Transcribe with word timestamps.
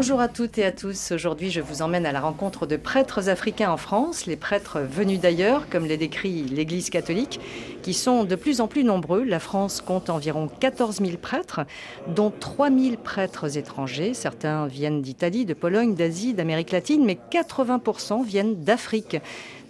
Bonjour 0.00 0.20
à 0.20 0.28
toutes 0.28 0.58
et 0.58 0.64
à 0.64 0.70
tous. 0.70 1.10
Aujourd'hui, 1.10 1.50
je 1.50 1.60
vous 1.60 1.82
emmène 1.82 2.06
à 2.06 2.12
la 2.12 2.20
rencontre 2.20 2.66
de 2.66 2.76
prêtres 2.76 3.28
africains 3.28 3.72
en 3.72 3.76
France, 3.76 4.26
les 4.26 4.36
prêtres 4.36 4.78
venus 4.78 5.18
d'ailleurs, 5.18 5.68
comme 5.68 5.86
les 5.86 5.96
décrit 5.96 6.44
l'Église 6.44 6.88
catholique, 6.88 7.40
qui 7.82 7.94
sont 7.94 8.22
de 8.22 8.36
plus 8.36 8.60
en 8.60 8.68
plus 8.68 8.84
nombreux. 8.84 9.24
La 9.24 9.40
France 9.40 9.80
compte 9.80 10.08
environ 10.08 10.46
14 10.60 10.98
000 10.98 11.16
prêtres, 11.20 11.62
dont 12.06 12.30
3 12.30 12.70
000 12.70 12.96
prêtres 13.02 13.58
étrangers. 13.58 14.14
Certains 14.14 14.68
viennent 14.68 15.02
d'Italie, 15.02 15.44
de 15.44 15.54
Pologne, 15.54 15.96
d'Asie, 15.96 16.32
d'Amérique 16.32 16.70
latine, 16.70 17.04
mais 17.04 17.18
80% 17.32 18.24
viennent 18.24 18.54
d'Afrique 18.62 19.16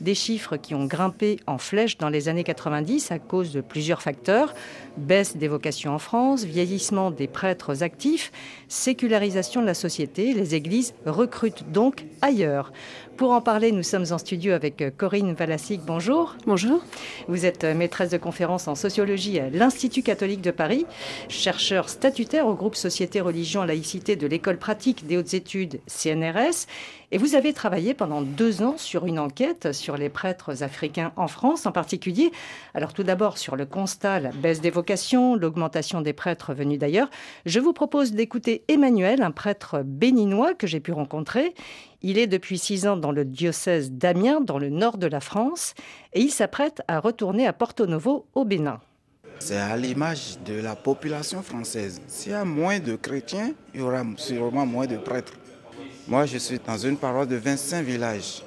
des 0.00 0.14
chiffres 0.14 0.56
qui 0.56 0.74
ont 0.74 0.86
grimpé 0.86 1.38
en 1.46 1.58
flèche 1.58 1.98
dans 1.98 2.08
les 2.08 2.28
années 2.28 2.44
90 2.44 3.10
à 3.10 3.18
cause 3.18 3.52
de 3.52 3.60
plusieurs 3.60 4.02
facteurs. 4.02 4.54
Baisse 4.96 5.36
des 5.36 5.48
vocations 5.48 5.94
en 5.94 5.98
France, 5.98 6.44
vieillissement 6.44 7.10
des 7.10 7.26
prêtres 7.26 7.82
actifs, 7.82 8.32
sécularisation 8.68 9.60
de 9.60 9.66
la 9.66 9.74
société. 9.74 10.32
Les 10.34 10.54
églises 10.54 10.94
recrutent 11.06 11.70
donc 11.70 12.04
ailleurs. 12.20 12.72
Pour 13.18 13.32
en 13.32 13.40
parler, 13.40 13.72
nous 13.72 13.82
sommes 13.82 14.04
en 14.12 14.18
studio 14.18 14.52
avec 14.52 14.80
euh, 14.80 14.92
Corinne 14.96 15.34
Valassic. 15.34 15.80
Bonjour. 15.84 16.36
Bonjour. 16.46 16.80
Vous 17.26 17.46
êtes 17.46 17.64
euh, 17.64 17.74
maîtresse 17.74 18.10
de 18.10 18.16
conférence 18.16 18.68
en 18.68 18.76
sociologie 18.76 19.40
à 19.40 19.50
l'Institut 19.50 20.04
catholique 20.04 20.40
de 20.40 20.52
Paris, 20.52 20.86
chercheur 21.28 21.88
statutaire 21.88 22.46
au 22.46 22.54
groupe 22.54 22.76
Société, 22.76 23.20
Religion, 23.20 23.64
Laïcité 23.64 24.14
de 24.14 24.28
l'École 24.28 24.56
pratique 24.56 25.04
des 25.08 25.16
hautes 25.16 25.34
études 25.34 25.80
CNRS. 25.88 26.68
Et 27.10 27.18
vous 27.18 27.34
avez 27.34 27.52
travaillé 27.54 27.94
pendant 27.94 28.20
deux 28.20 28.62
ans 28.62 28.76
sur 28.76 29.06
une 29.06 29.18
enquête 29.18 29.72
sur 29.72 29.96
les 29.96 30.10
prêtres 30.10 30.62
africains 30.62 31.12
en 31.16 31.26
France 31.26 31.64
en 31.64 31.72
particulier. 31.72 32.30
Alors 32.74 32.92
tout 32.92 33.02
d'abord 33.02 33.38
sur 33.38 33.56
le 33.56 33.64
constat, 33.64 34.20
la 34.20 34.30
baisse 34.30 34.60
des 34.60 34.70
vocations, 34.70 35.34
l'augmentation 35.34 36.02
des 36.02 36.12
prêtres 36.12 36.52
venus 36.52 36.78
d'ailleurs. 36.78 37.08
Je 37.46 37.58
vous 37.60 37.72
propose 37.72 38.12
d'écouter 38.12 38.62
Emmanuel, 38.68 39.22
un 39.22 39.30
prêtre 39.30 39.82
béninois 39.84 40.54
que 40.54 40.66
j'ai 40.66 40.80
pu 40.80 40.92
rencontrer. 40.92 41.54
Il 42.00 42.16
est 42.16 42.28
depuis 42.28 42.58
six 42.58 42.86
ans 42.86 42.96
dans 42.96 43.10
le 43.10 43.24
diocèse 43.24 43.90
d'Amiens, 43.90 44.40
dans 44.40 44.58
le 44.58 44.68
nord 44.68 44.98
de 44.98 45.08
la 45.08 45.18
France, 45.18 45.74
et 46.12 46.20
il 46.20 46.30
s'apprête 46.30 46.80
à 46.86 47.00
retourner 47.00 47.44
à 47.44 47.52
Porto 47.52 47.86
Novo, 47.86 48.24
au 48.36 48.44
Bénin. 48.44 48.78
C'est 49.40 49.56
à 49.56 49.76
l'image 49.76 50.38
de 50.46 50.60
la 50.60 50.76
population 50.76 51.42
française. 51.42 52.00
S'il 52.06 52.32
y 52.32 52.34
a 52.36 52.44
moins 52.44 52.78
de 52.78 52.94
chrétiens, 52.94 53.52
il 53.74 53.80
y 53.80 53.82
aura 53.82 54.04
sûrement 54.16 54.64
moins 54.64 54.86
de 54.86 54.96
prêtres. 54.96 55.32
Moi, 56.06 56.24
je 56.26 56.38
suis 56.38 56.60
dans 56.64 56.78
une 56.78 56.96
paroisse 56.96 57.26
de 57.26 57.36
25 57.36 57.84
villages, 57.84 58.44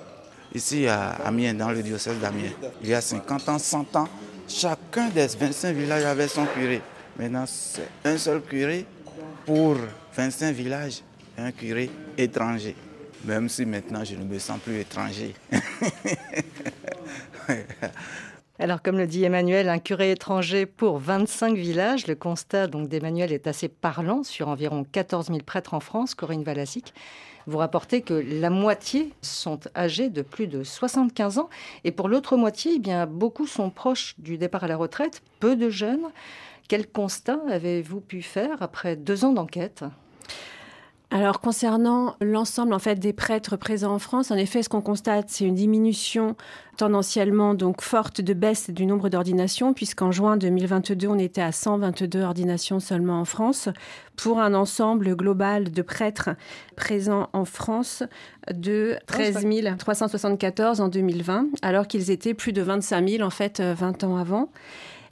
ici 0.56 0.88
à 0.88 1.10
Amiens, 1.26 1.54
dans 1.54 1.72
le 1.72 1.84
diocèse 1.84 2.20
d'Amiens. 2.20 2.52
Il 2.82 2.88
y 2.88 2.94
a 2.94 3.02
50 3.02 3.50
ans, 3.50 3.60
100 3.60 3.96
ans, 3.98 4.08
chacun 4.48 5.10
des 5.10 5.28
25 5.28 5.76
villages 5.76 6.06
avait 6.06 6.30
son 6.30 6.46
curé. 6.46 6.82
Maintenant, 7.20 7.46
c'est 7.46 7.90
un 8.06 8.18
seul 8.18 8.42
curé 8.44 8.86
pour 9.46 9.76
25 10.16 10.54
villages, 10.54 11.04
un 11.38 11.52
curé 11.52 11.90
étranger 12.18 12.76
même 13.26 13.50
si 13.50 13.66
maintenant 13.66 14.04
je 14.04 14.16
ne 14.16 14.24
me 14.24 14.40
sens 14.40 14.60
plus 14.60 14.80
étranger. 14.80 15.36
Alors, 18.60 18.82
comme 18.84 18.98
le 18.98 19.08
dit 19.08 19.24
Emmanuel, 19.24 19.70
un 19.70 19.80
curé 19.80 20.12
étranger 20.12 20.68
pour 20.68 21.00
25 21.00 21.56
villages. 21.56 22.06
Le 22.06 22.14
constat 22.14 22.68
d'Emmanuel 22.68 23.34
est 23.34 23.48
assez 23.48 23.68
parlant 23.68 24.22
sur 24.24 24.50
environ 24.50 24.84
14 24.84 25.28
000 25.28 25.40
prêtres 25.40 25.74
en 25.74 25.80
France. 25.80 26.14
Corinne 26.14 26.44
Valassic, 26.44 26.94
vous 27.48 27.58
rapportez 27.58 28.02
que 28.02 28.14
la 28.14 28.52
moitié 28.52 29.14
sont 29.24 29.60
âgés 29.76 30.10
de 30.10 30.22
plus 30.22 30.46
de 30.46 30.64
75 30.64 31.40
ans. 31.40 31.50
Et 31.84 31.92
pour 31.92 32.08
l'autre 32.08 32.38
moitié, 32.38 32.74
eh 32.76 32.80
bien, 32.80 33.08
beaucoup 33.08 33.48
sont 33.48 33.72
proches 33.72 34.14
du 34.20 34.38
départ 34.38 34.64
à 34.64 34.68
la 34.68 34.78
retraite, 34.78 35.24
peu 35.40 35.56
de 35.56 35.72
jeunes. 35.72 36.06
Quel 36.68 36.88
constat 36.88 37.40
avez-vous 37.50 38.00
pu 38.00 38.22
faire 38.22 38.62
après 38.62 38.96
deux 38.96 39.26
ans 39.26 39.34
d'enquête? 39.34 39.84
Alors 41.14 41.42
concernant 41.42 42.16
l'ensemble 42.22 42.74
en 42.74 42.80
fait 42.80 42.96
des 42.96 43.12
prêtres 43.12 43.58
présents 43.58 43.94
en 43.94 44.00
France, 44.00 44.32
en 44.32 44.38
effet, 44.38 44.64
ce 44.64 44.70
qu'on 44.70 44.80
constate, 44.80 45.26
c'est 45.28 45.44
une 45.44 45.56
diminution 45.56 46.38
tendanciellement 46.78 47.54
donc 47.54 47.82
forte 47.82 48.22
de 48.22 48.34
baisse 48.34 48.70
du 48.70 48.86
nombre 48.86 49.10
d'ordinations, 49.10 49.74
puisqu'en 49.74 50.12
juin 50.12 50.38
2022, 50.38 51.08
on 51.08 51.20
était 51.20 51.42
à 51.42 51.52
122 51.52 52.22
ordinations 52.22 52.80
seulement 52.80 53.20
en 53.20 53.26
France, 53.26 53.68
pour 54.16 54.40
un 54.40 54.54
ensemble 54.54 55.18
global 55.18 55.70
de 55.72 55.82
prêtres 55.82 56.30
présents 56.78 57.28
en 57.34 57.44
France 57.44 58.04
de 58.50 58.96
13 59.08 59.46
374 59.78 60.80
en 60.80 60.88
2020, 60.88 61.48
alors 61.62 61.88
qu'ils 61.88 62.10
étaient 62.10 62.34
plus 62.34 62.54
de 62.54 62.62
25 62.62 63.10
000 63.10 63.24
en 63.24 63.30
fait 63.30 63.60
20 63.60 64.06
ans 64.06 64.16
avant. 64.16 64.50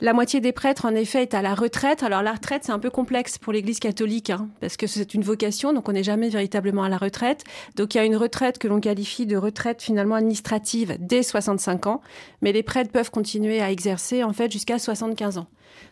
La 0.02 0.14
moitié 0.14 0.40
des 0.40 0.54
prêtres, 0.54 0.86
en 0.86 0.96
effet, 0.96 1.24
est 1.24 1.34
à 1.34 1.42
la 1.42 1.54
retraite. 1.54 2.04
Alors 2.04 2.22
la 2.22 2.32
retraite, 2.32 2.64
c'est 2.64 2.72
un 2.72 2.80
peu 2.80 2.90
complexe 2.90 3.38
pour 3.38 3.52
l'Église 3.52 3.80
catholique, 3.80 4.30
hein, 4.30 4.48
parce 4.62 4.78
que 4.78 4.88
c'est 4.88 5.14
une 5.14 5.24
vocation, 5.24 5.74
donc 5.74 5.90
on 5.90 5.92
n'est 5.92 6.06
jamais 6.06 6.30
véritablement 6.30 6.84
à 6.84 6.90
la 6.90 6.96
retraite. 6.96 7.44
Donc 7.76 7.94
il 7.94 7.98
y 7.98 8.00
a 8.00 8.06
une 8.06 8.16
retraite 8.16 8.60
que 8.60 8.70
l'on 8.70 8.80
qualifie 8.80 9.26
de 9.26 9.36
retraite 9.36 9.82
finalement 9.82 10.16
administrative 10.16 10.96
dès 11.02 11.22
65 11.22 11.88
ans, 11.88 12.02
mais 12.42 12.54
les 12.54 12.64
prêtres 12.64 12.94
peuvent 12.94 13.12
continuer 13.12 13.62
à 13.62 13.72
exercer 13.72 14.24
en 14.24 14.32
fait 14.32 14.50
jusqu'à 14.50 14.80
75 14.80 15.38
ans. 15.38 15.48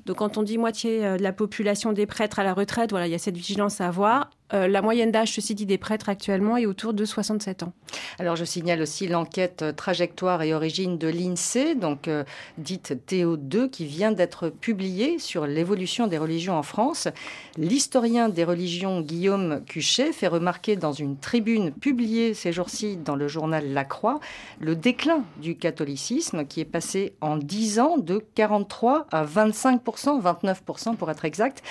Donc 0.05 0.17
quand 0.17 0.37
on 0.37 0.43
dit 0.43 0.57
moitié 0.57 1.05
euh, 1.05 1.17
de 1.17 1.23
la 1.23 1.33
population 1.33 1.93
des 1.93 2.05
prêtres 2.05 2.39
à 2.39 2.43
la 2.43 2.53
retraite, 2.53 2.91
voilà, 2.91 3.07
il 3.07 3.11
y 3.11 3.15
a 3.15 3.19
cette 3.19 3.37
vigilance 3.37 3.81
à 3.81 3.87
avoir. 3.87 4.29
Euh, 4.53 4.69
la 4.69 4.81
moyenne 4.81 5.11
d'âge, 5.11 5.33
ceci 5.33 5.55
dit, 5.55 5.65
des 5.65 5.77
prêtres 5.77 6.07
actuellement 6.07 6.55
est 6.55 6.65
autour 6.65 6.93
de 6.93 7.03
67 7.03 7.63
ans. 7.63 7.73
Alors, 8.17 8.37
je 8.37 8.45
signale 8.45 8.81
aussi 8.81 9.07
l'enquête 9.07 9.61
euh, 9.61 9.73
trajectoire 9.73 10.41
et 10.41 10.53
origine 10.53 10.97
de 10.97 11.09
l'INSEE, 11.09 11.75
donc 11.75 12.09
dite 12.57 12.97
TO2, 13.07 13.69
qui 13.69 13.85
vient 13.85 14.13
d'être 14.13 14.49
publiée 14.49 15.19
sur 15.19 15.47
l'évolution 15.47 16.07
des 16.07 16.17
religions 16.17 16.57
en 16.57 16.63
France. 16.63 17.09
L'historien 17.57 18.29
des 18.29 18.45
religions 18.45 19.01
Guillaume 19.01 19.63
Cuchet 19.65 20.13
fait 20.13 20.27
remarquer 20.27 20.77
dans 20.77 20.93
une 20.93 21.17
tribune 21.17 21.73
publiée 21.73 22.33
ces 22.33 22.53
jours-ci 22.53 22.95
dans 22.95 23.15
le 23.15 23.27
journal 23.27 23.73
La 23.73 23.83
Croix 23.83 24.19
le 24.59 24.75
déclin 24.75 25.23
du 25.41 25.57
catholicisme 25.57 26.45
qui 26.45 26.61
est 26.61 26.65
passé 26.65 27.13
en 27.21 27.37
10 27.37 27.79
ans 27.79 27.97
de 27.97 28.23
43 28.35 29.07
à 29.11 29.23
25 29.23 29.66
29% 29.71 30.95
pour 30.95 31.11
être 31.11 31.25
exact, 31.25 31.63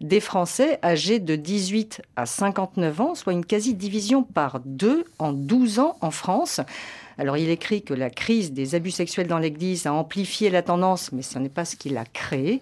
des 0.00 0.20
Français 0.20 0.78
âgés 0.82 1.18
de 1.18 1.36
18 1.36 2.02
à 2.16 2.26
59 2.26 3.00
ans, 3.00 3.14
soit 3.14 3.32
une 3.32 3.44
quasi-division 3.44 4.22
par 4.22 4.60
deux 4.64 5.04
en 5.18 5.32
12 5.32 5.78
ans 5.78 5.96
en 6.00 6.10
France. 6.10 6.60
Alors 7.18 7.36
il 7.36 7.50
écrit 7.50 7.82
que 7.82 7.94
la 7.94 8.10
crise 8.10 8.52
des 8.52 8.74
abus 8.74 8.90
sexuels 8.90 9.26
dans 9.26 9.38
l'Église 9.38 9.86
a 9.86 9.92
amplifié 9.92 10.50
la 10.50 10.62
tendance, 10.62 11.12
mais 11.12 11.22
ce 11.22 11.38
n'est 11.38 11.48
pas 11.48 11.64
ce 11.64 11.76
qu'il 11.76 11.96
a 11.96 12.04
créé. 12.04 12.60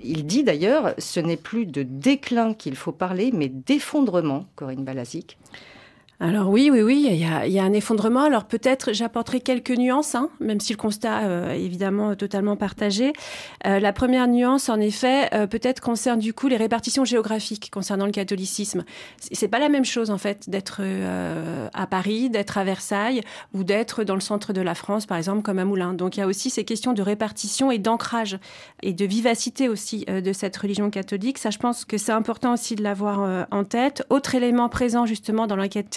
Il 0.00 0.26
dit 0.26 0.44
d'ailleurs, 0.44 0.94
ce 0.98 1.20
n'est 1.20 1.36
plus 1.36 1.66
de 1.66 1.82
déclin 1.82 2.54
qu'il 2.54 2.76
faut 2.76 2.92
parler, 2.92 3.30
mais 3.32 3.48
d'effondrement, 3.48 4.46
Corinne 4.56 4.84
Balazic. 4.84 5.36
Alors 6.18 6.48
oui, 6.48 6.70
oui, 6.72 6.80
oui, 6.80 7.06
il 7.10 7.16
y 7.52 7.58
a, 7.58 7.62
un 7.62 7.72
effondrement. 7.74 8.22
Alors 8.22 8.44
peut-être 8.44 8.94
j'apporterai 8.94 9.40
quelques 9.40 9.72
nuances, 9.72 10.14
hein, 10.14 10.30
même 10.40 10.60
si 10.60 10.72
le 10.72 10.78
constat 10.78 11.24
euh, 11.24 11.52
est 11.52 11.60
évidemment 11.60 12.14
totalement 12.14 12.56
partagé. 12.56 13.12
Euh, 13.66 13.80
la 13.80 13.92
première 13.92 14.26
nuance, 14.26 14.70
en 14.70 14.80
effet, 14.80 15.28
euh, 15.34 15.46
peut-être 15.46 15.80
concerne 15.80 16.18
du 16.18 16.32
coup 16.32 16.48
les 16.48 16.56
répartitions 16.56 17.04
géographiques 17.04 17.70
concernant 17.70 18.06
le 18.06 18.12
catholicisme. 18.12 18.84
C'est 19.30 19.48
pas 19.48 19.58
la 19.58 19.68
même 19.68 19.84
chose 19.84 20.10
en 20.10 20.16
fait 20.16 20.48
d'être 20.48 20.80
à 21.74 21.86
Paris, 21.86 22.30
d'être 22.30 22.56
à 22.56 22.64
Versailles 22.64 23.20
ou 23.52 23.62
d'être 23.62 24.02
dans 24.02 24.14
le 24.14 24.20
centre 24.20 24.54
de 24.54 24.62
la 24.62 24.74
France, 24.74 25.04
par 25.04 25.18
exemple, 25.18 25.42
comme 25.42 25.58
à 25.58 25.66
Moulins. 25.66 25.92
Donc 25.92 26.16
il 26.16 26.20
y 26.20 26.22
a 26.22 26.26
aussi 26.26 26.48
ces 26.48 26.64
questions 26.64 26.94
de 26.94 27.02
répartition 27.02 27.70
et 27.70 27.78
d'ancrage 27.78 28.38
et 28.82 28.94
de 28.94 29.04
vivacité 29.04 29.68
aussi 29.68 30.06
de 30.06 30.32
cette 30.32 30.56
religion 30.56 30.88
catholique. 30.88 31.36
Ça, 31.36 31.50
je 31.50 31.58
pense 31.58 31.84
que 31.84 31.98
c'est 31.98 32.12
important 32.12 32.54
aussi 32.54 32.74
de 32.74 32.82
l'avoir 32.82 33.46
en 33.50 33.64
tête. 33.64 34.04
Autre 34.08 34.34
élément 34.34 34.68
présent 34.70 35.04
justement 35.04 35.46
dans 35.46 35.56
l'enquête 35.56 35.90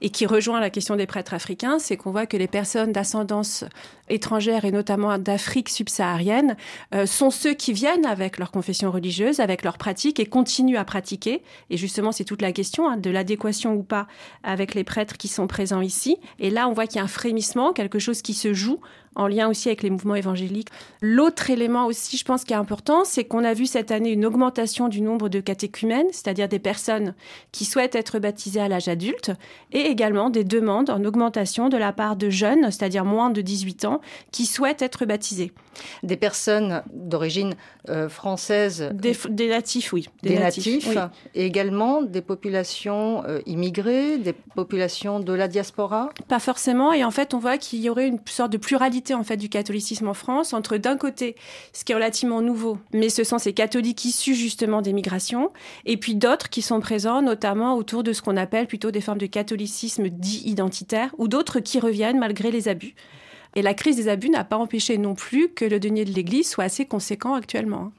et 0.00 0.10
qui 0.10 0.26
rejoint 0.26 0.60
la 0.60 0.70
question 0.70 0.96
des 0.96 1.06
prêtres 1.06 1.34
africains, 1.34 1.78
c'est 1.78 1.96
qu'on 1.96 2.10
voit 2.10 2.26
que 2.26 2.36
les 2.36 2.48
personnes 2.48 2.92
d'ascendance 2.92 3.64
étrangère 4.08 4.64
et 4.64 4.70
notamment 4.70 5.16
d'Afrique 5.18 5.68
subsaharienne 5.68 6.56
euh, 6.94 7.06
sont 7.06 7.30
ceux 7.30 7.54
qui 7.54 7.72
viennent 7.72 8.06
avec 8.06 8.38
leur 8.38 8.50
confession 8.50 8.90
religieuse, 8.90 9.40
avec 9.40 9.62
leur 9.62 9.78
pratique 9.78 10.20
et 10.20 10.26
continuent 10.26 10.76
à 10.76 10.84
pratiquer. 10.84 11.42
Et 11.70 11.76
justement, 11.76 12.12
c'est 12.12 12.24
toute 12.24 12.42
la 12.42 12.52
question 12.52 12.88
hein, 12.88 12.96
de 12.96 13.10
l'adéquation 13.10 13.74
ou 13.74 13.82
pas 13.82 14.06
avec 14.42 14.74
les 14.74 14.84
prêtres 14.84 15.16
qui 15.16 15.28
sont 15.28 15.46
présents 15.46 15.80
ici. 15.80 16.18
Et 16.38 16.50
là, 16.50 16.68
on 16.68 16.72
voit 16.72 16.86
qu'il 16.86 16.96
y 16.96 17.00
a 17.00 17.04
un 17.04 17.08
frémissement, 17.08 17.72
quelque 17.72 17.98
chose 17.98 18.22
qui 18.22 18.34
se 18.34 18.52
joue 18.52 18.80
en 19.14 19.26
lien 19.26 19.48
aussi 19.48 19.68
avec 19.68 19.82
les 19.82 19.90
mouvements 19.90 20.14
évangéliques. 20.14 20.68
L'autre 21.00 21.50
élément 21.50 21.86
aussi, 21.86 22.16
je 22.16 22.24
pense, 22.24 22.44
qui 22.44 22.52
est 22.52 22.56
important, 22.56 23.04
c'est 23.04 23.24
qu'on 23.24 23.44
a 23.44 23.54
vu 23.54 23.66
cette 23.66 23.90
année 23.90 24.10
une 24.10 24.24
augmentation 24.24 24.88
du 24.88 25.00
nombre 25.00 25.28
de 25.28 25.40
catéchumènes, 25.40 26.06
c'est-à-dire 26.12 26.48
des 26.48 26.58
personnes 26.58 27.14
qui 27.50 27.64
souhaitent 27.64 27.94
être 27.94 28.18
baptisées 28.18 28.60
à 28.60 28.68
l'âge 28.68 28.88
adulte, 28.88 29.32
et 29.72 29.80
également 29.80 30.30
des 30.30 30.44
demandes 30.44 30.90
en 30.90 31.04
augmentation 31.04 31.68
de 31.68 31.76
la 31.76 31.92
part 31.92 32.16
de 32.16 32.30
jeunes, 32.30 32.70
c'est-à-dire 32.70 33.04
moins 33.04 33.30
de 33.30 33.40
18 33.40 33.84
ans, 33.84 34.00
qui 34.30 34.46
souhaitent 34.46 34.82
être 34.82 35.04
baptisés. 35.04 35.52
Des 36.02 36.16
personnes 36.16 36.82
d'origine 36.92 37.54
euh, 37.88 38.08
française 38.08 38.90
des, 38.92 39.48
natifs, 39.48 39.92
oui. 39.92 40.08
Des, 40.22 40.38
natifs, 40.38 40.96
et 41.34 41.46
également 41.46 42.02
des 42.02 42.20
populations 42.20 43.24
euh, 43.26 43.40
immigrées, 43.46 44.18
des 44.18 44.34
populations 44.54 45.18
de 45.18 45.32
la 45.32 45.48
diaspora? 45.48 46.10
Pas 46.28 46.38
forcément, 46.38 46.92
et 46.92 47.04
en 47.04 47.10
fait 47.10 47.34
on 47.34 47.38
voit 47.38 47.58
qu'il 47.58 47.80
y 47.80 47.88
aurait 47.88 48.06
une 48.06 48.20
sorte 48.26 48.52
de 48.52 48.58
pluralité 48.58 49.01
en 49.10 49.24
fait 49.24 49.36
du 49.36 49.48
catholicisme 49.48 50.08
en 50.08 50.14
France, 50.14 50.52
entre 50.52 50.76
d'un 50.76 50.96
côté 50.96 51.36
ce 51.72 51.84
qui 51.84 51.92
est 51.92 51.94
relativement 51.94 52.40
nouveau, 52.40 52.78
mais 52.92 53.08
ce 53.08 53.24
sont 53.24 53.38
ces 53.38 53.52
catholiques 53.52 54.04
issus 54.04 54.34
justement 54.34 54.82
des 54.82 54.92
migrations, 54.92 55.50
et 55.84 55.96
puis 55.96 56.14
d'autres 56.14 56.48
qui 56.48 56.62
sont 56.62 56.80
présents 56.80 57.22
notamment 57.22 57.74
autour 57.74 58.02
de 58.02 58.12
ce 58.12 58.22
qu'on 58.22 58.36
appelle 58.36 58.66
plutôt 58.66 58.90
des 58.90 59.00
formes 59.00 59.18
de 59.18 59.26
catholicisme 59.26 60.08
dit 60.08 60.42
identitaire, 60.46 61.14
ou 61.18 61.28
d'autres 61.28 61.60
qui 61.60 61.80
reviennent 61.80 62.18
malgré 62.18 62.50
les 62.50 62.68
abus. 62.68 62.94
Et 63.54 63.62
la 63.62 63.74
crise 63.74 63.96
des 63.96 64.08
abus 64.08 64.30
n'a 64.30 64.44
pas 64.44 64.56
empêché 64.56 64.96
non 64.96 65.14
plus 65.14 65.50
que 65.50 65.64
le 65.64 65.78
denier 65.78 66.04
de 66.04 66.12
l'Église 66.12 66.48
soit 66.48 66.64
assez 66.64 66.86
conséquent 66.86 67.34
actuellement. 67.34 67.92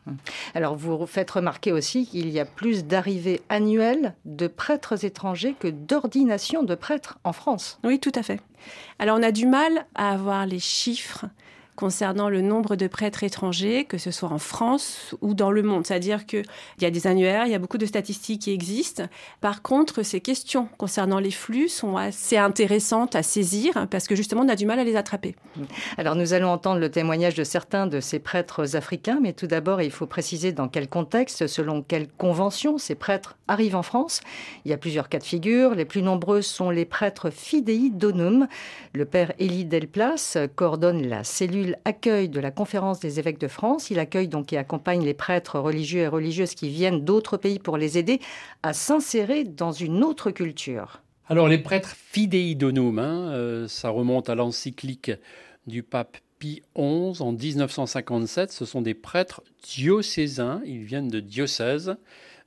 Alors 0.56 0.76
vous 0.76 1.06
faites 1.06 1.30
remarquer 1.30 1.72
aussi 1.72 2.08
qu'il 2.08 2.30
y 2.30 2.40
a 2.40 2.46
plus 2.46 2.86
d'arrivées 2.86 3.42
annuelles 3.50 4.16
de 4.26 4.48
prêtres 4.48 5.06
étrangers 5.06 5.56
que 5.60 5.68
d'ordinations 5.68 6.64
de 6.64 6.76
prêtres 6.76 7.20
en 7.24 7.34
France. 7.34 7.80
Oui, 7.84 8.00
tout 8.00 8.12
à 8.16 8.24
fait. 8.24 8.40
Alors 9.00 9.18
on 9.18 9.24
a 9.24 9.32
du 9.32 9.46
mal 9.46 9.86
à 9.96 10.12
avoir 10.12 10.46
les 10.46 10.60
chiffres 10.60 11.26
concernant 11.76 12.30
le 12.30 12.42
nombre 12.42 12.76
de 12.76 12.88
prêtres 12.88 13.24
étrangers, 13.24 13.86
que 13.86 13.98
ce 13.98 14.12
soit 14.12 14.32
en 14.32 14.38
France 14.38 15.16
ou 15.22 15.34
dans 15.34 15.52
le 15.52 15.64
monde. 15.64 15.86
C'est-à-dire 15.86 16.26
qu'il 16.26 16.46
y 16.82 16.86
a 16.86 16.92
des 16.92 17.08
annuaires, 17.08 17.46
il 17.46 17.52
y 17.52 17.56
a 17.56 17.60
beaucoup 17.60 17.78
de 17.78 17.86
statistiques 17.86 18.44
qui 18.44 18.52
existent. 18.52 19.04
Par 19.42 19.62
contre, 19.62 20.04
ces 20.04 20.22
questions 20.22 20.68
concernant 20.78 21.20
les 21.20 21.32
flux 21.32 21.70
sont 21.70 21.98
assez 21.98 22.38
intéressantes 22.38 23.16
à 23.16 23.24
saisir 23.24 23.88
parce 23.90 24.08
que 24.08 24.16
justement, 24.16 24.42
on 24.42 24.50
a 24.50 24.56
du 24.56 24.66
mal 24.66 24.80
à 24.80 24.84
les 24.84 24.96
attraper. 24.96 25.36
Alors, 25.98 26.16
nous 26.16 26.34
allons 26.34 26.50
entendre 26.50 26.80
le 26.80 26.90
témoignage 26.90 27.36
de 27.36 27.44
certains 27.44 27.88
de 27.88 28.00
ces 28.00 28.20
prêtres 28.20 28.76
africains, 28.76 29.20
mais 29.22 29.34
tout 29.34 29.48
d'abord, 29.48 29.82
il 29.82 29.92
faut 29.92 30.08
préciser 30.08 30.52
dans 30.52 30.68
quel 30.68 30.88
contexte, 30.88 31.48
selon 31.48 31.82
quelle 31.82 32.08
convention 32.08 32.78
ces 32.78 32.96
prêtres 32.96 33.38
arrivent 33.48 33.76
en 33.76 33.84
France. 33.84 34.22
Il 34.66 34.72
y 34.72 34.74
a 34.74 34.78
plusieurs 34.78 35.10
cas 35.10 35.20
de 35.20 35.24
figure. 35.24 35.76
Les 35.76 35.86
plus 35.86 36.02
nombreux 36.02 36.42
sont 36.42 36.70
les 36.70 36.86
prêtres 36.86 37.30
fidei 37.30 37.90
donum. 37.90 38.48
Le 38.94 39.06
père 39.06 39.34
Élie 39.40 39.66
Delplace 39.66 40.38
coordonne 40.56 41.08
la 41.08 41.24
cellule 41.24 41.63
accueil 41.86 42.30
de 42.30 42.40
la 42.40 42.52
conférence 42.52 43.00
des 43.00 43.20
évêques 43.20 43.40
de 43.40 43.48
France. 43.48 43.90
Il 43.90 44.00
accueille 44.00 44.28
donc 44.28 44.54
et 44.54 44.58
accompagne 44.58 45.04
les 45.04 45.14
prêtres 45.14 45.60
religieux 45.60 46.02
et 46.02 46.08
religieuses 46.08 46.56
qui 46.56 46.70
viennent 46.70 47.04
d'autres 47.04 47.38
pays 47.38 47.60
pour 47.60 47.78
les 47.78 47.98
aider 47.98 48.20
à 48.62 48.74
s'insérer 48.74 49.44
dans 49.44 49.72
une 49.72 50.04
autre 50.04 50.32
culture. 50.32 51.02
Alors 51.28 51.48
les 51.48 51.58
prêtres 51.58 51.96
fidei 51.96 52.54
donum, 52.56 53.00
hein, 53.00 53.32
euh, 53.32 53.68
ça 53.68 53.90
remonte 53.90 54.30
à 54.30 54.36
l'encyclique 54.36 55.12
du 55.68 55.82
pape 55.82 56.18
Pie 56.40 56.62
XI 56.76 57.22
en 57.22 57.32
1957. 57.32 58.52
Ce 58.52 58.66
sont 58.66 58.82
des 58.82 58.94
prêtres 58.94 59.42
diocésains, 59.64 60.62
ils 60.66 60.84
viennent 60.84 61.08
de 61.08 61.22
diocèses 61.22 61.96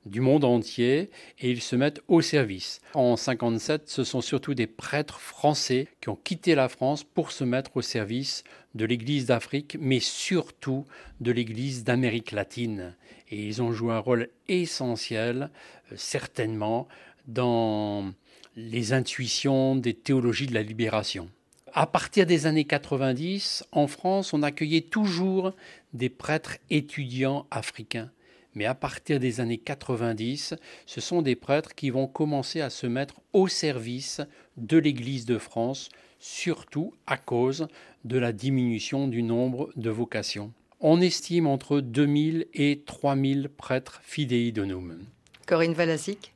du 0.07 0.21
monde 0.21 0.43
entier 0.43 1.09
et 1.39 1.51
ils 1.51 1.61
se 1.61 1.75
mettent 1.75 2.01
au 2.07 2.21
service. 2.21 2.81
En 2.93 3.15
57, 3.15 3.87
ce 3.87 4.03
sont 4.03 4.21
surtout 4.21 4.53
des 4.53 4.67
prêtres 4.67 5.19
français 5.19 5.87
qui 6.01 6.09
ont 6.09 6.15
quitté 6.15 6.55
la 6.55 6.69
France 6.69 7.03
pour 7.03 7.31
se 7.31 7.43
mettre 7.43 7.77
au 7.77 7.81
service 7.81 8.43
de 8.75 8.85
l'Église 8.85 9.25
d'Afrique, 9.25 9.77
mais 9.79 9.99
surtout 9.99 10.85
de 11.19 11.31
l'Église 11.31 11.83
d'Amérique 11.83 12.31
latine. 12.31 12.95
Et 13.29 13.45
ils 13.45 13.61
ont 13.61 13.71
joué 13.71 13.93
un 13.93 13.99
rôle 13.99 14.29
essentiel, 14.47 15.49
euh, 15.91 15.95
certainement, 15.97 16.87
dans 17.27 18.13
les 18.55 18.93
intuitions 18.93 19.75
des 19.75 19.93
théologies 19.93 20.47
de 20.47 20.53
la 20.53 20.63
libération. 20.63 21.29
À 21.73 21.85
partir 21.85 22.25
des 22.25 22.47
années 22.47 22.65
90, 22.65 23.65
en 23.71 23.87
France, 23.87 24.33
on 24.33 24.41
accueillait 24.41 24.81
toujours 24.81 25.53
des 25.93 26.09
prêtres 26.09 26.57
étudiants 26.69 27.45
africains. 27.51 28.09
Mais 28.57 28.65
à 28.65 28.73
partir 28.73 29.19
des 29.19 29.39
années 29.39 29.59
90, 29.59 30.55
ce 30.87 30.99
sont 30.99 31.21
des 31.21 31.35
prêtres 31.35 31.75
qui 31.75 31.91
vont 31.91 32.07
commencer 32.07 32.59
à 32.59 32.71
se 32.71 32.87
mettre 32.87 33.21
au 33.31 33.47
service 33.47 34.19
de 34.57 34.79
l'Église 34.79 35.25
de 35.25 35.37
France, 35.37 35.89
surtout 36.17 36.91
à 37.05 37.17
cause 37.17 37.67
de 38.03 38.17
la 38.17 38.33
diminution 38.33 39.07
du 39.07 39.21
nombre 39.21 39.69
de 39.75 39.91
vocations. 39.91 40.53
On 40.79 41.01
estime 41.01 41.45
entre 41.45 41.81
2000 41.81 42.47
et 42.55 42.81
3000 42.83 43.49
prêtres 43.49 44.01
fidei 44.03 44.51
donum. 44.51 44.97
Corinne 45.45 45.73
Valasic 45.73 46.33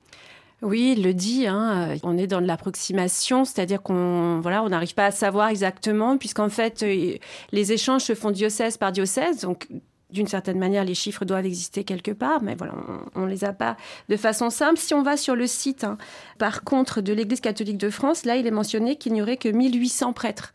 oui, 0.63 0.93
il 0.95 1.03
le 1.03 1.15
dit. 1.15 1.47
Hein, 1.47 1.95
on 2.03 2.19
est 2.19 2.27
dans 2.27 2.39
de 2.39 2.45
l'approximation, 2.45 3.45
c'est-à-dire 3.45 3.81
qu'on 3.81 4.41
voilà, 4.41 4.63
on 4.63 4.69
n'arrive 4.69 4.93
pas 4.93 5.07
à 5.07 5.11
savoir 5.11 5.47
exactement, 5.47 6.19
puisqu'en 6.19 6.49
fait, 6.49 6.83
euh, 6.83 7.15
les 7.51 7.71
échanges 7.71 8.03
se 8.03 8.13
font 8.13 8.29
diocèse 8.29 8.77
par 8.77 8.91
diocèse. 8.91 9.41
Donc, 9.41 9.67
d'une 10.11 10.27
certaine 10.27 10.59
manière, 10.59 10.83
les 10.83 10.95
chiffres 10.95 11.25
doivent 11.25 11.45
exister 11.45 11.83
quelque 11.83 12.11
part, 12.11 12.41
mais 12.41 12.55
voilà, 12.55 12.73
on 13.15 13.21
ne 13.21 13.29
les 13.29 13.43
a 13.43 13.53
pas 13.53 13.77
de 14.09 14.17
façon 14.17 14.49
simple. 14.49 14.77
Si 14.77 14.93
on 14.93 15.03
va 15.03 15.17
sur 15.17 15.35
le 15.35 15.47
site, 15.47 15.83
hein, 15.83 15.97
par 16.37 16.63
contre, 16.63 17.01
de 17.01 17.13
l'Église 17.13 17.41
catholique 17.41 17.77
de 17.77 17.89
France, 17.89 18.25
là, 18.25 18.35
il 18.35 18.47
est 18.47 18.51
mentionné 18.51 18.95
qu'il 18.95 19.13
n'y 19.13 19.21
aurait 19.21 19.37
que 19.37 19.49
1800 19.49 20.13
prêtres 20.13 20.53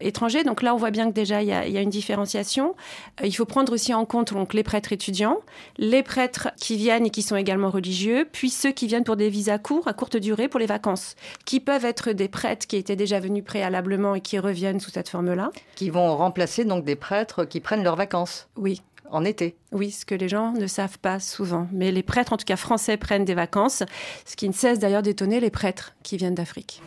étrangers. 0.00 0.44
Donc 0.44 0.62
là, 0.62 0.74
on 0.74 0.76
voit 0.76 0.90
bien 0.90 1.08
que 1.08 1.14
déjà, 1.14 1.42
il 1.42 1.48
y 1.48 1.52
a, 1.52 1.80
une 1.80 1.90
différenciation. 1.90 2.74
Euh, 3.20 3.26
il 3.26 3.32
faut 3.32 3.44
prendre 3.44 3.72
aussi 3.72 3.94
en 3.94 4.04
compte 4.04 4.32
donc, 4.32 4.54
les 4.54 4.62
prêtres 4.62 4.92
étudiants, 4.92 5.40
les 5.76 6.02
prêtres 6.02 6.48
qui 6.60 6.76
viennent 6.76 7.06
et 7.06 7.10
qui 7.10 7.22
sont 7.22 7.36
également 7.36 7.70
religieux, 7.70 8.26
puis 8.30 8.50
ceux 8.50 8.72
qui 8.72 8.86
viennent 8.86 9.04
pour 9.04 9.16
des 9.16 9.28
visas 9.28 9.58
courts, 9.58 9.88
à 9.88 9.92
courte 9.92 10.16
durée, 10.16 10.48
pour 10.48 10.60
les 10.60 10.66
vacances, 10.66 11.16
qui 11.44 11.60
peuvent 11.60 11.84
être 11.84 12.12
des 12.12 12.28
prêtres 12.28 12.66
qui 12.66 12.76
étaient 12.76 12.96
déjà 12.96 13.20
venus 13.20 13.44
préalablement 13.44 14.14
et 14.14 14.20
qui 14.20 14.38
reviennent 14.38 14.80
sous 14.80 14.90
cette 14.90 15.08
forme-là. 15.08 15.50
Qui 15.74 15.90
vont 15.90 16.16
remplacer 16.16 16.64
donc 16.64 16.84
des 16.84 16.96
prêtres 16.96 17.44
qui 17.44 17.60
prennent 17.60 17.84
leurs 17.84 17.96
vacances. 17.96 18.48
Oui, 18.56 18.82
en 19.10 19.24
été. 19.24 19.56
Oui, 19.72 19.90
ce 19.90 20.04
que 20.04 20.14
les 20.14 20.28
gens 20.28 20.52
ne 20.52 20.66
savent 20.66 20.98
pas 20.98 21.20
souvent. 21.20 21.68
Mais 21.72 21.92
les 21.92 22.02
prêtres, 22.02 22.32
en 22.32 22.36
tout 22.36 22.44
cas 22.44 22.56
français, 22.56 22.96
prennent 22.96 23.24
des 23.24 23.34
vacances, 23.34 23.82
ce 24.24 24.36
qui 24.36 24.48
ne 24.48 24.54
cesse 24.54 24.78
d'ailleurs 24.78 25.02
d'étonner 25.02 25.40
les 25.40 25.50
prêtres 25.50 25.94
qui 26.02 26.16
viennent 26.16 26.34
d'Afrique. 26.34 26.82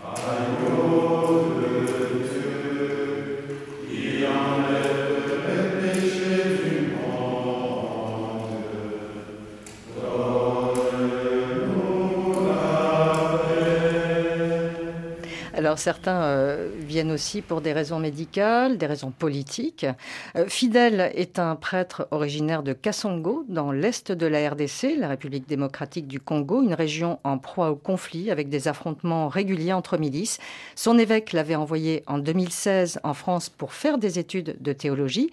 Alors 15.71 15.79
certains 15.79 16.23
euh, 16.23 16.69
viennent 16.81 17.13
aussi 17.13 17.41
pour 17.41 17.61
des 17.61 17.71
raisons 17.71 17.97
médicales, 17.97 18.77
des 18.77 18.87
raisons 18.87 19.11
politiques. 19.11 19.85
Euh, 20.35 20.45
Fidel 20.49 21.13
est 21.15 21.39
un 21.39 21.55
prêtre 21.55 22.09
originaire 22.11 22.61
de 22.61 22.73
Kassongo, 22.73 23.45
dans 23.47 23.71
l'est 23.71 24.11
de 24.11 24.25
la 24.25 24.49
RDC, 24.49 24.97
la 24.97 25.07
République 25.07 25.47
démocratique 25.47 26.09
du 26.09 26.19
Congo, 26.19 26.61
une 26.61 26.73
région 26.73 27.19
en 27.23 27.37
proie 27.37 27.69
au 27.69 27.77
conflit 27.77 28.31
avec 28.31 28.49
des 28.49 28.67
affrontements 28.67 29.29
réguliers 29.29 29.71
entre 29.71 29.97
milices. 29.97 30.39
Son 30.75 30.97
évêque 30.97 31.31
l'avait 31.31 31.55
envoyé 31.55 32.03
en 32.05 32.17
2016 32.17 32.99
en 33.05 33.13
France 33.13 33.47
pour 33.47 33.71
faire 33.71 33.97
des 33.97 34.19
études 34.19 34.57
de 34.59 34.73
théologie. 34.73 35.31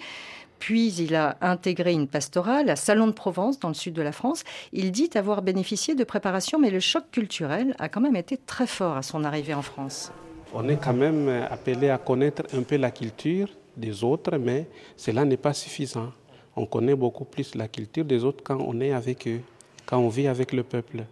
Puis 0.61 0.93
il 1.01 1.17
a 1.17 1.37
intégré 1.41 1.93
une 1.93 2.07
pastorale 2.07 2.71
à 2.71 2.77
Salon 2.77 3.09
de 3.09 3.12
Provence, 3.12 3.59
dans 3.59 3.69
le 3.69 3.75
sud 3.75 3.95
de 3.95 4.03
la 4.03 4.12
France. 4.12 4.45
Il 4.73 4.93
dit 4.93 5.11
avoir 5.17 5.43
bénéficié 5.43 5.97
de 5.97 6.05
préparation, 6.05 6.61
mais 6.61 6.71
le 6.71 6.79
choc 6.79 7.11
culturel 7.11 7.75
a 7.81 7.89
quand 7.89 8.01
même 8.01 8.15
été 8.15 8.37
très 8.37 8.69
fort 8.69 8.97
à 8.97 9.03
son 9.03 9.25
arrivée 9.25 9.55
en 9.55 9.62
France. 9.62 10.12
On 10.55 10.67
est 10.69 10.76
quand 10.83 10.95
même 10.95 11.28
appelé 11.50 11.90
à 11.90 11.99
connaître 11.99 12.43
un 12.55 12.62
peu 12.62 12.76
la 12.76 12.90
culture 12.90 13.49
des 13.76 14.02
autres, 14.02 14.37
mais 14.38 14.67
cela 14.97 15.25
n'est 15.25 15.37
pas 15.37 15.52
suffisant. 15.52 16.11
On 16.57 16.67
connaît 16.67 16.95
beaucoup 16.97 17.25
plus 17.25 17.55
la 17.55 17.69
culture 17.69 18.05
des 18.05 18.25
autres 18.25 18.43
quand 18.43 18.59
on 18.59 18.81
est 18.81 18.93
avec 18.93 19.28
eux, 19.28 19.40
quand 19.87 19.99
on 19.99 20.09
vit 20.09 20.26
avec 20.26 20.52
le 20.52 20.62
peuple. 20.62 21.05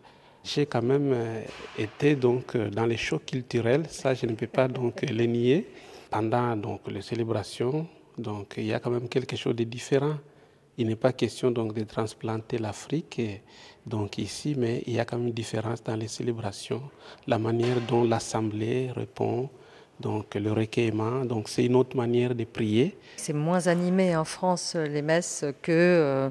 J'ai 0.42 0.64
quand 0.66 0.82
même 0.82 1.12
euh, 1.12 1.42
été 1.78 2.16
donc 2.16 2.54
euh, 2.56 2.70
dans 2.70 2.86
les 2.86 2.96
chocs 2.96 3.26
culturels, 3.26 3.84
ça 3.88 4.14
je 4.14 4.26
ne 4.26 4.32
peux 4.32 4.46
pas 4.46 4.68
donc 4.68 5.02
les 5.02 5.26
nier. 5.26 5.66
Pendant 6.10 6.56
donc 6.56 6.80
les 6.88 7.02
célébrations, 7.02 7.86
donc 8.16 8.54
il 8.56 8.66
y 8.66 8.72
a 8.72 8.78
quand 8.80 8.90
même 8.90 9.08
quelque 9.08 9.36
chose 9.36 9.56
de 9.56 9.64
différent. 9.64 10.14
Il 10.78 10.88
n'est 10.88 10.96
pas 10.96 11.12
question 11.12 11.50
donc 11.50 11.72
de 11.72 11.84
transplanter 11.84 12.58
l'Afrique 12.58 13.20
donc 13.86 14.18
ici, 14.18 14.54
mais 14.58 14.82
il 14.86 14.94
y 14.94 14.98
a 14.98 15.04
quand 15.04 15.16
même 15.16 15.28
une 15.28 15.32
différence 15.32 15.82
dans 15.82 15.94
les 15.94 16.08
célébrations, 16.08 16.82
la 17.26 17.38
manière 17.38 17.80
dont 17.88 18.02
l'assemblée 18.02 18.90
répond, 18.94 19.48
donc 20.00 20.34
le 20.34 20.52
recueillement, 20.52 21.24
donc 21.24 21.48
c'est 21.48 21.64
une 21.64 21.76
autre 21.76 21.96
manière 21.96 22.34
de 22.34 22.44
prier. 22.44 22.98
C'est 23.16 23.32
moins 23.32 23.68
animé 23.68 24.16
en 24.16 24.24
France 24.24 24.74
les 24.74 25.02
messes 25.02 25.44
que 25.62 25.72
euh, 25.72 26.30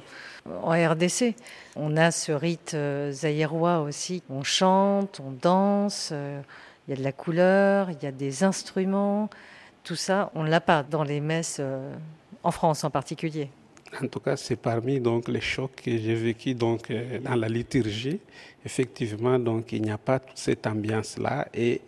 en 0.63 0.71
RDC. 0.71 1.33
On 1.77 1.95
a 1.95 2.11
ce 2.11 2.33
rite 2.33 2.73
euh, 2.75 3.11
zaïrois 3.11 3.79
aussi. 3.79 4.21
On 4.29 4.43
chante, 4.43 5.21
on 5.25 5.31
danse, 5.31 6.09
euh, 6.11 6.41
il 6.87 6.91
y 6.91 6.93
a 6.93 6.97
de 6.97 7.03
la 7.03 7.13
couleur, 7.13 7.89
il 7.89 8.03
y 8.03 8.05
a 8.05 8.11
des 8.11 8.43
instruments 8.43 9.29
Tout 9.83 9.95
ça, 9.95 10.29
on 10.35 10.43
ne 10.43 10.49
l'a 10.49 10.61
pas 10.61 10.83
dans 10.83 11.03
les 11.03 11.21
messes 11.21 11.61
en 12.43 12.51
France 12.51 12.83
en 12.83 12.91
particulier. 12.91 13.49
En 14.01 14.07
tout 14.07 14.19
cas, 14.19 14.35
c'est 14.35 14.55
parmi 14.55 14.99
donc 14.99 15.27
les 15.27 15.41
chocs 15.41 15.75
que 15.75 15.91
j'ai 15.91 16.15
vécu 16.15 16.53
donc 16.53 16.91
dans 17.23 17.35
la 17.35 17.47
liturgie. 17.47 18.19
Effectivement, 18.65 19.39
donc 19.39 19.71
il 19.71 19.83
n'y 19.83 19.91
a 19.91 19.97
pas 19.97 20.19
toute 20.19 20.37
cette 20.37 20.65
ambiance-là 20.67 21.47
et 21.53 21.81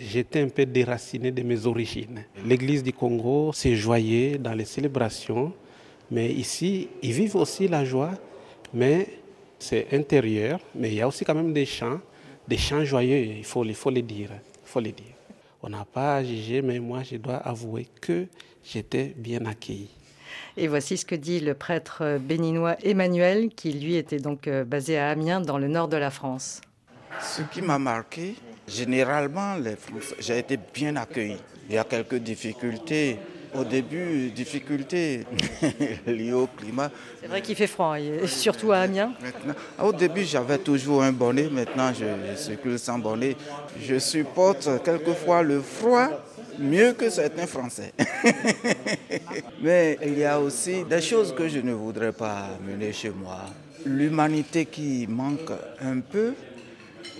j'étais 0.00 0.40
un 0.40 0.48
peu 0.48 0.64
déraciné 0.64 1.30
de 1.30 1.42
mes 1.42 1.66
origines. 1.66 2.24
L'Église 2.44 2.82
du 2.82 2.92
Congo 2.92 3.52
s'est 3.52 3.76
joyeux 3.76 4.38
dans 4.38 4.54
les 4.54 4.64
célébrations, 4.64 5.52
mais 6.10 6.32
ici, 6.32 6.88
ils 7.02 7.12
vivent 7.12 7.36
aussi 7.36 7.68
la 7.68 7.84
joie, 7.84 8.12
mais 8.72 9.06
c'est 9.58 9.92
intérieur, 9.92 10.58
mais 10.74 10.88
il 10.88 10.94
y 10.94 11.00
a 11.00 11.08
aussi 11.08 11.24
quand 11.24 11.34
même 11.34 11.52
des 11.52 11.66
chants, 11.66 12.00
des 12.48 12.58
chants 12.58 12.84
joyeux, 12.84 13.36
il 13.38 13.44
faut, 13.44 13.64
il 13.64 13.74
faut 13.74 13.90
le 13.90 14.02
dire. 14.02 14.30
Faut 14.64 14.80
le 14.80 14.90
dire. 14.90 15.14
On 15.62 15.68
n'a 15.68 15.84
pas 15.84 16.24
jugé, 16.24 16.60
mais 16.62 16.80
moi, 16.80 17.02
je 17.02 17.16
dois 17.16 17.36
avouer 17.36 17.86
que 18.00 18.26
j'étais 18.64 19.14
bien 19.16 19.44
accueilli. 19.46 19.88
Et 20.56 20.68
voici 20.68 20.98
ce 20.98 21.06
que 21.06 21.14
dit 21.14 21.40
le 21.40 21.54
prêtre 21.54 22.18
béninois 22.20 22.76
Emmanuel, 22.82 23.48
qui 23.48 23.72
lui 23.72 23.96
était 23.96 24.18
donc 24.18 24.46
euh, 24.48 24.64
basé 24.64 24.98
à 24.98 25.08
Amiens, 25.08 25.40
dans 25.40 25.56
le 25.56 25.66
nord 25.66 25.88
de 25.88 25.96
la 25.96 26.10
France. 26.10 26.60
Ce 27.20 27.42
qui 27.42 27.62
m'a 27.62 27.78
marqué, 27.78 28.34
généralement, 28.68 29.56
j'ai 30.18 30.38
été 30.38 30.58
bien 30.74 30.96
accueilli. 30.96 31.38
Il 31.68 31.74
y 31.74 31.78
a 31.78 31.84
quelques 31.84 32.16
difficultés. 32.16 33.18
Au 33.54 33.64
début, 33.64 34.30
difficultés 34.30 35.26
liées 36.06 36.32
au 36.32 36.46
climat. 36.46 36.90
C'est 37.20 37.26
vrai 37.26 37.42
qu'il 37.42 37.54
fait 37.54 37.66
froid, 37.66 37.96
surtout 38.24 38.72
à 38.72 38.78
Amiens. 38.78 39.12
au 39.78 39.92
début, 39.92 40.24
j'avais 40.24 40.56
toujours 40.56 41.02
un 41.02 41.12
bonnet. 41.12 41.50
Maintenant, 41.50 41.92
je, 41.92 42.06
je 42.30 42.36
circule 42.36 42.78
sans 42.78 42.98
bonnet. 42.98 43.36
Je 43.78 43.98
supporte 43.98 44.82
quelquefois 44.82 45.42
le 45.42 45.60
froid 45.60 46.08
mieux 46.58 46.92
que 46.92 47.10
certains 47.10 47.46
Français. 47.46 47.92
Mais 49.62 49.98
il 50.04 50.18
y 50.18 50.24
a 50.24 50.40
aussi 50.40 50.84
des 50.84 51.00
choses 51.00 51.34
que 51.34 51.48
je 51.48 51.60
ne 51.60 51.72
voudrais 51.72 52.12
pas 52.12 52.48
mener 52.66 52.92
chez 52.92 53.10
moi. 53.10 53.40
L'humanité 53.84 54.66
qui 54.66 55.06
manque 55.08 55.50
un 55.80 56.00
peu, 56.00 56.34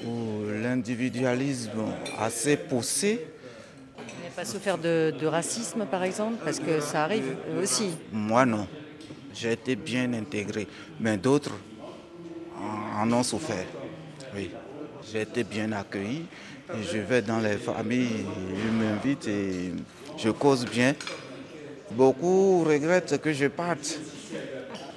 ou 0.06 0.44
l'individualisme 0.62 1.82
assez 2.18 2.56
poussé. 2.56 3.26
Vous 3.96 4.02
n'avez 4.22 4.34
pas 4.34 4.44
souffert 4.44 4.78
de, 4.78 5.12
de, 5.18 5.26
racisme, 5.26 5.86
par 5.86 6.02
exemple, 6.02 6.38
parce 6.44 6.58
que 6.58 6.80
ça 6.80 7.04
arrive 7.04 7.36
aussi 7.60 7.90
Moi, 8.12 8.46
non. 8.46 8.66
J'ai 9.34 9.52
été 9.52 9.76
bien 9.76 10.12
intégré, 10.12 10.66
mais 11.00 11.16
d'autres 11.16 11.54
en 12.98 13.10
ont 13.12 13.22
souffert. 13.22 13.66
Oui, 14.34 14.50
j'ai 15.10 15.22
été 15.22 15.44
bien 15.44 15.72
accueilli. 15.72 16.26
Je 16.70 16.98
vais 16.98 17.22
dans 17.22 17.38
les 17.38 17.56
familles, 17.56 18.26
ils 18.50 18.72
m'invitent 18.72 19.28
et 19.28 19.72
je 20.16 20.30
cause 20.30 20.64
bien. 20.64 20.94
Beaucoup 21.90 22.64
regrettent 22.64 23.20
que 23.20 23.32
je 23.32 23.46
parte. 23.46 23.98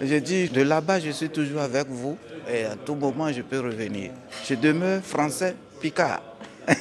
Je 0.02 0.16
dis, 0.16 0.50
de 0.50 0.62
là-bas, 0.62 1.00
je 1.00 1.12
suis 1.12 1.30
toujours 1.30 1.62
avec 1.62 1.88
vous 1.88 2.18
et 2.50 2.66
à 2.66 2.76
tout 2.76 2.96
moment, 2.96 3.32
je 3.32 3.42
peux 3.42 3.60
revenir. 3.60 4.12
Je 4.48 4.56
demeure 4.56 5.02
français 5.02 5.56
picard. 5.82 6.22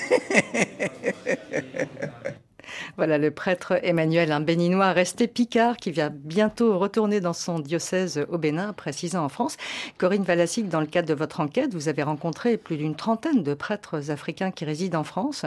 Voilà 2.97 3.19
le 3.19 3.31
prêtre 3.33 3.79
Emmanuel, 3.83 4.31
un 4.31 4.41
béninois 4.41 4.93
resté 4.93 5.27
picard 5.27 5.77
qui 5.77 5.91
vient 5.91 6.11
bientôt 6.13 6.79
retourner 6.79 7.21
dans 7.21 7.33
son 7.33 7.59
diocèse 7.59 8.25
au 8.29 8.39
Bénin 8.39 8.75
ans 9.15 9.25
en 9.25 9.29
France. 9.29 9.57
Corinne 9.99 10.23
Valassic, 10.23 10.69
dans 10.69 10.81
le 10.81 10.87
cadre 10.87 11.09
de 11.09 11.15
votre 11.15 11.41
enquête, 11.41 11.75
vous 11.75 11.89
avez 11.89 12.05
rencontré 12.05 12.57
plus 12.57 12.77
d'une 12.77 12.95
trentaine 12.95 13.43
de 13.43 13.55
prêtres 13.55 14.11
africains 14.11 14.53
qui 14.53 14.65
résident 14.65 15.01
en 15.01 15.05
France. 15.05 15.45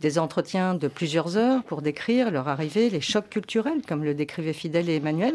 Des 0.00 0.18
entretiens 0.18 0.74
de 0.74 0.88
plusieurs 0.88 1.36
heures 1.36 1.62
pour 1.64 1.82
décrire 1.82 2.30
leur 2.30 2.48
arrivée, 2.48 2.88
les 2.88 3.02
chocs 3.02 3.28
culturels, 3.28 3.82
comme 3.86 4.02
le 4.02 4.14
décrivait 4.14 4.54
Fidèle 4.54 4.88
et 4.88 4.96
Emmanuel 4.96 5.34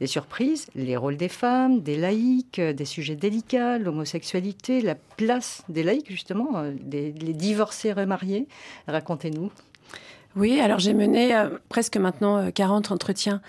des 0.00 0.06
surprises, 0.08 0.66
les 0.74 0.96
rôles 0.96 1.16
des 1.16 1.28
femmes, 1.28 1.80
des 1.80 1.96
laïcs, 1.96 2.60
des 2.60 2.84
sujets 2.84 3.14
délicats, 3.14 3.78
l'homosexualité, 3.78 4.80
la 4.80 4.96
place 4.96 5.62
des 5.68 5.84
laïcs 5.84 6.10
justement, 6.10 6.56
euh, 6.56 6.72
les 6.90 7.12
divorcés 7.12 7.92
remariés. 7.92 8.48
Racontez-nous. 8.88 9.52
Oui, 10.36 10.60
alors 10.60 10.80
j'ai 10.80 10.94
mené 10.94 11.34
euh, 11.34 11.48
presque 11.68 11.96
maintenant 11.96 12.50
40 12.50 12.90
euh, 12.90 12.94
entretiens 12.94 13.40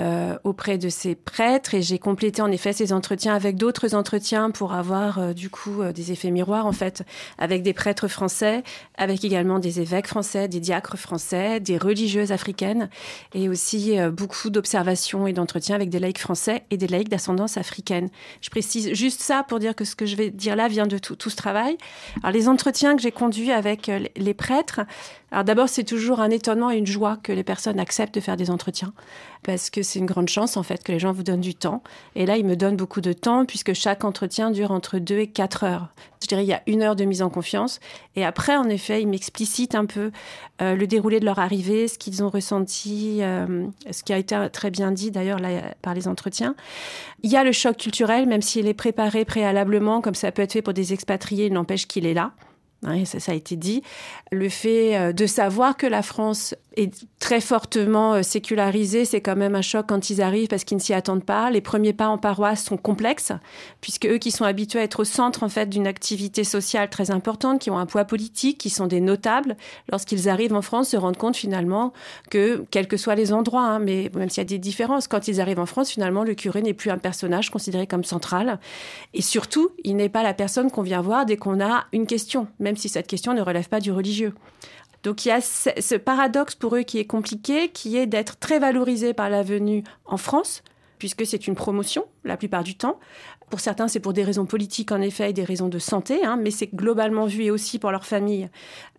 euh, 0.00 0.38
auprès 0.44 0.78
de 0.78 0.88
ces 0.88 1.16
prêtres 1.16 1.74
et 1.74 1.82
j'ai 1.82 1.98
complété 1.98 2.40
en 2.40 2.52
effet 2.52 2.72
ces 2.72 2.92
entretiens 2.92 3.34
avec 3.34 3.56
d'autres 3.56 3.96
entretiens 3.96 4.50
pour 4.50 4.72
avoir 4.72 5.18
euh, 5.18 5.32
du 5.32 5.50
coup 5.50 5.82
euh, 5.82 5.92
des 5.92 6.12
effets 6.12 6.30
miroirs 6.30 6.66
en 6.66 6.72
fait 6.72 7.02
avec 7.36 7.62
des 7.62 7.72
prêtres 7.72 8.06
français, 8.06 8.62
avec 8.96 9.24
également 9.24 9.58
des 9.58 9.80
évêques 9.80 10.06
français, 10.06 10.46
des 10.46 10.60
diacres 10.60 10.96
français, 10.96 11.58
des 11.58 11.78
religieuses 11.78 12.30
africaines 12.30 12.88
et 13.34 13.48
aussi 13.48 13.96
beaucoup 14.12 14.50
d'observations 14.50 15.26
et 15.26 15.32
d'entretiens 15.32 15.74
avec 15.74 15.90
des 15.90 15.98
laïcs 15.98 16.18
français 16.18 16.62
et 16.70 16.76
des 16.76 16.86
laïcs 16.86 17.08
d'ascendance 17.08 17.56
africaine. 17.56 18.08
Je 18.40 18.50
précise 18.50 18.92
juste 18.94 19.20
ça 19.20 19.42
pour 19.42 19.58
dire 19.58 19.74
que 19.74 19.84
ce 19.84 19.96
que 19.96 20.06
je 20.06 20.16
vais 20.16 20.30
dire 20.30 20.54
là 20.54 20.68
vient 20.68 20.86
de 20.86 20.98
tout, 20.98 21.16
tout 21.16 21.30
ce 21.30 21.36
travail. 21.36 21.76
Alors 22.22 22.32
les 22.32 22.48
entretiens 22.48 22.94
que 22.94 23.02
j'ai 23.02 23.12
conduits 23.12 23.52
avec 23.52 23.90
les 24.16 24.34
prêtres, 24.34 24.80
alors 25.30 25.44
d'abord 25.44 25.68
c'est 25.68 25.84
toujours 25.84 26.20
un 26.20 26.30
étonnement 26.30 26.70
et 26.70 26.76
une 26.76 26.86
joie 26.86 27.18
que 27.22 27.32
les 27.32 27.44
personnes 27.44 27.80
acceptent 27.80 28.14
de 28.14 28.20
faire 28.20 28.36
des 28.36 28.50
entretiens 28.50 28.92
parce 29.42 29.70
que 29.70 29.82
c'est 29.88 29.98
une 29.98 30.06
grande 30.06 30.28
chance 30.28 30.56
en 30.56 30.62
fait 30.62 30.82
que 30.84 30.92
les 30.92 30.98
gens 30.98 31.12
vous 31.12 31.22
donnent 31.22 31.40
du 31.40 31.54
temps. 31.54 31.82
Et 32.14 32.26
là, 32.26 32.36
ils 32.36 32.44
me 32.44 32.56
donnent 32.56 32.76
beaucoup 32.76 33.00
de 33.00 33.12
temps 33.12 33.44
puisque 33.44 33.72
chaque 33.72 34.04
entretien 34.04 34.50
dure 34.50 34.70
entre 34.70 34.98
deux 34.98 35.18
et 35.18 35.26
quatre 35.26 35.64
heures. 35.64 35.88
Je 36.22 36.26
dirais 36.26 36.44
il 36.44 36.48
y 36.48 36.52
a 36.52 36.62
une 36.66 36.82
heure 36.82 36.96
de 36.96 37.04
mise 37.04 37.22
en 37.22 37.30
confiance 37.30 37.80
et 38.16 38.24
après, 38.24 38.56
en 38.56 38.68
effet, 38.68 39.02
ils 39.02 39.08
m'explicitent 39.08 39.74
un 39.74 39.86
peu 39.86 40.10
euh, 40.60 40.74
le 40.74 40.86
déroulé 40.86 41.20
de 41.20 41.24
leur 41.24 41.38
arrivée, 41.38 41.88
ce 41.88 41.98
qu'ils 41.98 42.22
ont 42.22 42.28
ressenti, 42.28 43.18
euh, 43.22 43.66
ce 43.90 44.02
qui 44.02 44.12
a 44.12 44.18
été 44.18 44.36
très 44.52 44.70
bien 44.70 44.92
dit 44.92 45.10
d'ailleurs 45.10 45.40
par 45.82 45.94
les 45.94 46.08
entretiens. 46.08 46.54
Il 47.22 47.30
y 47.30 47.36
a 47.36 47.44
le 47.44 47.52
choc 47.52 47.76
culturel, 47.76 48.26
même 48.26 48.42
s'il 48.42 48.66
est 48.66 48.74
préparé 48.74 49.24
préalablement, 49.24 50.00
comme 50.00 50.14
ça 50.14 50.32
peut 50.32 50.42
être 50.42 50.52
fait 50.52 50.62
pour 50.62 50.74
des 50.74 50.92
expatriés, 50.92 51.46
il 51.46 51.52
n'empêche 51.52 51.86
qu'il 51.86 52.06
est 52.06 52.14
là. 52.14 52.32
Hein, 52.84 53.04
ça, 53.04 53.18
ça, 53.18 53.32
a 53.32 53.34
été 53.34 53.56
dit. 53.56 53.82
Le 54.30 54.48
fait 54.48 54.96
euh, 54.96 55.12
de 55.12 55.26
savoir 55.26 55.76
que 55.76 55.86
la 55.86 56.02
France 56.02 56.54
est 56.78 57.06
très 57.18 57.40
fortement 57.40 58.14
euh, 58.14 58.22
sécularisée, 58.22 59.04
c'est 59.04 59.20
quand 59.20 59.36
même 59.36 59.54
un 59.54 59.62
choc 59.62 59.86
quand 59.88 60.10
ils 60.10 60.22
arrivent 60.22 60.48
parce 60.48 60.64
qu'ils 60.64 60.76
ne 60.76 60.82
s'y 60.82 60.94
attendent 60.94 61.24
pas. 61.24 61.50
Les 61.50 61.60
premiers 61.60 61.92
pas 61.92 62.08
en 62.08 62.18
paroisse 62.18 62.64
sont 62.64 62.76
complexes, 62.76 63.32
puisque 63.80 64.06
eux 64.06 64.18
qui 64.18 64.30
sont 64.30 64.44
habitués 64.44 64.80
à 64.80 64.82
être 64.82 65.00
au 65.00 65.04
centre 65.04 65.42
en 65.42 65.48
fait 65.48 65.68
d'une 65.68 65.86
activité 65.86 66.44
sociale 66.44 66.90
très 66.90 67.10
importante, 67.10 67.60
qui 67.60 67.70
ont 67.70 67.78
un 67.78 67.86
poids 67.86 68.04
politique, 68.04 68.58
qui 68.58 68.70
sont 68.70 68.86
des 68.86 69.00
notables, 69.00 69.56
lorsqu'ils 69.90 70.28
arrivent 70.28 70.54
en 70.54 70.62
France, 70.62 70.90
se 70.90 70.96
rendent 70.96 71.16
compte 71.16 71.36
finalement 71.36 71.92
que, 72.30 72.64
quels 72.70 72.88
que 72.88 72.96
soient 72.96 73.14
les 73.14 73.32
endroits, 73.32 73.66
hein, 73.66 73.78
mais 73.78 74.10
même 74.14 74.30
s'il 74.30 74.40
y 74.40 74.42
a 74.42 74.44
des 74.44 74.58
différences, 74.58 75.08
quand 75.08 75.28
ils 75.28 75.40
arrivent 75.40 75.60
en 75.60 75.66
France, 75.66 75.90
finalement, 75.90 76.24
le 76.24 76.34
curé 76.34 76.62
n'est 76.62 76.74
plus 76.74 76.90
un 76.90 76.98
personnage 76.98 77.50
considéré 77.50 77.86
comme 77.86 78.04
central. 78.04 78.58
Et 79.14 79.22
surtout, 79.22 79.70
il 79.84 79.96
n'est 79.96 80.08
pas 80.08 80.22
la 80.22 80.34
personne 80.34 80.70
qu'on 80.70 80.82
vient 80.82 81.00
voir 81.00 81.26
dès 81.26 81.36
qu'on 81.36 81.60
a 81.60 81.86
une 81.92 82.06
question 82.06 82.48
même 82.58 82.76
si 82.76 82.88
cette 82.88 83.06
question 83.06 83.34
ne 83.34 83.40
relève 83.40 83.68
pas 83.68 83.80
du 83.80 83.92
religieux. 83.92 84.34
Donc 85.02 85.24
il 85.24 85.28
y 85.28 85.32
a 85.32 85.40
ce 85.40 85.94
paradoxe 85.94 86.54
pour 86.54 86.76
eux 86.76 86.82
qui 86.82 86.98
est 86.98 87.06
compliqué, 87.06 87.68
qui 87.68 87.96
est 87.96 88.06
d'être 88.06 88.38
très 88.38 88.58
valorisé 88.58 89.14
par 89.14 89.30
la 89.30 89.42
venue 89.42 89.84
en 90.04 90.16
France, 90.16 90.62
puisque 90.98 91.24
c'est 91.24 91.46
une 91.46 91.54
promotion 91.54 92.04
la 92.24 92.36
plupart 92.36 92.62
du 92.62 92.76
temps. 92.76 92.98
Pour 93.50 93.60
certains, 93.60 93.88
c'est 93.88 94.00
pour 94.00 94.12
des 94.12 94.24
raisons 94.24 94.44
politiques, 94.44 94.92
en 94.92 95.00
effet, 95.00 95.30
et 95.30 95.32
des 95.32 95.44
raisons 95.44 95.68
de 95.68 95.78
santé, 95.78 96.22
hein, 96.24 96.36
mais 96.36 96.50
c'est 96.50 96.66
globalement 96.74 97.24
vu 97.24 97.44
et 97.44 97.50
aussi 97.50 97.78
pour 97.78 97.90
leur 97.90 98.04
famille 98.04 98.50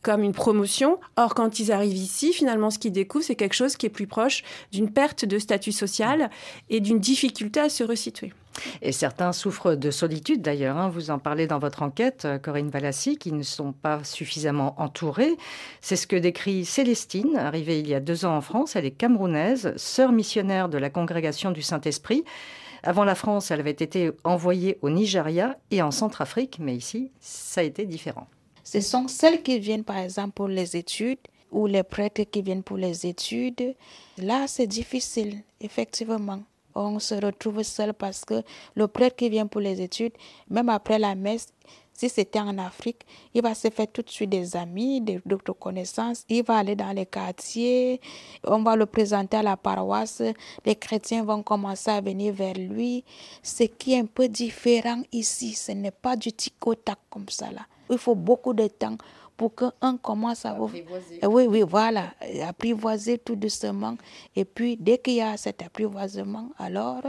comme 0.01 0.24
une 0.24 0.34
promotion. 0.34 1.00
Or, 1.18 1.36
quand 1.36 1.60
ils 1.60 1.72
arrivent 1.72 1.96
ici, 1.96 2.34
finalement, 2.34 2.72
ce 2.72 2.79
qu'ils 2.79 2.91
découvrent, 2.91 3.25
c'est 3.25 3.36
quelque 3.36 3.53
chose 3.53 3.77
qui 3.77 3.86
est 3.86 3.89
plus 3.89 4.08
proche 4.08 4.44
d'une 4.72 4.91
perte 4.91 5.24
de 5.25 5.38
statut 5.38 5.72
social 5.72 6.32
et 6.70 6.79
d'une 6.79 7.00
difficulté 7.00 7.60
à 7.60 7.70
se 7.70 7.84
resituer. 7.84 8.34
Et 8.82 8.91
certains 8.91 9.32
souffrent 9.32 9.75
de 9.75 9.91
solitude 9.91 10.41
d'ailleurs. 10.41 10.77
Hein. 10.77 10.89
Vous 10.89 11.12
en 11.12 11.20
parlez 11.20 11.48
dans 11.48 11.60
votre 11.60 11.84
enquête, 11.84 12.25
euh, 12.25 12.38
Corinne 12.38 12.70
Valassi, 12.70 13.18
qui 13.18 13.32
ne 13.32 13.44
sont 13.44 13.72
pas 13.72 14.03
suffisamment 14.03 14.75
entourés. 14.82 15.36
C'est 15.82 15.96
ce 15.96 16.08
que 16.08 16.15
décrit 16.15 16.65
Célestine, 16.65 17.38
arrivée 17.38 17.79
il 17.79 17.88
y 17.88 17.96
a 17.96 18.00
deux 18.00 18.25
ans 18.25 18.36
en 18.36 18.41
France. 18.41 18.75
Elle 18.75 18.86
est 18.86 18.91
camerounaise, 18.91 19.74
sœur 19.77 20.12
missionnaire 20.12 20.70
de 20.70 20.77
la 20.77 20.89
congrégation 20.89 21.51
du 21.51 21.62
Saint-Esprit. 21.62 22.24
Avant 22.84 23.03
la 23.03 23.15
France, 23.15 23.51
elle 23.51 23.60
avait 23.60 23.72
été 23.72 24.12
envoyée 24.24 24.77
au 24.82 24.89
Nigeria 24.89 25.58
et 25.70 25.82
en 25.82 25.91
Centrafrique, 25.91 26.58
mais 26.60 26.75
ici, 26.75 27.12
ça 27.20 27.62
a 27.62 27.65
été 27.65 27.86
différent. 27.86 28.27
Ce 28.63 28.79
sont 28.82 29.08
celles 29.08 29.41
qui 29.41 29.60
viennent 29.60 29.84
par 29.84 29.98
exemple 29.98 30.34
pour 30.34 30.48
les 30.48 30.77
études 30.77 31.20
ou 31.51 31.65
les 31.65 31.84
prêtres 31.84 32.24
qui 32.24 32.41
viennent 32.41 32.63
pour 32.63 32.77
les 32.77 33.06
études. 33.06 33.75
Là, 34.18 34.46
c'est 34.48 34.68
difficile, 34.68 35.39
effectivement 35.60 36.39
on 36.76 37.00
se 37.00 37.16
retrouve 37.16 37.64
seul 37.64 37.94
parce 37.94 38.26
que 38.26 38.44
le 38.76 38.88
prêtre 38.88 39.16
qui 39.16 39.30
vient 39.30 39.48
pour 39.48 39.62
les 39.62 39.82
études, 39.82 40.14
même 40.50 40.70
après 40.70 41.00
la 41.00 41.16
messe, 41.16 41.48
si 42.00 42.08
c'était 42.08 42.40
en 42.40 42.58
Afrique, 42.60 43.06
il 43.34 43.42
va 43.42 43.54
se 43.54 43.70
faire 43.70 43.92
tout 43.92 44.02
de 44.02 44.10
suite 44.10 44.30
des 44.30 44.56
amis, 44.56 45.02
d'autres 45.26 45.52
connaissances. 45.52 46.24
Il 46.30 46.44
va 46.46 46.60
aller 46.60 46.76
dans 46.78 46.94
les 46.94 47.06
quartiers, 47.06 48.00
on 48.46 48.64
va 48.64 48.78
le 48.78 48.86
présenter 48.86 49.36
à 49.36 49.44
la 49.44 49.58
paroisse. 49.58 50.24
Les 50.66 50.78
chrétiens 50.78 51.26
vont 51.26 51.44
commencer 51.44 51.92
à 51.92 52.00
venir 52.00 52.34
vers 52.34 52.54
lui. 52.54 53.04
Ce 53.44 53.64
qui 53.64 53.96
est 53.96 54.00
un 54.00 54.06
peu 54.06 54.30
différent 54.30 55.02
ici, 55.12 55.52
ce 55.52 55.74
n'est 55.74 55.92
pas 55.92 56.16
du 56.16 56.32
tic 56.32 56.54
tac 56.86 57.00
comme 57.10 57.28
ça 57.28 57.52
là. 57.52 57.66
Il 57.90 57.98
faut 57.98 58.16
beaucoup 58.16 58.54
de 58.54 58.68
temps 58.68 58.98
pour 59.39 59.55
qu'un 59.55 59.96
commence 59.96 60.46
à... 60.46 60.51
Apprivoiser. 60.51 61.25
Oui, 61.25 61.46
oui, 61.48 61.62
voilà, 61.62 62.13
apprivoiser 62.46 63.17
tout 63.17 63.38
doucement. 63.38 63.96
Et 64.36 64.43
puis, 64.43 64.75
dès 64.75 64.98
qu'il 64.98 65.13
y 65.13 65.22
a 65.22 65.38
cet 65.38 65.62
apprivoisement, 65.62 66.50
alors 66.58 67.01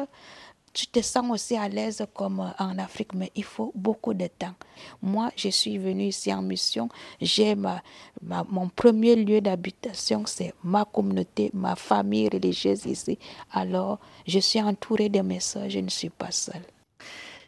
tu 0.73 0.87
te 0.87 1.03
sens 1.03 1.29
aussi 1.29 1.57
à 1.57 1.69
l'aise 1.69 2.07
comme 2.15 2.39
en 2.57 2.79
Afrique, 2.79 3.15
mais 3.15 3.33
il 3.35 3.43
faut 3.43 3.73
beaucoup 3.75 4.15
de 4.15 4.29
temps. 4.29 4.55
Moi, 5.03 5.33
je 5.35 5.49
suis 5.49 5.77
venue 5.77 6.05
ici 6.05 6.33
en 6.33 6.43
mission. 6.43 6.89
J'ai 7.21 7.57
ma, 7.57 7.83
mon 8.23 8.69
premier 8.69 9.17
lieu 9.17 9.41
d'habitation, 9.41 10.23
c'est 10.25 10.55
ma 10.63 10.85
communauté, 10.85 11.51
ma 11.53 11.75
famille 11.75 12.29
religieuse 12.29 12.87
ici. 12.87 13.19
Alors, 13.51 13.99
je 14.25 14.39
suis 14.39 14.63
entourée 14.63 15.09
de 15.09 15.21
mes 15.21 15.41
soeurs, 15.41 15.69
je 15.69 15.81
ne 15.81 15.91
suis 15.91 16.11
pas 16.11 16.31
seule. 16.31 16.63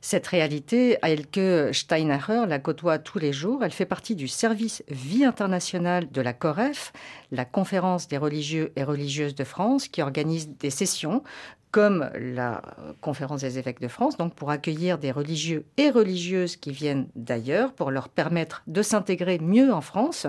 Cette 0.05 0.27
réalité, 0.27 0.99
Elke 1.03 1.73
Steinacher 1.73 2.45
la 2.49 2.59
côtoie 2.59 2.99
tous 2.99 3.21
les 3.21 3.33
jours. 3.33 3.63
Elle 3.63 3.71
fait 3.71 3.87
partie 3.87 4.17
du 4.17 4.27
service 4.27 4.83
vie 4.89 5.25
internationale 5.25 6.11
de 6.11 6.21
la 6.21 6.33
COREF, 6.33 6.93
la 7.31 7.45
conférence 7.45 8.09
des 8.09 8.19
religieux 8.19 8.73
et 8.75 8.83
religieuses 8.83 9.37
de 9.37 9.45
France, 9.45 9.87
qui 9.87 10.03
organise 10.03 10.49
des 10.59 10.71
sessions 10.71 11.23
comme 11.71 12.11
la 12.15 12.63
conférence 13.01 13.43
des 13.43 13.59
évêques 13.59 13.81
de 13.81 13.89
France, 13.89 14.17
donc 14.17 14.35
pour 14.35 14.51
accueillir 14.51 14.99
des 14.99 15.13
religieux 15.13 15.65
et 15.79 15.89
religieuses 15.89 16.57
qui 16.57 16.73
viennent 16.73 17.07
d'ailleurs, 17.15 17.73
pour 17.73 17.93
leur 17.93 18.09
permettre 18.09 18.63
de 18.67 18.83
s'intégrer 18.83 19.39
mieux 19.39 19.73
en 19.73 19.81
France. 19.81 20.27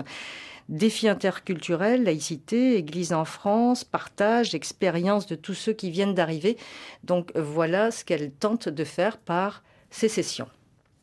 Défis 0.68 1.08
interculturels, 1.08 2.04
laïcité, 2.04 2.76
Église 2.76 3.12
en 3.12 3.24
France, 3.24 3.84
partage, 3.84 4.54
expérience 4.54 5.26
de 5.26 5.34
tous 5.34 5.54
ceux 5.54 5.74
qui 5.74 5.90
viennent 5.90 6.14
d'arriver. 6.14 6.56
Donc 7.02 7.32
voilà 7.36 7.90
ce 7.90 8.04
qu'elle 8.04 8.30
tente 8.30 8.68
de 8.68 8.84
faire 8.84 9.18
par 9.18 9.62
ces 9.90 10.08
sessions. 10.08 10.48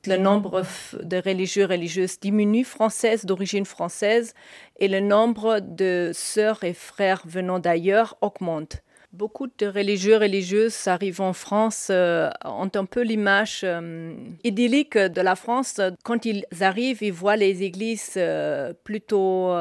Le 0.08 0.18
nombre 0.18 0.64
de 1.04 1.22
religieux 1.24 1.66
religieuses 1.66 2.20
diminue, 2.20 2.64
françaises 2.64 3.24
d'origine 3.26 3.66
française, 3.66 4.34
et 4.80 4.88
le 4.88 5.00
nombre 5.00 5.60
de 5.60 6.10
sœurs 6.12 6.64
et 6.64 6.74
frères 6.74 7.22
venant 7.26 7.60
d'ailleurs 7.60 8.18
augmente. 8.22 8.82
Beaucoup 9.14 9.48
de 9.48 9.68
religieux 9.68 10.16
religieuses 10.16 10.88
arrivent 10.88 11.20
en 11.20 11.34
France 11.34 11.90
euh, 11.92 12.30
ont 12.46 12.72
un 12.74 12.86
peu 12.86 13.02
l'image 13.02 13.60
euh, 13.66 14.16
idyllique 14.46 14.98
de 14.98 15.20
la 15.20 15.36
France. 15.36 15.82
Quand 16.06 16.26
ils 16.26 16.46
arrivent, 16.62 17.04
ils 17.04 17.12
voient 17.12 17.36
les 17.36 17.62
églises 17.64 18.14
euh, 18.16 18.72
plutôt 18.86 19.52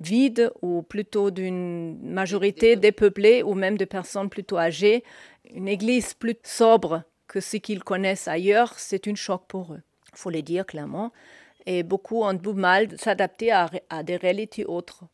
vides 0.00 0.50
ou 0.60 0.82
plutôt 0.82 1.30
d'une 1.30 2.00
majorité 2.02 2.74
dépeuplée 2.74 3.44
ou 3.44 3.54
même 3.54 3.78
de 3.78 3.84
personnes 3.84 4.28
plutôt 4.28 4.58
âgées. 4.58 5.04
Une 5.54 5.68
église 5.68 6.12
plus 6.14 6.36
sobre 6.42 7.04
que 7.28 7.38
ce 7.38 7.58
qu'ils 7.58 7.84
connaissent 7.84 8.26
ailleurs, 8.26 8.74
c'est 8.76 9.06
une 9.06 9.16
choc 9.16 9.42
pour 9.46 9.72
eux. 9.72 9.82
Il 10.12 10.18
faut 10.18 10.30
le 10.30 10.42
dire 10.42 10.66
clairement. 10.66 11.12
Et 11.64 11.84
beaucoup 11.84 12.22
ont 12.24 12.32
du 12.32 12.54
mal 12.54 12.88
s'adapter 12.98 13.52
à, 13.52 13.70
à 13.88 14.02
des 14.02 14.16
réalités 14.16 14.64
autres 14.64 15.04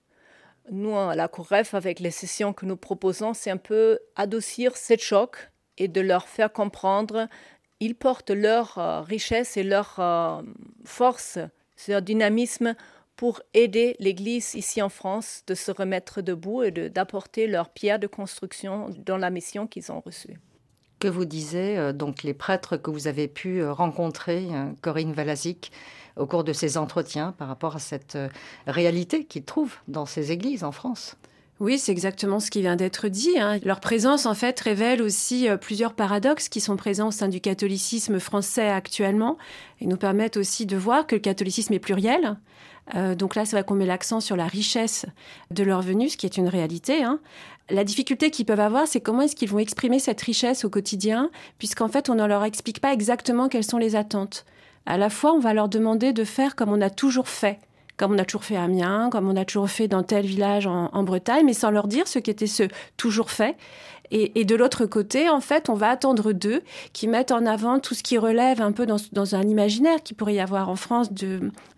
nous, 0.71 0.97
à 0.97 1.15
la 1.15 1.29
COREF, 1.29 1.75
avec 1.75 2.01
les 2.01 2.11
sessions 2.11 2.53
que 2.53 2.67
nous 2.67 2.77
proposons, 2.77 3.35
c'est 3.35 3.51
un 3.51 3.57
peu 3.57 3.99
adoucir 4.17 4.77
ce 4.77 4.97
choc 4.97 5.51
et 5.79 5.89
de 5.89 6.01
leur 6.01 6.27
faire 6.29 6.53
comprendre 6.53 7.29
ils 7.81 7.95
portent 7.95 8.31
leur 8.31 8.79
euh, 8.79 9.01
richesse 9.03 9.57
et 9.57 9.63
leur 9.63 9.97
euh, 9.99 10.43
force, 10.85 11.39
leur 11.89 12.03
dynamisme 12.03 12.75
pour 13.17 13.41
aider 13.55 13.97
l'Église 13.99 14.55
ici 14.55 14.83
en 14.83 14.89
France 14.89 15.43
de 15.47 15.55
se 15.55 15.71
remettre 15.71 16.21
debout 16.21 16.63
et 16.63 16.71
d'apporter 16.71 17.47
leur 17.47 17.71
pierre 17.71 17.99
de 17.99 18.07
construction 18.07 18.91
dans 19.05 19.17
la 19.17 19.31
mission 19.31 19.67
qu'ils 19.67 19.91
ont 19.91 20.01
reçue. 20.01 20.39
Que 20.99 21.09
vous 21.09 21.25
disiez 21.25 21.79
euh, 21.79 21.93
donc 21.93 22.23
les 22.23 22.35
prêtres 22.35 22.77
que 22.77 22.91
vous 22.91 23.09
avez 23.09 23.29
pu 23.29 23.65
rencontrer, 23.65 24.49
Corinne 24.81 25.13
Valazic, 25.13 25.71
au 26.17 26.27
cours 26.27 26.45
de 26.45 26.53
ces 26.53 26.79
entretiens 26.79 27.33
par 27.37 27.49
rapport 27.49 27.77
à 27.77 27.79
cette 27.79 28.17
euh, 28.17 28.29
réalité 28.67 29.25
qu'ils 29.25 29.45
trouvent 29.45 29.77
dans 29.89 30.07
ces 30.07 30.33
églises 30.33 30.65
en 30.65 30.73
France. 30.73 31.17
Oui, 31.59 31.79
c'est 31.79 31.93
exactement 31.93 32.39
ce 32.39 32.51
qui 32.51 32.61
vient 32.61 32.77
d'être 32.77 33.09
dit. 33.09 33.39
Hein. 33.39 33.59
Leur 33.65 33.81
présence, 33.81 34.27
en 34.27 34.35
fait, 34.35 34.61
révèle 34.61 35.01
aussi 35.01 35.49
euh, 35.49 35.57
plusieurs 35.57 35.95
paradoxes 35.95 36.51
qui 36.51 36.61
sont 36.61 36.77
présents 36.77 37.09
au 37.09 37.13
sein 37.13 37.29
du 37.29 37.41
catholicisme 37.41 38.21
français 38.21 38.69
actuellement 38.69 39.39
et 39.81 39.87
nous 39.87 39.97
permettent 39.97 40.37
aussi 40.37 40.67
de 40.67 40.77
voir 40.77 41.07
que 41.07 41.15
le 41.15 41.21
catholicisme 41.21 41.73
est 41.73 41.79
pluriel. 41.79 42.37
Euh, 42.95 43.15
donc 43.15 43.35
là, 43.35 43.47
c'est 43.47 43.57
vrai 43.57 43.65
qu'on 43.65 43.75
met 43.75 43.87
l'accent 43.87 44.21
sur 44.21 44.37
la 44.37 44.47
richesse 44.47 45.07
de 45.51 45.65
leur 45.65 45.81
venue, 45.81 46.11
ce 46.11 46.19
qui 46.19 46.27
est 46.27 46.37
une 46.37 46.49
réalité. 46.49 47.03
Hein. 47.03 47.21
La 47.71 47.85
difficulté 47.85 48.31
qu'ils 48.31 48.45
peuvent 48.45 48.61
avoir, 48.61 48.87
c'est 48.87 49.01
comment 49.01 49.23
est-ce 49.23 49.35
qu'ils 49.35 49.49
vont 49.49 49.59
exprimer 49.59 49.99
cette 49.99 50.21
richesse 50.21 50.65
au 50.65 50.71
quotidien, 50.71 51.31
puisqu'en 51.59 51.89
fait, 51.89 52.11
on 52.11 52.15
ne 52.15 52.27
leur 52.27 52.45
explique 52.45 52.81
pas 52.81 52.93
exactement 52.93 53.49
quelles 53.49 53.65
sont 53.65 53.79
les 53.79 53.97
attentes 53.97 54.45
à 54.87 54.97
la 54.97 55.11
fois, 55.11 55.33
on 55.33 55.41
va 55.41 55.53
leur 55.53 55.69
demander 55.69 56.13
de 56.13 56.25
faire 56.25 56.57
comme 56.57 56.71
on 56.71 56.81
a 56.81 56.91
toujours 56.91 57.29
fait, 57.29 57.59
comme 57.97 58.13
on 58.13 58.19
a 58.19 58.25
toujours 58.25 58.45
fait 58.45 58.57
à 58.57 58.63
Amiens, 58.63 59.11
comme 59.11 59.29
on 59.29 59.37
a 59.37 59.45
toujours 59.45 59.69
fait 59.69 59.89
dans 59.89 60.03
tel 60.03 60.25
village 60.25 60.67
en, 60.67 60.91
en 60.93 61.03
Bretagne, 61.03 61.45
mais 61.45 61.55
sans 61.55 61.71
leur 61.71 61.89
dire 61.89 62.07
ce 62.07 62.19
qui 62.19 62.31
était 62.31 62.47
ce 62.47 62.65
toujours 62.97 63.31
fait. 63.31 63.57
Et, 64.11 64.45
de 64.45 64.55
l'autre 64.55 64.87
côté, 64.87 65.29
en 65.29 65.41
fait, 65.41 65.69
on 65.69 65.75
va 65.75 65.91
attendre 65.91 66.33
d'eux 66.33 66.63
qui 66.93 67.09
mettent 67.09 67.33
en 67.33 67.47
avant 67.47 67.81
tout 67.81 67.95
ce 67.95 68.03
qui 68.03 68.19
relève 68.19 68.63
un 68.63 68.73
peu 68.73 68.87
dans, 68.87 69.35
un 69.35 69.43
imaginaire 69.43 70.03
qui 70.03 70.15
pourrait 70.15 70.35
y 70.35 70.41
avoir 70.41 70.69
en 70.69 70.77
France 70.77 71.09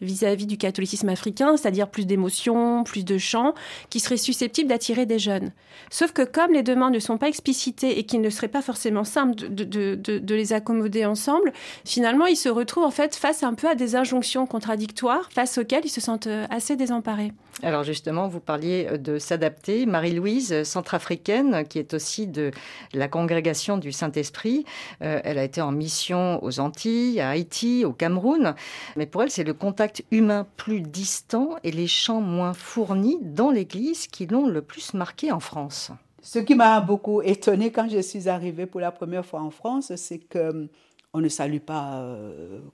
vis-à-vis 0.00 0.46
du 0.46 0.58
catholicisme 0.58 1.08
africain, 1.08 1.56
c'est-à-dire 1.56 1.88
plus 1.88 2.06
d'émotions, 2.06 2.84
plus 2.84 3.04
de 3.04 3.18
chants, 3.18 3.54
qui 3.90 4.00
seraient 4.00 4.16
susceptibles 4.16 4.68
d'attirer 4.68 5.06
des 5.06 5.18
jeunes. 5.18 5.52
Sauf 5.90 6.12
que 6.12 6.22
comme 6.22 6.52
les 6.52 6.62
demandes 6.62 6.94
ne 6.94 6.98
sont 6.98 7.18
pas 7.18 7.28
explicitées 7.28 7.98
et 7.98 8.04
qu'il 8.04 8.20
ne 8.20 8.30
serait 8.30 8.48
pas 8.48 8.62
forcément 8.62 9.04
simple 9.04 9.34
de, 9.36 10.34
les 10.34 10.52
accommoder 10.52 11.04
ensemble, 11.04 11.52
finalement, 11.84 12.26
ils 12.26 12.36
se 12.36 12.48
retrouvent 12.48 12.84
en 12.84 12.90
fait 12.90 13.16
face 13.16 13.42
un 13.42 13.54
peu 13.54 13.68
à 13.68 13.74
des 13.74 13.96
injonctions 13.96 14.46
contradictoires 14.46 15.28
face 15.32 15.58
auxquelles 15.58 15.84
ils 15.84 15.90
se 15.90 16.00
sentent 16.00 16.26
euh, 16.26 16.46
assez 16.50 16.76
désemparés. 16.76 17.32
Alors 17.62 17.82
justement, 17.82 18.28
vous 18.28 18.40
parliez 18.40 18.86
euh, 18.90 18.98
de 18.98 19.18
s'adapter. 19.18 19.86
Marie-Louise, 19.86 20.62
centrafricaine, 20.62 21.66
qui 21.68 21.78
est 21.78 21.94
aussi 21.94 22.17
de 22.26 22.50
la 22.92 23.08
congrégation 23.08 23.78
du 23.78 23.92
Saint-Esprit, 23.92 24.64
euh, 25.02 25.20
elle 25.24 25.38
a 25.38 25.44
été 25.44 25.60
en 25.60 25.72
mission 25.72 26.42
aux 26.42 26.60
Antilles, 26.60 27.20
à 27.20 27.30
Haïti, 27.30 27.84
au 27.84 27.92
Cameroun. 27.92 28.54
Mais 28.96 29.06
pour 29.06 29.22
elle, 29.22 29.30
c'est 29.30 29.44
le 29.44 29.54
contact 29.54 30.04
humain 30.10 30.46
plus 30.56 30.80
distant 30.80 31.56
et 31.64 31.70
les 31.70 31.86
chants 31.86 32.20
moins 32.20 32.54
fournis 32.54 33.18
dans 33.22 33.50
l'Église 33.50 34.06
qui 34.06 34.26
l'ont 34.26 34.46
le 34.46 34.62
plus 34.62 34.94
marqué 34.94 35.32
en 35.32 35.40
France. 35.40 35.90
Ce 36.22 36.38
qui 36.38 36.54
m'a 36.54 36.80
beaucoup 36.80 37.22
étonnée 37.22 37.70
quand 37.70 37.88
je 37.88 38.00
suis 38.00 38.28
arrivée 38.28 38.66
pour 38.66 38.80
la 38.80 38.90
première 38.90 39.24
fois 39.24 39.40
en 39.40 39.50
France, 39.50 39.92
c'est 39.96 40.18
que 40.18 40.68
on 41.14 41.20
ne 41.20 41.28
salue 41.28 41.58
pas 41.58 42.04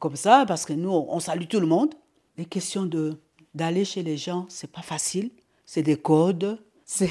comme 0.00 0.16
ça 0.16 0.44
parce 0.48 0.64
que 0.64 0.72
nous 0.72 0.90
on 0.90 1.20
salue 1.20 1.46
tout 1.48 1.61
le 1.61 1.66
monde. 1.66 1.94
Les 2.37 2.46
questions 2.46 2.85
de 2.85 3.20
d'aller 3.54 3.85
chez 3.85 4.02
les 4.02 4.16
gens, 4.16 4.46
c'est 4.48 4.70
pas 4.70 4.83
facile. 4.83 5.30
C'est 5.64 5.83
des 5.83 5.96
codes, 5.96 6.59
c'est 6.85 7.09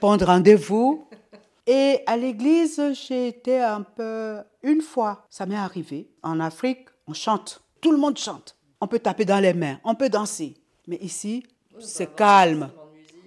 prendre 0.00 0.26
rendez-vous. 0.26 1.08
Et 1.66 2.00
à 2.06 2.16
l'église, 2.16 2.80
j'ai 2.92 3.28
été 3.28 3.60
un 3.60 3.82
peu. 3.82 4.38
Une 4.62 4.80
fois, 4.80 5.24
ça 5.28 5.46
m'est 5.46 5.56
arrivé. 5.56 6.08
En 6.22 6.38
Afrique, 6.38 6.86
on 7.08 7.12
chante. 7.12 7.60
Tout 7.80 7.90
le 7.90 7.98
monde 7.98 8.18
chante. 8.18 8.56
On 8.80 8.86
peut 8.86 8.98
taper 8.98 9.24
dans 9.24 9.40
les 9.40 9.54
mains, 9.54 9.78
on 9.84 9.94
peut 9.94 10.08
danser. 10.08 10.54
Mais 10.86 10.96
ici, 10.96 11.42
c'est 11.80 12.14
calme. 12.14 12.70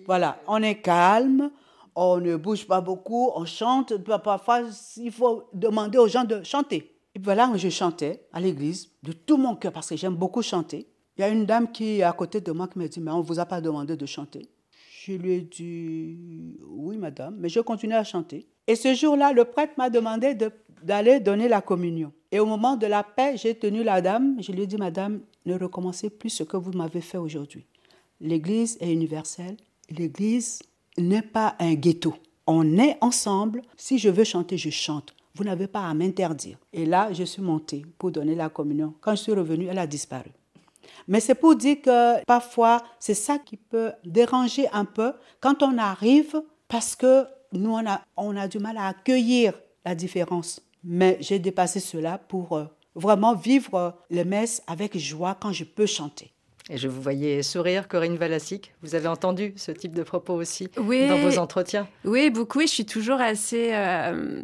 Voilà, 0.06 0.40
on 0.48 0.62
est 0.62 0.82
calme, 0.82 1.52
on 1.96 2.20
ne 2.20 2.36
bouge 2.36 2.66
pas 2.66 2.82
beaucoup, 2.82 3.32
on 3.36 3.46
chante. 3.46 3.98
Parfois, 4.24 4.62
il 4.98 5.12
faut 5.12 5.50
demander 5.54 5.98
aux 5.98 6.08
gens 6.08 6.24
de 6.24 6.44
chanter. 6.44 6.96
Et 7.16 7.20
voilà, 7.20 7.52
je 7.56 7.70
chantais 7.70 8.28
à 8.32 8.40
l'église 8.40 8.92
de 9.04 9.12
tout 9.12 9.38
mon 9.38 9.56
cœur 9.56 9.74
parce 9.74 9.90
que 9.90 9.98
j'aime 9.98 10.16
beaucoup 10.16 10.42
chanter. 10.42 10.88
Il 11.18 11.22
y 11.22 11.24
a 11.24 11.30
une 11.30 11.46
dame 11.46 11.72
qui 11.72 12.00
est 12.00 12.04
à 12.04 12.14
côté 12.14 12.40
de 12.40 12.52
moi 12.52 12.68
qui 12.68 12.80
me 12.80 12.88
dit, 12.88 13.02
mais 13.02 13.12
on 13.12 13.18
ne 13.18 13.24
vous 13.24 13.40
a 13.40 13.46
pas 13.46 13.60
demandé 13.60 13.98
de 13.98 14.06
chanter. 14.06 14.50
Je 15.06 15.14
lui 15.14 15.32
ai 15.32 15.42
dit, 15.42 16.58
oui 16.68 16.98
madame, 16.98 17.38
mais 17.40 17.48
je 17.48 17.62
continuais 17.62 17.96
à 17.96 18.04
chanter. 18.04 18.46
Et 18.68 18.76
ce 18.76 18.94
jour-là, 18.94 19.32
le 19.32 19.46
prêtre 19.46 19.74
m'a 19.78 19.90
demandé 19.90 20.36
d'aller 20.84 21.22
donner 21.22 21.48
la 21.48 21.62
communion. 21.62 22.12
Et 22.34 22.40
au 22.40 22.46
moment 22.46 22.76
de 22.76 22.86
la 22.86 23.04
paix, 23.04 23.38
j'ai 23.38 23.56
tenu 23.56 23.82
la 23.82 24.02
dame, 24.02 24.36
je 24.42 24.52
lui 24.52 24.64
ai 24.64 24.68
dit, 24.68 24.76
madame, 24.76 25.22
ne 25.46 25.58
recommencez 25.58 26.10
plus 26.10 26.30
ce 26.30 26.44
que 26.44 26.58
vous 26.58 26.74
m'avez 26.74 27.00
fait 27.00 27.18
aujourd'hui. 27.18 27.66
L'Église 28.20 28.78
est 28.82 28.92
universelle. 28.92 29.56
L'Église 29.90 30.62
n'est 30.98 31.22
pas 31.22 31.56
un 31.60 31.76
ghetto. 31.76 32.14
On 32.46 32.78
est 32.78 32.98
ensemble. 33.00 33.62
Si 33.78 34.00
je 34.00 34.10
veux 34.10 34.26
chanter, 34.26 34.58
je 34.58 34.70
chante. 34.70 35.16
Vous 35.34 35.46
n'avez 35.46 35.68
pas 35.68 35.88
à 35.88 35.94
m'interdire. 35.94 36.58
Et 36.74 36.86
là, 36.86 37.14
je 37.14 37.24
suis 37.24 37.42
montée 37.42 37.86
pour 37.98 38.12
donner 38.12 38.36
la 38.36 38.50
communion. 38.50 38.94
Quand 39.00 39.12
je 39.12 39.22
suis 39.24 39.32
revenue, 39.32 39.68
elle 39.70 39.80
a 39.80 39.88
disparu. 39.88 40.32
Mais 41.10 41.20
c'est 41.20 41.36
pour 41.36 41.56
dire 41.56 41.82
que 41.82 42.24
parfois, 42.26 42.84
c'est 43.00 43.16
ça 43.16 43.40
qui 43.40 43.58
peut 43.58 43.92
déranger 44.06 44.68
un 44.72 44.86
peu 44.86 45.12
quand 45.42 45.64
on 45.64 45.78
arrive 45.80 46.40
parce 46.68 46.96
que 46.96 47.26
nous, 47.52 47.72
on 47.72 47.86
a, 47.90 48.02
on 48.16 48.38
a 48.38 48.48
du 48.48 48.60
mal 48.60 48.78
à 48.78 48.88
accueillir 48.90 49.54
la 49.84 49.96
différence. 49.96 50.62
Mais 50.84 51.18
j'ai 51.20 51.40
dépassé 51.40 51.80
cela 51.80 52.20
pour 52.20 52.56
euh, 52.56 52.66
vraiment 52.94 53.34
vivre 53.34 53.74
euh, 53.74 53.90
les 54.12 54.24
messes 54.24 54.62
avec 54.68 54.98
joie 55.00 55.36
quand 55.42 55.52
je 55.52 55.64
peux 55.64 55.88
chanter. 55.88 56.32
Et 56.70 56.78
je 56.78 56.88
vous 56.88 57.02
voyais 57.02 57.42
sourire, 57.42 57.88
Corinne 57.88 58.16
Valassic. 58.16 58.72
Vous 58.84 58.94
avez 58.94 59.08
entendu 59.08 59.54
ce 59.56 59.72
type 59.72 59.96
de 59.96 60.04
propos 60.04 60.36
aussi 60.36 60.68
dans 60.78 61.18
vos 61.18 61.40
entretiens? 61.40 61.88
Oui, 62.06 62.30
beaucoup. 62.30 62.62
Et 62.62 62.68
je 62.68 62.72
suis 62.74 62.86
toujours 62.86 63.20
assez... 63.20 63.72
Euh, 63.74 64.42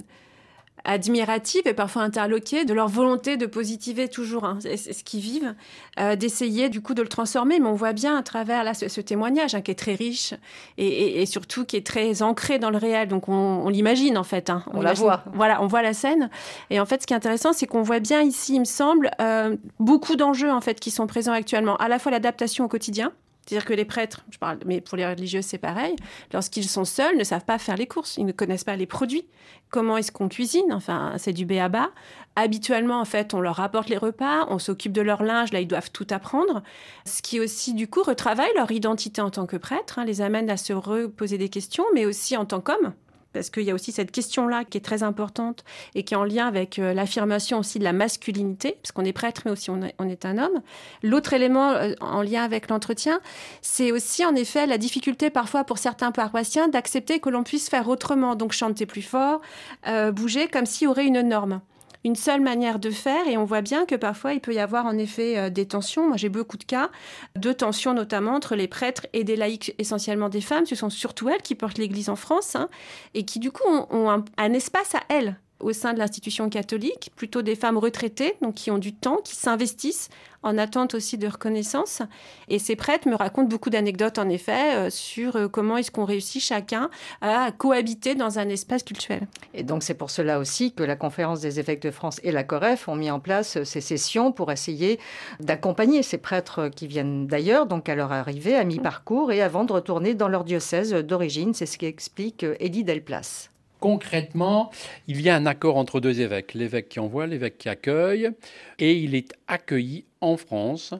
admirative 0.86 1.64
et 1.66 1.74
parfois 1.74 2.04
interloquée 2.04 2.66
de 2.66 2.74
leur 2.74 2.88
volonté 2.88 3.38
de 3.38 3.46
positiver 3.46 4.08
toujours 4.08 4.46
hein, 4.46 4.60
ce 4.62 5.04
qu'ils 5.04 5.20
vivent, 5.20 5.56
euh, 6.00 6.16
d'essayer 6.16 6.70
du 6.70 6.82
coup 6.82 6.94
de 6.94 7.02
le 7.02 7.08
transformer. 7.08 7.60
Mais 7.60 7.68
on 7.68 7.76
voit 7.76 7.94
bien 7.94 8.18
à 8.18 8.24
travers 8.24 8.64
là, 8.64 8.74
ce, 8.74 9.02
témoignage 9.02 9.56
hein, 9.56 9.62
qui 9.62 9.72
est 9.72 9.76
très 9.76 9.96
riche 9.96 10.34
et, 10.78 11.26
surtout 11.26 11.66
qui 11.66 11.76
est 11.76 11.86
très 11.86 12.22
ancré 12.22 12.60
dans 12.60 12.70
le 12.70 12.78
réel. 12.78 13.08
Donc 13.08 13.28
on, 13.28 13.68
l'imagine 13.70 14.18
en 14.18 14.24
fait. 14.24 14.50
Hein. 14.50 14.64
On, 14.74 14.82
la 14.82 14.94
voit. 14.94 15.24
Voilà, 15.34 15.62
on 15.62 15.68
voit 15.68 15.82
la 15.82 15.94
scène. 15.94 16.30
Et 16.70 16.80
en 16.80 16.86
fait, 16.86 17.02
ce 17.02 17.08
qui 17.08 17.14
est 17.14 17.18
intéressant, 17.18 17.54
c'est 17.54 17.68
qu'on 17.68 17.82
voit 17.82 18.00
bien 18.00 18.22
ici, 18.22 18.56
il 18.56 18.60
me 18.60 18.66
semble, 18.66 19.12
euh, 19.22 19.56
beaucoup 19.80 20.16
d'enjeux 20.16 20.52
en 20.52 20.62
fait 20.62 20.80
qui 20.80 20.92
sont 20.92 21.08
présents 21.08 21.34
actuellement. 21.34 21.76
À 21.78 21.88
la 21.88 22.00
fois 22.00 22.12
l'adaptation 22.12 22.66
au 22.66 22.68
quotidien 22.68 23.12
c'est-à-dire 23.46 23.66
que 23.66 23.74
les 23.74 23.86
prêtres, 23.86 24.26
je 24.32 24.40
parle, 24.40 24.58
mais 24.66 24.82
pour 24.82 24.98
les 24.98 25.06
religieux, 25.06 25.42
c'est 25.42 25.60
pareil, 25.60 25.96
lorsqu'ils 26.34 26.68
sont 26.68 26.86
seuls, 26.86 27.16
ne 27.16 27.24
savent 27.24 27.46
pas 27.46 27.60
faire 27.60 27.78
les 27.78 27.86
courses, 27.86 28.18
ils 28.18 28.26
ne 28.26 28.32
connaissent 28.32 28.64
pas 28.64 28.76
les 28.76 28.88
produits. 28.88 29.28
Comment 29.70 29.98
est-ce 29.98 30.12
qu'on 30.12 30.30
cuisine? 30.30 30.72
Enfin, 30.72 31.14
c'est 31.18 31.34
du 31.34 31.46
B 31.46 31.54
à 31.54 31.70
bas. 31.70 31.92
Habituellement, 32.36 33.00
en 33.00 33.06
fait, 33.06 33.34
on 33.34 33.42
leur 33.42 33.60
apporte 33.60 33.90
les 33.90 33.98
repas, 33.98 34.48
on 34.50 34.58
s'occupe 34.58 34.94
de 34.94 35.02
leur 35.02 35.22
linge, 35.22 35.54
là, 35.54 35.62
ils 35.62 35.68
doivent 35.68 35.92
tout 35.92 36.08
apprendre. 36.10 36.64
Ce 37.06 37.22
qui 37.22 37.40
aussi, 37.40 37.74
du 37.74 37.88
coup, 37.88 38.02
retravaille 38.02 38.52
leur 38.56 38.72
identité 38.72 39.22
en 39.22 39.30
tant 39.30 39.46
que 39.46 39.58
prêtre, 39.58 40.00
hein, 40.00 40.06
les 40.06 40.22
amène 40.22 40.50
à 40.50 40.58
se 40.58 40.74
reposer 40.74 41.38
des 41.38 41.50
questions, 41.50 41.86
mais 41.94 42.06
aussi 42.06 42.36
en 42.36 42.46
tant 42.46 42.62
qu'homme 42.62 42.94
parce 43.36 43.50
qu'il 43.50 43.64
y 43.64 43.72
a 43.72 43.74
aussi 43.74 43.92
cette 43.92 44.12
question-là 44.12 44.64
qui 44.64 44.78
est 44.78 44.82
très 44.82 45.04
importante 45.04 45.66
et 45.94 46.04
qui 46.04 46.14
est 46.14 46.18
en 46.18 46.24
lien 46.24 46.48
avec 46.48 46.80
euh, 46.80 46.94
l'affirmation 46.94 47.60
aussi 47.60 47.80
de 47.80 47.84
la 47.84 47.92
masculinité, 47.92 48.78
parce 48.82 48.94
qu'on 48.94 49.04
est 49.04 49.12
prêtre, 49.12 49.42
mais 49.44 49.52
aussi 49.52 49.70
on, 49.70 49.82
est 49.82 50.26
un 50.26 50.38
homme. 50.38 50.62
L'autre 51.04 51.34
élément 51.34 51.72
euh, 51.72 51.92
en 52.00 52.22
lien 52.22 52.44
avec 52.44 52.70
l'entretien, 52.70 53.20
c'est 53.62 53.92
aussi 53.92 54.26
en 54.26 54.36
effet 54.36 54.66
la 54.68 54.78
difficulté 54.78 55.30
parfois 55.30 55.66
pour 55.66 55.80
certains 55.80 56.14
paroissiens 56.14 56.70
d'accepter 56.70 57.20
que 57.20 57.30
l'on 57.30 57.44
puisse 57.44 57.70
faire 57.70 57.90
autrement, 57.90 58.36
donc 58.36 58.54
chanter 58.54 58.86
plus 58.86 59.02
fort, 59.02 59.42
euh, 59.88 60.14
bouger 60.14 60.48
comme 60.48 60.66
s'il 60.66 60.86
y 60.86 60.88
aurait 60.88 61.06
une 61.06 61.22
norme 61.22 61.60
une 62.06 62.16
seule 62.16 62.40
manière 62.40 62.78
de 62.78 62.92
faire 62.92 63.28
et 63.28 63.36
on 63.36 63.46
voit 63.46 63.62
bien 63.62 63.86
que 63.86 63.96
parfois 63.96 64.34
il 64.34 64.40
peut 64.40 64.54
y 64.54 64.60
avoir 64.60 64.86
en 64.86 64.96
effet 64.98 65.38
euh, 65.38 65.50
des 65.50 65.68
tensions. 65.68 66.08
Moi 66.08 66.18
j'ai 66.18 66.30
beaucoup 66.30 66.56
de 66.56 66.64
cas 66.64 66.92
de 67.36 67.52
tensions 67.52 67.96
notamment 67.96 68.36
entre 68.36 68.56
les 68.56 68.68
prêtres 68.68 69.08
et 69.12 69.24
des 69.24 69.36
laïcs, 69.36 69.74
essentiellement 69.80 70.30
des 70.30 70.40
femmes. 70.40 70.68
Ce 70.68 70.76
sont 70.76 70.92
surtout 70.92 71.30
elles 71.30 71.42
qui 71.42 71.56
portent 71.56 71.80
l'Église 71.80 72.10
en 72.10 72.16
France 72.16 72.56
hein, 72.56 72.70
et 73.16 73.26
qui 73.26 73.40
du 73.40 73.52
coup 73.52 73.68
ont, 73.68 74.10
un, 74.10 74.24
un 74.38 74.54
espace 74.54 74.94
à 74.94 75.02
elles 75.10 75.36
au 75.60 75.74
sein 75.74 75.94
de 75.94 76.00
l'institution 76.00 76.50
catholique, 76.50 77.12
plutôt 77.16 77.42
des 77.42 77.56
femmes 77.56 77.78
retraitées, 77.78 78.36
donc 78.42 78.56
qui 78.56 78.72
ont 78.72 78.78
du 78.78 78.94
temps, 78.94 79.18
qui 79.24 79.36
s'investissent 79.36 80.10
en 80.46 80.58
attente 80.58 80.94
aussi 80.94 81.18
de 81.18 81.28
reconnaissance. 81.28 82.02
Et 82.50 82.60
ces 82.60 82.76
prêtres 82.76 83.08
me 83.08 83.16
racontent 83.16 83.48
beaucoup 83.48 83.70
d'anecdotes, 83.70 84.20
en 84.20 84.30
effet, 84.30 84.76
euh, 84.76 84.90
sur 84.90 85.36
euh, 85.36 85.48
comment 85.48 85.78
est-ce 85.78 85.92
qu'on 85.92 86.06
réussit 86.06 86.42
chacun 86.42 86.90
à 87.22 87.52
cohabiter 87.52 88.16
dans 88.16 88.38
un 88.38 88.48
espace 88.50 88.84
culturel. 88.84 89.28
Et 89.54 89.64
donc 89.64 89.82
c'est 89.82 89.96
pour 89.96 90.12
cela 90.12 90.40
aussi 90.40 90.72
que 90.72 90.84
la 90.84 90.96
conférence 90.96 91.42
des 91.42 91.60
évêques 91.60 91.82
de 91.82 91.92
France 91.92 92.20
et 92.24 92.32
la 92.32 92.44
COREF 92.44 92.88
ont 92.88 92.96
mis 92.96 93.10
en 93.10 93.20
place 93.20 93.64
ces 93.64 93.82
sessions 93.82 94.32
pour 94.32 94.52
essayer 94.52 95.00
d'accompagner 95.40 96.04
ces 96.04 96.20
prêtres 96.20 96.70
qui 96.70 96.86
viennent 96.86 97.26
d'ailleurs, 97.26 97.66
donc 97.66 97.90
à 97.90 97.96
leur 97.96 98.12
arrivée, 98.12 98.56
à 98.56 98.64
mi-parcours, 98.64 99.32
et 99.32 99.42
avant 99.42 99.66
de 99.66 99.74
retourner 99.74 100.14
dans 100.14 100.28
leur 100.28 100.44
diocèse 100.44 100.94
d'origine. 100.94 101.56
C'est 101.56 101.66
ce 101.66 101.80
qu'explique 101.80 102.44
euh, 102.44 102.56
Eddie 102.60 102.84
Delplace 102.84 103.50
concrètement, 103.86 104.72
il 105.08 105.22
y 105.22 105.30
a 105.30 105.36
un 105.36 105.46
accord 105.46 105.78
entre 105.78 106.00
deux 106.00 106.20
évêques, 106.20 106.56
l'évêque 106.56 106.90
qui 106.90 107.00
envoie, 107.00 107.28
l'évêque 107.28 107.60
qui 107.60 107.70
accueille, 107.70 108.32
et 108.80 108.98
il 108.98 109.14
est 109.14 109.32
accueilli 109.48 110.06
en 110.22 110.38
France 110.38 110.96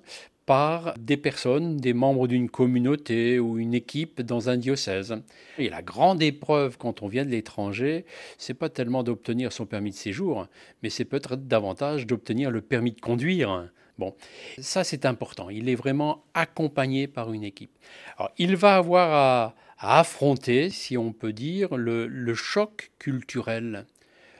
par 0.46 0.94
des 1.00 1.18
personnes, 1.18 1.78
des 1.78 1.96
membres 1.96 2.28
d'une 2.28 2.48
communauté 2.48 3.40
ou 3.40 3.58
une 3.58 3.74
équipe 3.74 4.22
dans 4.22 4.50
un 4.50 4.58
diocèse. 4.58 5.16
Et 5.58 5.68
la 5.68 5.82
grande 5.82 6.22
épreuve 6.22 6.78
quand 6.78 7.02
on 7.02 7.08
vient 7.08 7.26
de 7.26 7.32
l'étranger, 7.32 8.06
c'est 8.38 8.54
pas 8.54 8.70
tellement 8.70 9.02
d'obtenir 9.02 9.52
son 9.52 9.66
permis 9.66 9.90
de 9.90 9.96
séjour, 9.96 10.46
mais 10.84 10.92
c'est 10.92 11.06
peut-être 11.06 11.38
davantage 11.38 12.06
d'obtenir 12.06 12.52
le 12.52 12.62
permis 12.62 12.92
de 12.92 13.02
conduire. 13.02 13.68
Bon, 13.98 14.14
ça 14.60 14.84
c'est 14.84 15.08
important. 15.08 15.50
Il 15.50 15.70
est 15.70 15.76
vraiment 15.76 16.24
accompagné 16.36 17.08
par 17.08 17.34
une 17.34 17.46
équipe. 17.46 17.72
Alors, 18.20 18.30
il 18.38 18.56
va 18.56 18.76
avoir 18.76 19.12
à, 19.12 19.56
à 19.78 20.00
affronter, 20.00 20.70
si 20.70 20.98
on 20.98 21.12
peut 21.12 21.34
dire, 21.34 21.76
le, 21.76 22.36
choc 22.36 22.92
culturel, 23.00 23.86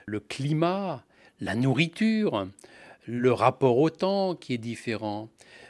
le 0.06 0.20
climat, 0.20 1.04
la 1.40 1.54
nourriture, 1.54 2.48
le 3.06 3.32
rapport 3.32 3.78
au 3.78 3.90
temps 3.90 4.34
qui 4.34 4.54
est 4.54 4.58
différent. 4.58 5.28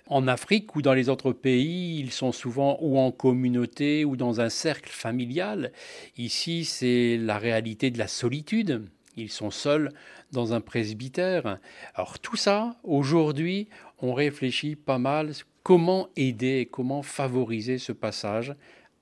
En 0.08 0.28
Afrique 0.28 0.76
ou 0.76 0.82
dans 0.82 0.94
les 0.94 1.08
autres 1.08 1.32
pays, 1.32 1.98
ils 1.98 2.12
sont 2.12 2.30
souvent 2.30 2.78
ou 2.80 2.98
en 2.98 3.10
communauté 3.10 4.04
ou 4.04 4.16
dans 4.16 4.40
un 4.40 4.48
cercle 4.48 4.90
familial. 4.90 5.72
Ici, 6.16 6.64
c'est 6.64 7.16
la 7.16 7.38
réalité 7.38 7.90
de 7.90 7.98
la 7.98 8.06
solitude. 8.06 8.86
Ils 9.16 9.30
sont 9.30 9.50
seuls 9.50 9.92
dans 10.30 10.52
un 10.52 10.60
presbytère. 10.60 11.58
Alors 11.94 12.20
tout 12.20 12.36
ça, 12.36 12.76
aujourd'hui, 12.84 13.68
on 13.98 14.14
réfléchit 14.14 14.76
pas 14.76 14.98
mal 14.98 15.32
comment 15.62 16.08
aider, 16.14 16.68
comment 16.70 17.02
favoriser 17.02 17.78
ce 17.78 17.92
passage 17.92 18.54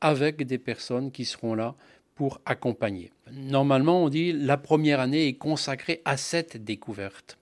avec 0.04 0.46
des 0.46 0.58
personnes 0.58 1.10
qui 1.10 1.24
seront 1.24 1.54
là 1.54 1.74
pour 2.14 2.38
accompagner. 2.44 3.10
Normalement, 3.32 4.04
on 4.04 4.10
dit 4.10 4.32
la 4.32 4.58
première 4.58 5.00
année 5.00 5.28
est 5.28 5.38
consacrée 5.38 6.02
à 6.04 6.18
cette 6.18 6.62
découverte. 6.62 7.38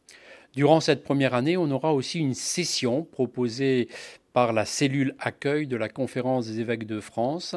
Durant 0.55 0.79
cette 0.79 1.03
première 1.03 1.35
année, 1.35 1.57
on 1.57 1.70
aura 1.72 1.92
aussi 1.92 2.20
une 2.20 2.35
session 2.35 3.03
proposée 3.03 3.88
par 4.33 4.53
la 4.53 4.64
cellule 4.64 5.16
accueil 5.18 5.66
de 5.66 5.77
la 5.77 5.88
conférence 5.88 6.46
des 6.46 6.61
évêques 6.61 6.87
de 6.87 7.01
France, 7.01 7.57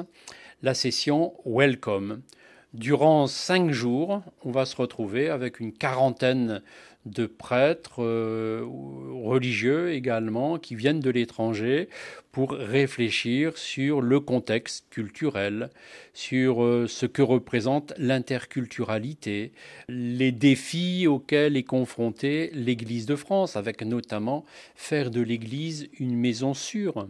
la 0.63 0.73
session 0.73 1.35
Welcome. 1.45 2.23
Durant 2.73 3.27
cinq 3.27 3.69
jours, 3.69 4.23
on 4.43 4.49
va 4.49 4.65
se 4.65 4.75
retrouver 4.75 5.29
avec 5.29 5.59
une 5.59 5.71
quarantaine 5.71 6.63
de 7.05 7.25
prêtres 7.27 8.01
euh, 8.01 8.63
religieux 9.23 9.93
également 9.93 10.57
qui 10.57 10.75
viennent 10.75 10.99
de 10.99 11.09
l'étranger 11.09 11.89
pour 12.31 12.51
réfléchir 12.51 13.57
sur 13.57 14.01
le 14.01 14.19
contexte 14.19 14.85
culturel, 14.89 15.69
sur 16.13 16.63
euh, 16.63 16.87
ce 16.87 17.05
que 17.05 17.21
représente 17.21 17.93
l'interculturalité, 17.97 19.53
les 19.87 20.31
défis 20.31 21.07
auxquels 21.07 21.57
est 21.57 21.63
confrontée 21.63 22.49
l'Église 22.53 23.05
de 23.05 23.15
France, 23.15 23.55
avec 23.55 23.81
notamment 23.83 24.43
faire 24.75 25.11
de 25.11 25.21
l'Église 25.21 25.87
une 25.99 26.17
maison 26.17 26.53
sûre. 26.53 27.07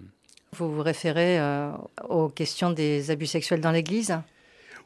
Vous 0.54 0.72
vous 0.72 0.84
référez 0.84 1.40
euh, 1.40 1.72
aux 2.08 2.30
questions 2.30 2.72
des 2.72 3.12
abus 3.12 3.28
sexuels 3.28 3.62
dans 3.62 3.72
l'Église? 3.72 4.18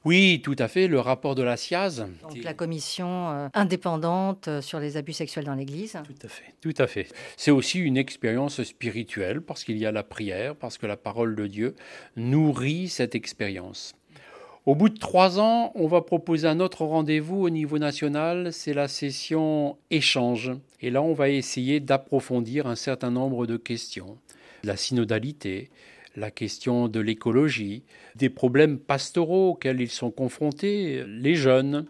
Oui, 0.05 0.41
tout 0.43 0.55
à 0.57 0.67
fait. 0.67 0.87
Le 0.87 0.99
rapport 0.99 1.35
de 1.35 1.43
la 1.43 1.57
SIAZ. 1.57 2.05
Donc 2.21 2.43
la 2.43 2.53
commission 2.53 3.29
euh, 3.29 3.49
indépendante 3.53 4.47
euh, 4.47 4.61
sur 4.61 4.79
les 4.79 4.95
abus 4.95 5.13
sexuels 5.13 5.45
dans 5.45 5.55
l'Église. 5.55 5.97
Tout 6.05 6.25
à 6.25 6.29
fait. 6.29 6.53
Tout 6.61 6.73
à 6.77 6.87
fait. 6.87 7.07
C'est 7.35 7.51
aussi 7.51 7.79
une 7.79 7.97
expérience 7.97 8.63
spirituelle 8.63 9.41
parce 9.41 9.63
qu'il 9.63 9.77
y 9.77 9.85
a 9.85 9.91
la 9.91 10.03
prière, 10.03 10.55
parce 10.55 10.77
que 10.77 10.85
la 10.85 10.97
parole 10.97 11.35
de 11.35 11.47
Dieu 11.47 11.75
nourrit 12.15 12.87
cette 12.87 13.13
expérience. 13.15 13.93
Au 14.65 14.75
bout 14.75 14.89
de 14.89 14.99
trois 14.99 15.39
ans, 15.39 15.71
on 15.75 15.87
va 15.87 16.01
proposer 16.01 16.47
un 16.47 16.59
autre 16.59 16.85
rendez-vous 16.85 17.41
au 17.41 17.49
niveau 17.49 17.79
national, 17.79 18.53
c'est 18.53 18.73
la 18.73 18.87
session 18.87 19.77
échange. 19.89 20.51
Et 20.81 20.91
là, 20.91 21.01
on 21.01 21.13
va 21.13 21.29
essayer 21.29 21.79
d'approfondir 21.79 22.67
un 22.67 22.75
certain 22.75 23.09
nombre 23.09 23.47
de 23.47 23.57
questions. 23.57 24.17
La 24.63 24.77
synodalité, 24.77 25.69
la 26.15 26.31
question 26.31 26.87
de 26.87 26.99
l'écologie, 26.99 27.83
des 28.15 28.29
problèmes 28.29 28.79
pastoraux 28.79 29.51
auxquels 29.51 29.81
ils 29.81 29.89
sont 29.89 30.11
confrontés, 30.11 31.03
les 31.07 31.35
jeunes, 31.35 31.85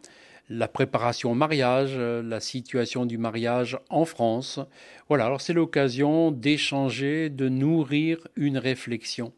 la 0.49 0.67
préparation 0.67 1.31
au 1.31 1.35
mariage, 1.35 1.97
la 1.97 2.39
situation 2.39 3.05
du 3.05 3.17
mariage 3.17 3.77
en 3.89 4.05
France. 4.05 4.59
Voilà, 5.07 5.25
alors 5.25 5.41
c'est 5.41 5.53
l'occasion 5.53 6.31
d'échanger, 6.31 7.29
de 7.29 7.49
nourrir 7.49 8.27
une 8.35 8.57
réflexion. 8.57 9.31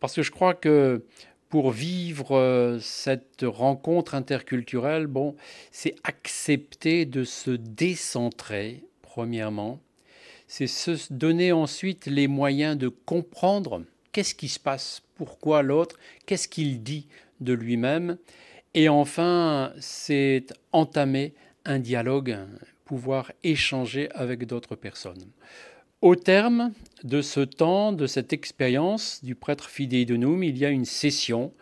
Parce 0.00 0.14
que 0.14 0.22
je 0.22 0.30
crois 0.30 0.54
que 0.54 1.04
pour 1.48 1.70
vivre 1.70 2.78
cette 2.80 3.44
rencontre 3.44 4.14
interculturelle, 4.14 5.06
bon, 5.06 5.36
c'est 5.70 5.94
accepter 6.04 7.04
de 7.04 7.24
se 7.24 7.50
décentrer, 7.50 8.84
premièrement. 9.02 9.80
C'est 10.46 10.66
se 10.66 11.12
donner 11.12 11.52
ensuite 11.52 12.06
les 12.06 12.28
moyens 12.28 12.76
de 12.76 12.88
comprendre 12.88 13.82
qu'est-ce 14.14 14.34
qui 14.34 14.48
se 14.48 14.60
passe, 14.60 15.02
pourquoi 15.16 15.62
l'autre, 15.62 15.98
qu'est-ce 16.24 16.48
qu'il 16.48 16.82
dit 16.82 17.08
de 17.40 17.52
lui-même? 17.52 18.16
Et 18.72 18.88
enfin, 18.88 19.72
c'est 19.80 20.46
entamer 20.72 21.34
un 21.64 21.80
dialogue, 21.80 22.38
pouvoir 22.84 23.32
échanger 23.42 24.08
avec 24.12 24.46
d'autres 24.46 24.76
personnes. 24.76 25.26
Au 26.00 26.14
terme 26.14 26.72
de 27.02 27.22
ce 27.22 27.40
temps, 27.40 27.92
de 27.92 28.06
cette 28.06 28.32
expérience 28.32 29.24
du 29.24 29.34
prêtre 29.34 29.68
Fidei 29.68 30.02
il 30.02 30.58
y 30.58 30.64
a 30.64 30.70
une 30.70 30.84
session 30.84 31.52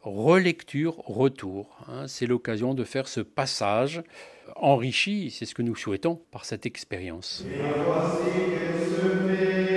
relecture, 0.00 0.96
retour. 1.04 1.76
Hein. 1.88 2.06
c'est 2.06 2.26
l'occasion 2.26 2.72
de 2.72 2.84
faire 2.84 3.06
ce 3.08 3.20
passage 3.20 4.02
enrichi, 4.56 5.30
c'est 5.30 5.44
ce 5.44 5.54
que 5.54 5.62
nous 5.62 5.76
souhaitons 5.76 6.22
par 6.30 6.46
cette 6.46 6.64
expérience. 6.64 7.44
ce 9.02 9.67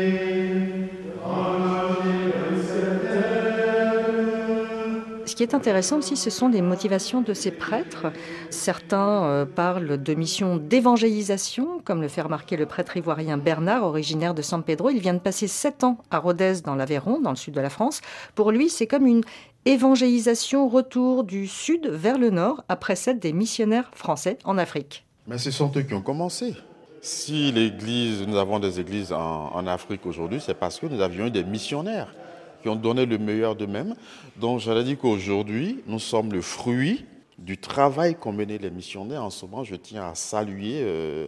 qui 5.41 5.45
est 5.45 5.55
intéressant 5.55 5.97
aussi, 5.97 6.17
ce 6.17 6.29
sont 6.29 6.49
les 6.49 6.61
motivations 6.61 7.21
de 7.21 7.33
ces 7.33 7.49
prêtres. 7.49 8.13
Certains 8.51 9.23
euh, 9.23 9.43
parlent 9.43 9.97
de 9.97 10.13
missions 10.13 10.57
d'évangélisation, 10.57 11.81
comme 11.83 11.99
le 11.99 12.09
fait 12.09 12.21
remarquer 12.21 12.57
le 12.57 12.67
prêtre 12.67 12.95
ivoirien 12.95 13.39
Bernard, 13.39 13.83
originaire 13.83 14.35
de 14.35 14.43
San 14.43 14.61
Pedro. 14.61 14.91
Il 14.91 14.99
vient 14.99 15.15
de 15.15 15.19
passer 15.19 15.47
sept 15.47 15.83
ans 15.83 15.97
à 16.11 16.19
Rodez, 16.19 16.61
dans 16.63 16.75
l'Aveyron, 16.75 17.19
dans 17.21 17.31
le 17.31 17.35
sud 17.35 17.55
de 17.55 17.59
la 17.59 17.71
France. 17.71 18.01
Pour 18.35 18.51
lui, 18.51 18.69
c'est 18.69 18.85
comme 18.85 19.07
une 19.07 19.23
évangélisation 19.65 20.69
retour 20.69 21.23
du 21.23 21.47
sud 21.47 21.87
vers 21.87 22.19
le 22.19 22.29
nord, 22.29 22.63
après 22.69 22.95
celle 22.95 23.17
des 23.17 23.33
missionnaires 23.33 23.89
français 23.95 24.37
en 24.43 24.59
Afrique. 24.59 25.07
Mais 25.25 25.39
ce 25.39 25.49
sont 25.49 25.71
eux 25.75 25.81
qui 25.81 25.95
ont 25.95 26.03
commencé. 26.03 26.53
Si 27.01 27.51
l'église, 27.51 28.27
nous 28.27 28.37
avons 28.37 28.59
des 28.59 28.79
églises 28.79 29.11
en, 29.11 29.55
en 29.55 29.65
Afrique 29.65 30.05
aujourd'hui, 30.05 30.39
c'est 30.39 30.53
parce 30.53 30.79
que 30.79 30.85
nous 30.85 31.01
avions 31.01 31.25
eu 31.25 31.31
des 31.31 31.43
missionnaires 31.43 32.13
qui 32.61 32.69
ont 32.69 32.75
donné 32.75 33.05
le 33.05 33.17
meilleur 33.17 33.55
d'eux-mêmes. 33.55 33.95
Donc 34.37 34.59
j'allais 34.59 34.83
dire 34.83 34.97
qu'aujourd'hui, 34.97 35.79
nous 35.87 35.99
sommes 35.99 36.31
le 36.31 36.41
fruit 36.41 37.05
du 37.37 37.57
travail 37.57 38.15
qu'ont 38.15 38.31
mené 38.31 38.57
les 38.57 38.69
missionnaires. 38.69 39.23
En 39.23 39.29
ce 39.29 39.45
moment, 39.45 39.63
je 39.63 39.75
tiens 39.75 40.09
à 40.09 40.15
saluer 40.15 40.81
euh, 40.81 41.27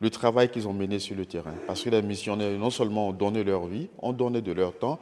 le 0.00 0.10
travail 0.10 0.48
qu'ils 0.50 0.68
ont 0.68 0.72
mené 0.72 0.98
sur 0.98 1.16
le 1.16 1.26
terrain. 1.26 1.54
Parce 1.66 1.82
que 1.82 1.90
les 1.90 2.02
missionnaires, 2.02 2.56
non 2.58 2.70
seulement 2.70 3.08
ont 3.08 3.12
donné 3.12 3.42
leur 3.42 3.66
vie, 3.66 3.88
ont 3.98 4.12
donné 4.12 4.40
de 4.40 4.52
leur 4.52 4.76
temps, 4.76 4.98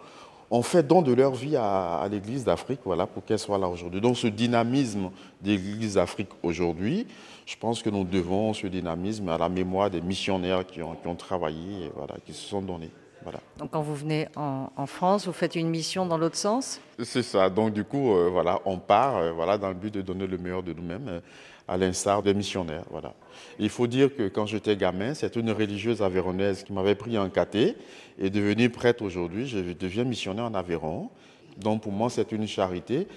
ont 0.51 0.63
fait 0.63 0.83
don 0.83 1.03
de 1.03 1.13
leur 1.13 1.35
vie 1.35 1.57
à, 1.57 2.07
l'Église 2.11 2.45
d'Afrique, 2.45 2.81
voilà, 2.85 3.07
pour 3.07 3.25
qu'elle 3.25 3.39
soit 3.39 3.59
là 3.59 3.69
aujourd'hui. 3.69 4.01
Donc 4.01 4.17
ce 4.17 4.29
dynamisme 4.29 5.11
de 5.43 5.51
l'Église 5.51 5.95
d'Afrique 5.95 6.31
aujourd'hui, 6.43 7.07
je 7.45 7.57
pense 7.57 7.83
que 7.83 7.91
nous 7.91 8.05
devons 8.05 8.55
ce 8.55 8.67
dynamisme 8.67 9.29
à 9.29 9.39
la 9.39 9.49
mémoire 9.49 9.91
des 9.91 10.01
missionnaires 10.01 10.65
qui 10.67 10.83
ont, 10.83 10.95
qui 10.95 11.09
ont 11.09 11.17
travaillé, 11.17 11.87
et 11.87 11.91
voilà, 11.95 12.15
qui 12.25 12.33
se 12.33 12.49
sont 12.49 12.63
donnés. 12.63 12.91
Voilà. 13.27 13.41
Donc 13.59 13.73
quand 13.73 13.83
vous 13.83 13.97
venez 13.97 14.29
en, 14.37 14.71
en 14.77 14.87
France, 14.87 15.27
vous 15.27 15.33
faites 15.33 15.57
une 15.57 15.69
mission 15.69 16.07
dans 16.07 16.17
l'autre 16.17 16.37
sens? 16.37 16.81
C'est 17.03 17.25
ça. 17.25 17.51
Donc 17.51 17.73
du 17.73 17.83
coup, 17.83 18.15
euh, 18.15 18.29
voilà, 18.31 18.61
on 18.65 18.79
part 18.79 19.17
euh, 19.17 19.33
voilà, 19.33 19.59
dans 19.59 19.67
le 19.67 19.75
but 19.75 19.93
de 19.93 20.01
donner 20.01 20.29
le 20.29 20.39
meilleur 20.39 20.63
de 20.63 20.73
nous-mêmes, 20.73 21.09
euh, 21.09 21.21
à 21.67 21.77
l'instar 21.77 22.23
des 22.23 22.35
missionnaires. 22.35 22.85
Voilà. 22.89 23.15
Il 23.59 23.69
faut 23.69 23.89
dire 23.89 24.15
que 24.15 24.29
quand 24.29 24.47
j'étais 24.47 24.77
gamin, 24.77 25.13
c'est 25.13 25.35
une 25.35 25.51
religieuse 25.51 26.03
avéronaise 26.03 26.63
qui 26.63 26.73
m'avait 26.73 26.95
pris 26.95 27.19
en 27.19 27.29
caté 27.29 27.75
et 28.17 28.31
devenu 28.31 28.71
prêtre 28.71 29.03
aujourd'hui. 29.03 29.49
Je 29.49 29.73
deviens 29.73 30.05
missionnaire 30.05 30.45
en 30.45 30.55
Aveyron. 30.55 31.11
Donc 31.57 31.83
pour 31.83 31.91
moi, 31.91 32.09
c'est 32.11 32.31
une 32.31 32.47
charité 32.47 33.09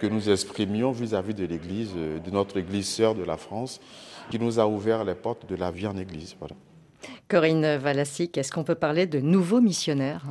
que 0.00 0.06
nous 0.06 0.30
exprimions 0.30 0.92
vis-à-vis 0.92 1.34
de 1.34 1.44
l'Église, 1.44 1.92
de 1.92 2.30
notre 2.30 2.58
Église 2.58 2.88
sœur 2.88 3.16
de 3.16 3.24
la 3.24 3.36
France, 3.36 3.80
qui 4.30 4.38
nous 4.38 4.60
a 4.60 4.66
ouvert 4.68 5.02
les 5.02 5.16
portes 5.16 5.44
de 5.48 5.56
la 5.56 5.72
vie 5.72 5.88
en 5.88 5.96
Église. 5.96 6.36
Voilà. 6.38 6.54
Corinne 7.28 7.76
Valassic, 7.76 8.36
est-ce 8.38 8.52
qu'on 8.52 8.64
peut 8.64 8.74
parler 8.74 9.06
de 9.06 9.20
nouveaux 9.20 9.60
missionnaires? 9.60 10.24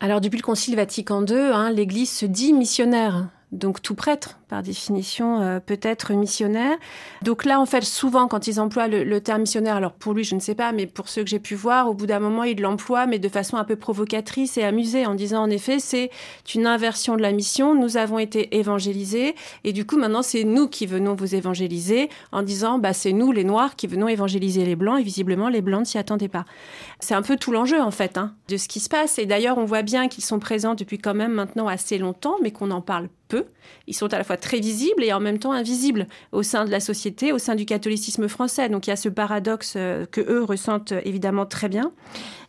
Alors 0.00 0.20
depuis 0.20 0.36
le 0.36 0.42
Concile 0.42 0.76
Vatican 0.76 1.24
II, 1.24 1.36
hein, 1.36 1.70
l'Église 1.70 2.10
se 2.10 2.26
dit 2.26 2.52
missionnaire. 2.52 3.28
Donc 3.50 3.80
tout 3.80 3.94
prêtre, 3.94 4.38
par 4.48 4.62
définition, 4.62 5.40
euh, 5.40 5.58
peut 5.58 5.80
être 5.80 6.12
missionnaire. 6.12 6.76
Donc 7.22 7.46
là, 7.46 7.58
en 7.58 7.64
fait, 7.64 7.82
souvent, 7.82 8.28
quand 8.28 8.46
ils 8.46 8.60
emploient 8.60 8.88
le, 8.88 9.20
terme 9.22 9.42
missionnaire, 9.42 9.76
alors 9.76 9.92
pour 9.92 10.12
lui, 10.12 10.22
je 10.22 10.34
ne 10.34 10.40
sais 10.40 10.54
pas, 10.54 10.72
mais 10.72 10.86
pour 10.86 11.08
ceux 11.08 11.22
que 11.22 11.30
j'ai 11.30 11.38
pu 11.38 11.54
voir, 11.54 11.88
au 11.88 11.94
bout 11.94 12.04
d'un 12.04 12.20
moment, 12.20 12.44
ils 12.44 12.60
l'emploient, 12.60 13.06
mais 13.06 13.18
de 13.18 13.28
façon 13.28 13.56
un 13.56 13.64
peu 13.64 13.76
provocatrice 13.76 14.58
et 14.58 14.64
amusée, 14.64 15.06
en 15.06 15.14
disant, 15.14 15.42
en 15.42 15.48
effet, 15.48 15.78
c'est 15.78 16.10
une 16.54 16.66
inversion 16.66 17.16
de 17.16 17.22
la 17.22 17.32
mission. 17.32 17.74
Nous 17.74 17.96
avons 17.96 18.18
été 18.18 18.58
évangélisés, 18.58 19.34
et 19.64 19.72
du 19.72 19.86
coup, 19.86 19.96
maintenant, 19.96 20.22
c'est 20.22 20.44
nous 20.44 20.68
qui 20.68 20.84
venons 20.84 21.14
vous 21.14 21.34
évangéliser, 21.34 22.10
en 22.32 22.42
disant, 22.42 22.78
bah, 22.78 22.92
c'est 22.92 23.12
nous, 23.12 23.32
les 23.32 23.44
Noirs, 23.44 23.76
qui 23.76 23.86
venons 23.86 24.08
évangéliser 24.08 24.66
les 24.66 24.76
Blancs, 24.76 25.00
et 25.00 25.02
visiblement, 25.02 25.48
les 25.48 25.62
Blancs 25.62 25.80
ne 25.80 25.86
s'y 25.86 25.96
attendaient 25.96 26.28
pas. 26.28 26.44
C'est 27.00 27.14
un 27.14 27.22
peu 27.22 27.36
tout 27.36 27.50
l'enjeu, 27.50 27.80
en 27.80 27.92
fait, 27.92 28.18
hein, 28.18 28.34
de 28.48 28.58
ce 28.58 28.68
qui 28.68 28.80
se 28.80 28.90
passe. 28.90 29.18
Et 29.18 29.24
d'ailleurs, 29.24 29.56
on 29.56 29.64
voit 29.64 29.82
bien 29.82 30.08
qu'ils 30.08 30.24
sont 30.24 30.38
présents 30.38 30.74
depuis 30.74 30.98
quand 30.98 31.14
même 31.14 31.32
maintenant 31.32 31.66
assez 31.66 31.96
longtemps, 31.96 32.36
mais 32.42 32.50
qu'on 32.50 32.70
en 32.70 32.82
parle 32.82 33.08
peu. 33.28 33.44
Ils 33.86 33.94
sont 33.94 34.12
à 34.12 34.18
la 34.18 34.24
fois 34.24 34.36
très 34.36 34.60
visibles 34.60 35.04
et 35.04 35.12
en 35.12 35.20
même 35.20 35.38
temps 35.38 35.52
invisibles 35.52 36.06
au 36.32 36.42
sein 36.42 36.64
de 36.64 36.70
la 36.70 36.80
société, 36.80 37.32
au 37.32 37.38
sein 37.38 37.54
du 37.54 37.66
catholicisme 37.66 38.28
français. 38.28 38.68
Donc 38.68 38.86
il 38.86 38.90
y 38.90 38.92
a 38.92 38.96
ce 38.96 39.08
paradoxe 39.08 39.74
que 39.74 40.20
eux 40.20 40.42
ressentent 40.42 40.92
évidemment 41.04 41.46
très 41.46 41.68
bien. 41.68 41.92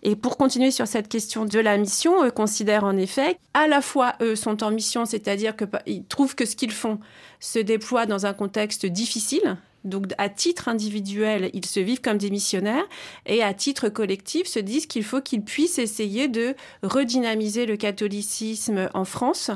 Et 0.01 0.15
pour 0.15 0.37
continuer 0.37 0.71
sur 0.71 0.87
cette 0.87 1.09
question 1.09 1.45
de 1.45 1.59
la 1.59 1.77
mission, 1.77 2.23
eux 2.23 2.31
considèrent 2.31 2.85
en 2.85 2.95
effet, 2.97 3.37
à 3.53 3.67
la 3.67 3.81
fois 3.81 4.15
eux 4.21 4.35
sont 4.35 4.63
en 4.63 4.71
mission, 4.71 5.05
c'est-à-dire 5.05 5.55
qu'ils 5.55 6.05
trouvent 6.05 6.35
que 6.35 6.45
ce 6.45 6.55
qu'ils 6.55 6.71
font 6.71 6.99
se 7.39 7.59
déploie 7.59 8.05
dans 8.05 8.25
un 8.25 8.33
contexte 8.33 8.85
difficile, 8.85 9.57
donc, 9.83 10.07
à 10.17 10.29
titre 10.29 10.67
individuel, 10.67 11.49
ils 11.53 11.65
se 11.65 11.79
vivent 11.79 12.01
comme 12.01 12.17
des 12.17 12.29
missionnaires 12.29 12.85
et 13.25 13.43
à 13.43 13.53
titre 13.53 13.89
collectif, 13.89 14.47
se 14.47 14.59
disent 14.59 14.87
qu'il 14.87 15.03
faut 15.03 15.21
qu'ils 15.21 15.43
puissent 15.43 15.79
essayer 15.79 16.27
de 16.27 16.55
redynamiser 16.83 17.65
le 17.65 17.77
catholicisme 17.77 18.89
en 18.93 19.05
France 19.05 19.51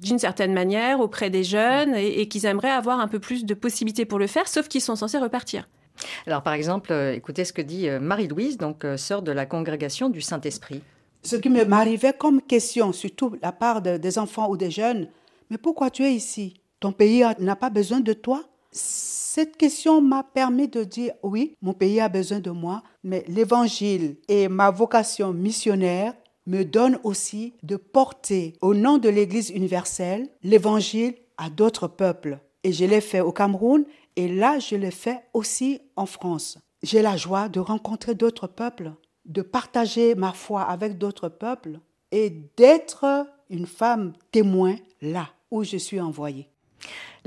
d'une 0.00 0.18
certaine 0.18 0.52
manière 0.52 1.00
auprès 1.00 1.30
des 1.30 1.44
jeunes 1.44 1.94
et, 1.94 2.20
et 2.20 2.28
qu'ils 2.28 2.46
aimeraient 2.46 2.70
avoir 2.70 3.00
un 3.00 3.08
peu 3.08 3.18
plus 3.18 3.44
de 3.44 3.54
possibilités 3.54 4.04
pour 4.04 4.18
le 4.18 4.26
faire, 4.26 4.48
sauf 4.48 4.68
qu'ils 4.68 4.80
sont 4.80 4.96
censés 4.96 5.18
repartir. 5.18 5.68
Alors, 6.26 6.42
par 6.42 6.52
exemple, 6.52 6.92
euh, 6.92 7.12
écoutez 7.12 7.44
ce 7.44 7.52
que 7.52 7.62
dit 7.62 7.88
euh, 7.88 8.00
Marie-Louise, 8.00 8.56
donc 8.56 8.84
euh, 8.84 8.96
sœur 8.96 9.22
de 9.22 9.32
la 9.32 9.46
congrégation 9.46 10.08
du 10.08 10.20
Saint-Esprit. 10.20 10.82
Ce 11.22 11.36
qui 11.36 11.48
m'arrivait 11.48 12.12
comme 12.12 12.40
question, 12.40 12.92
surtout 12.92 13.36
la 13.42 13.52
part 13.52 13.82
de, 13.82 13.96
des 13.96 14.18
enfants 14.18 14.48
ou 14.48 14.56
des 14.56 14.70
jeunes, 14.70 15.08
mais 15.50 15.58
pourquoi 15.58 15.90
tu 15.90 16.04
es 16.04 16.12
ici? 16.12 16.54
Ton 16.80 16.92
pays 16.92 17.24
n'a 17.40 17.56
pas 17.56 17.70
besoin 17.70 18.00
de 18.00 18.12
toi? 18.12 18.44
Cette 19.38 19.56
question 19.56 20.00
m'a 20.00 20.24
permis 20.24 20.66
de 20.66 20.82
dire 20.82 21.12
oui, 21.22 21.54
mon 21.62 21.72
pays 21.72 22.00
a 22.00 22.08
besoin 22.08 22.40
de 22.40 22.50
moi, 22.50 22.82
mais 23.04 23.24
l'évangile 23.28 24.16
et 24.26 24.48
ma 24.48 24.72
vocation 24.72 25.32
missionnaire 25.32 26.12
me 26.48 26.64
donnent 26.64 26.98
aussi 27.04 27.54
de 27.62 27.76
porter 27.76 28.54
au 28.60 28.74
nom 28.74 28.98
de 28.98 29.08
l'Église 29.08 29.50
universelle 29.50 30.28
l'évangile 30.42 31.14
à 31.36 31.50
d'autres 31.50 31.86
peuples. 31.86 32.40
Et 32.64 32.72
je 32.72 32.84
l'ai 32.84 33.00
fait 33.00 33.20
au 33.20 33.30
Cameroun 33.30 33.84
et 34.16 34.26
là, 34.26 34.58
je 34.58 34.74
l'ai 34.74 34.90
fait 34.90 35.22
aussi 35.32 35.82
en 35.94 36.06
France. 36.06 36.58
J'ai 36.82 37.00
la 37.00 37.16
joie 37.16 37.48
de 37.48 37.60
rencontrer 37.60 38.16
d'autres 38.16 38.48
peuples, 38.48 38.90
de 39.24 39.42
partager 39.42 40.16
ma 40.16 40.32
foi 40.32 40.62
avec 40.62 40.98
d'autres 40.98 41.28
peuples 41.28 41.78
et 42.10 42.30
d'être 42.56 43.24
une 43.50 43.66
femme 43.66 44.14
témoin 44.32 44.74
là 45.00 45.28
où 45.52 45.62
je 45.62 45.76
suis 45.76 46.00
envoyée 46.00 46.48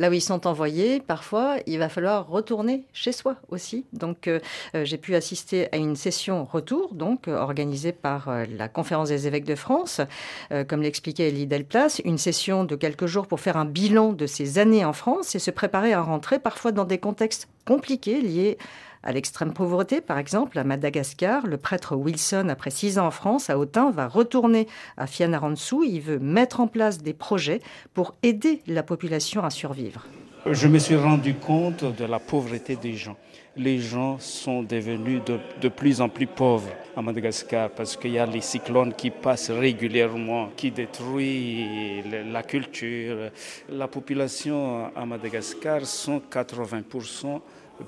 là 0.02 0.10
où 0.10 0.14
ils 0.14 0.22
sont 0.22 0.48
envoyés, 0.48 1.00
parfois, 1.00 1.58
il 1.68 1.78
va 1.78 1.88
falloir 1.88 2.28
retourner 2.28 2.84
chez 2.92 3.12
soi 3.12 3.36
aussi. 3.50 3.86
Donc, 3.94 4.28
euh, 4.28 4.40
j'ai 4.74 4.98
pu 4.98 5.16
assister 5.16 5.70
à 5.72 5.78
une 5.78 5.96
session 5.96 6.44
retour, 6.44 6.96
donc 6.96 7.28
euh, 7.28 7.38
organisée 7.38 7.92
par 7.92 8.28
euh, 8.28 8.46
la 8.58 8.68
Conférence 8.68 9.10
des 9.10 9.28
évêques 9.28 9.46
de 9.46 9.56
France, 9.56 10.02
euh, 10.52 10.64
comme 10.64 10.82
l'expliquait 10.82 11.30
Elie 11.30 11.46
Delplace, 11.46 12.02
une 12.04 12.18
session 12.18 12.64
de 12.64 12.76
quelques 12.76 13.06
jours 13.06 13.28
pour 13.28 13.40
faire 13.40 13.58
un 13.58 13.66
bilan 13.66 14.14
de 14.14 14.26
ses 14.26 14.58
années 14.58 14.84
en 14.84 14.94
France 14.94 15.36
et 15.36 15.40
se 15.40 15.52
préparer 15.52 15.94
à 15.94 16.02
rentrer 16.02 16.40
parfois 16.40 16.72
dans 16.72 16.86
des 16.86 16.98
contextes 16.98 17.48
compliqués 17.66 18.22
liés 18.22 18.58
à 19.04 19.12
l'extrême 19.12 19.54
pauvreté, 19.54 20.02
par 20.02 20.18
exemple, 20.18 20.60
à 20.60 20.64
Madagascar, 20.64 21.48
le 21.48 21.58
prêtre 21.58 21.96
Wilson, 21.96 22.48
après 22.50 22.70
six 22.70 23.00
ans 23.00 23.08
en 23.08 23.12
France, 23.12 23.50
à 23.50 23.58
Autun, 23.58 23.92
va 23.92 24.08
retourner 24.08 24.68
à 24.98 25.08
Fianarantsoa. 25.08 25.86
Il 25.86 26.02
veut 26.02 26.20
mettre 26.20 26.60
en 26.60 26.68
place 26.68 27.00
des 27.00 27.14
projets 27.14 27.62
pour 27.94 28.14
aider 28.24 28.62
la 28.68 28.84
population 28.84 29.44
à 29.44 29.50
survivre. 29.50 30.06
Je 30.46 30.68
me 30.68 30.80
suis 30.80 30.96
rendu 30.96 31.36
compte 31.36 31.84
de 31.84 32.06
la 32.06 32.18
pauvreté 32.18 32.76
des 32.76 32.94
gens. 32.94 33.16
Les 33.56 33.78
gens 33.80 34.18
sont 34.20 34.64
devenus 34.64 35.22
de, 35.24 35.38
de 35.62 35.68
plus 35.68 36.02
en 36.02 36.10
plus 36.10 36.26
pauvres 36.26 36.72
à 36.96 37.02
Madagascar 37.02 37.70
parce 37.70 37.96
qu'il 37.96 38.12
y 38.12 38.18
a 38.18 38.26
les 38.26 38.42
cyclones 38.42 38.94
qui 38.94 39.12
passent 39.12 39.52
régulièrement, 39.52 40.50
qui 40.56 40.72
détruisent 40.72 42.06
la 42.32 42.42
culture. 42.42 43.30
La 43.70 43.88
population 43.88 44.92
à 44.96 45.06
Madagascar 45.06 45.86
sont 45.86 46.22
80% 46.32 47.42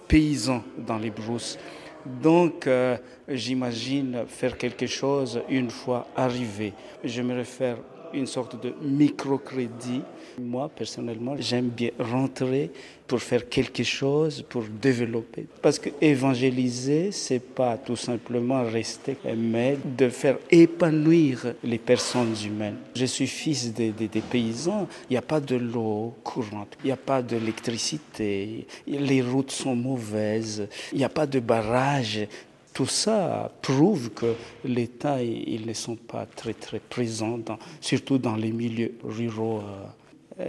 paysans 0.07 0.63
dans 0.77 0.97
les 0.97 1.09
brousses. 1.09 1.57
Donc, 2.05 2.67
euh, 2.67 2.97
j'imagine 3.27 4.25
faire 4.27 4.57
quelque 4.57 4.87
chose 4.87 5.41
une 5.49 5.69
fois 5.69 6.07
arrivé. 6.15 6.73
Je 7.03 7.21
me 7.21 7.33
réfère 7.33 7.77
une 8.13 8.27
sorte 8.27 8.61
de 8.61 8.73
microcrédit. 8.81 10.01
Moi, 10.39 10.69
personnellement, 10.69 11.35
j'aime 11.37 11.69
bien 11.69 11.91
rentrer 11.99 12.71
pour 13.07 13.21
faire 13.21 13.49
quelque 13.49 13.83
chose, 13.83 14.43
pour 14.47 14.63
développer. 14.63 15.45
Parce 15.61 15.79
que 15.79 15.89
évangéliser, 16.01 17.11
c'est 17.11 17.39
pas 17.39 17.77
tout 17.77 17.95
simplement 17.95 18.63
rester, 18.63 19.17
mais 19.35 19.77
de 19.83 20.09
faire 20.09 20.37
épanouir 20.49 21.53
les 21.63 21.77
personnes 21.77 22.35
humaines. 22.45 22.77
Je 22.95 23.05
suis 23.05 23.27
fils 23.27 23.73
des, 23.73 23.91
des, 23.91 24.07
paysans. 24.07 24.87
Il 25.09 25.13
n'y 25.13 25.17
a 25.17 25.21
pas 25.21 25.39
de 25.39 25.55
l'eau 25.55 26.13
courante, 26.23 26.77
il 26.83 26.87
n'y 26.87 26.91
a 26.91 26.97
pas 26.97 27.21
d'électricité, 27.21 28.65
les 28.87 29.21
routes 29.21 29.51
sont 29.51 29.75
mauvaises, 29.75 30.67
il 30.91 30.99
n'y 30.99 31.03
a 31.03 31.09
pas 31.09 31.27
de 31.27 31.39
barrage 31.39 32.27
tout 32.73 32.87
ça 32.87 33.51
prouve 33.61 34.09
que 34.09 34.33
l'État, 34.65 35.21
ils 35.21 35.65
ne 35.65 35.73
sont 35.73 35.95
pas 35.95 36.25
très 36.25 36.53
très 36.53 36.79
présents, 36.79 37.39
surtout 37.79 38.17
dans 38.17 38.35
les 38.35 38.51
milieux 38.51 38.95
ruraux. 39.03 39.61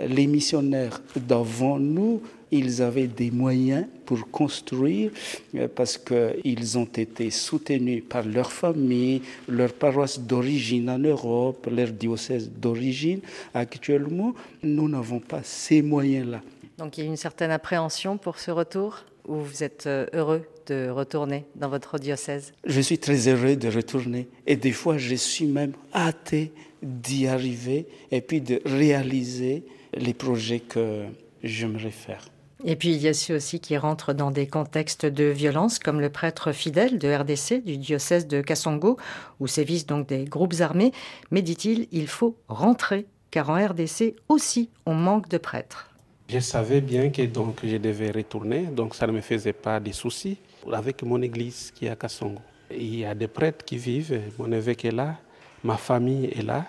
Les 0.08 0.26
missionnaires 0.26 1.02
d'avant 1.14 1.78
nous, 1.78 2.22
ils 2.54 2.82
avaient 2.82 3.06
des 3.06 3.30
moyens 3.30 3.86
pour 4.06 4.30
construire 4.30 5.10
euh, 5.54 5.68
parce 5.74 5.98
qu'ils 5.98 6.78
ont 6.78 6.84
été 6.84 7.30
soutenus 7.30 8.02
par 8.08 8.24
leur 8.24 8.52
famille, 8.52 9.22
leur 9.48 9.72
paroisse 9.72 10.20
d'origine 10.20 10.88
en 10.88 10.98
Europe, 10.98 11.68
leur 11.70 11.88
diocèse 11.88 12.48
d'origine. 12.50 13.20
Actuellement, 13.52 14.34
nous 14.62 14.88
n'avons 14.88 15.20
pas 15.20 15.40
ces 15.42 15.82
moyens-là. 15.82 16.40
Donc 16.78 16.98
il 16.98 17.04
y 17.04 17.06
a 17.06 17.10
une 17.10 17.16
certaine 17.16 17.50
appréhension 17.50 18.18
pour 18.18 18.38
ce 18.38 18.50
retour 18.50 19.04
ou 19.26 19.36
vous 19.36 19.62
êtes 19.62 19.86
euh, 19.86 20.06
heureux 20.12 20.42
de 20.66 20.88
retourner 20.88 21.44
dans 21.56 21.68
votre 21.68 21.98
diocèse? 21.98 22.52
Je 22.64 22.80
suis 22.80 22.98
très 22.98 23.28
heureux 23.28 23.56
de 23.56 23.68
retourner 23.68 24.28
et 24.46 24.56
des 24.56 24.72
fois 24.72 24.96
je 24.98 25.14
suis 25.14 25.46
même 25.46 25.72
hâté 25.94 26.52
d'y 26.82 27.26
arriver 27.26 27.86
et 28.10 28.20
puis 28.20 28.40
de 28.40 28.60
réaliser 28.64 29.64
les 29.94 30.14
projets 30.14 30.60
que 30.60 31.04
j'aimerais 31.42 31.90
faire. 31.90 32.26
Et 32.64 32.76
puis 32.76 32.90
il 32.94 33.02
y 33.02 33.08
a 33.08 33.14
ceux 33.14 33.36
aussi 33.36 33.60
qui 33.60 33.76
rentrent 33.76 34.12
dans 34.12 34.30
des 34.30 34.46
contextes 34.46 35.06
de 35.06 35.24
violence, 35.24 35.78
comme 35.78 36.00
le 36.00 36.08
prêtre 36.08 36.52
fidèle 36.52 36.98
de 36.98 37.12
RDC 37.12 37.64
du 37.64 37.76
diocèse 37.76 38.26
de 38.26 38.40
Kassongo, 38.40 38.96
où 39.40 39.46
sévissent 39.46 39.86
donc 39.86 40.08
des 40.08 40.24
groupes 40.24 40.54
armés. 40.60 40.92
Mais 41.30 41.42
dit-il, 41.42 41.88
il 41.90 42.06
faut 42.06 42.36
rentrer, 42.48 43.06
car 43.30 43.50
en 43.50 43.66
RDC 43.66 44.14
aussi 44.28 44.70
on 44.86 44.94
manque 44.94 45.28
de 45.28 45.38
prêtres. 45.38 45.90
Je 46.28 46.38
savais 46.38 46.80
bien 46.80 47.10
que 47.10 47.22
donc 47.22 47.60
je 47.64 47.76
devais 47.76 48.10
retourner, 48.10 48.62
donc 48.62 48.94
ça 48.94 49.06
ne 49.06 49.12
me 49.12 49.20
faisait 49.20 49.52
pas 49.52 49.78
de 49.78 49.92
soucis 49.92 50.38
avec 50.72 51.02
mon 51.02 51.20
église 51.20 51.70
qui 51.74 51.86
est 51.86 51.90
à 51.90 51.96
Kassongo. 51.96 52.40
Il 52.70 53.00
y 53.00 53.04
a 53.04 53.14
des 53.14 53.28
prêtres 53.28 53.64
qui 53.64 53.76
vivent, 53.76 54.20
mon 54.38 54.50
évêque 54.52 54.86
est 54.86 54.90
là, 54.90 55.16
ma 55.62 55.76
famille 55.76 56.26
est 56.26 56.42
là. 56.42 56.64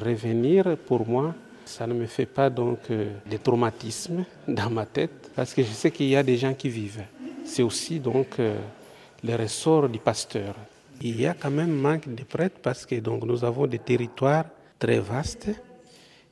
Revenir 0.00 0.76
pour 0.86 1.06
moi, 1.08 1.34
ça 1.64 1.86
ne 1.86 1.94
me 1.94 2.06
fait 2.06 2.26
pas 2.26 2.50
donc 2.50 2.78
euh, 2.90 3.12
de 3.30 3.36
traumatisme 3.36 4.24
dans 4.48 4.70
ma 4.70 4.86
tête 4.86 5.30
parce 5.34 5.54
que 5.54 5.62
je 5.62 5.72
sais 5.72 5.90
qu'il 5.90 6.08
y 6.08 6.16
a 6.16 6.22
des 6.22 6.36
gens 6.36 6.54
qui 6.54 6.68
vivent. 6.68 7.04
C'est 7.44 7.62
aussi 7.62 8.00
donc 8.00 8.38
euh, 8.38 8.58
le 9.22 9.36
ressort 9.36 9.88
du 9.88 9.98
pasteur. 9.98 10.54
Il 11.00 11.20
y 11.20 11.26
a 11.26 11.34
quand 11.34 11.50
même 11.50 11.72
manque 11.72 12.08
de 12.14 12.22
prêtres 12.24 12.60
parce 12.62 12.86
que 12.86 12.96
donc 12.96 13.24
nous 13.24 13.44
avons 13.44 13.66
des 13.66 13.78
territoires 13.78 14.46
très 14.78 15.00
vastes. 15.00 15.50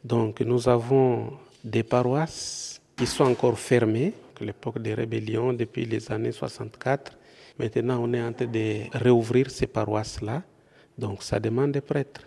Donc 0.05 0.41
nous 0.41 0.69
avons 0.69 1.33
des 1.63 1.83
paroisses 1.83 2.81
qui 2.97 3.07
sont 3.07 3.25
encore 3.25 3.59
fermées, 3.59 4.15
l'époque 4.41 4.81
des 4.81 4.95
rébellions 4.95 5.53
depuis 5.53 5.85
les 5.85 6.11
années 6.11 6.33
64. 6.33 7.13
Maintenant, 7.59 7.99
on 8.03 8.13
est 8.13 8.23
en 8.23 8.33
train 8.33 8.47
de 8.47 8.83
réouvrir 8.93 9.51
ces 9.51 9.67
paroisses-là. 9.67 10.43
Donc 10.99 11.23
ça 11.23 11.39
demande 11.39 11.73
des 11.73 11.81
prêtres. 11.81 12.23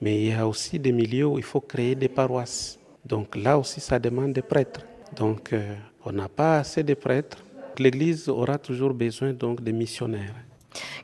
Mais 0.00 0.20
il 0.20 0.28
y 0.28 0.32
a 0.32 0.46
aussi 0.46 0.78
des 0.78 0.92
milieux 0.92 1.26
où 1.26 1.38
il 1.38 1.44
faut 1.44 1.60
créer 1.60 1.94
des 1.94 2.08
paroisses. 2.08 2.78
Donc 3.04 3.36
là 3.36 3.58
aussi, 3.58 3.80
ça 3.80 3.98
demande 3.98 4.32
des 4.32 4.42
prêtres. 4.42 4.82
Donc 5.14 5.52
euh, 5.52 5.74
on 6.04 6.12
n'a 6.12 6.28
pas 6.28 6.58
assez 6.58 6.82
de 6.82 6.94
prêtres. 6.94 7.38
L'Église 7.78 8.28
aura 8.28 8.58
toujours 8.58 8.94
besoin 8.94 9.32
donc 9.32 9.62
de 9.62 9.72
missionnaires. 9.72 10.34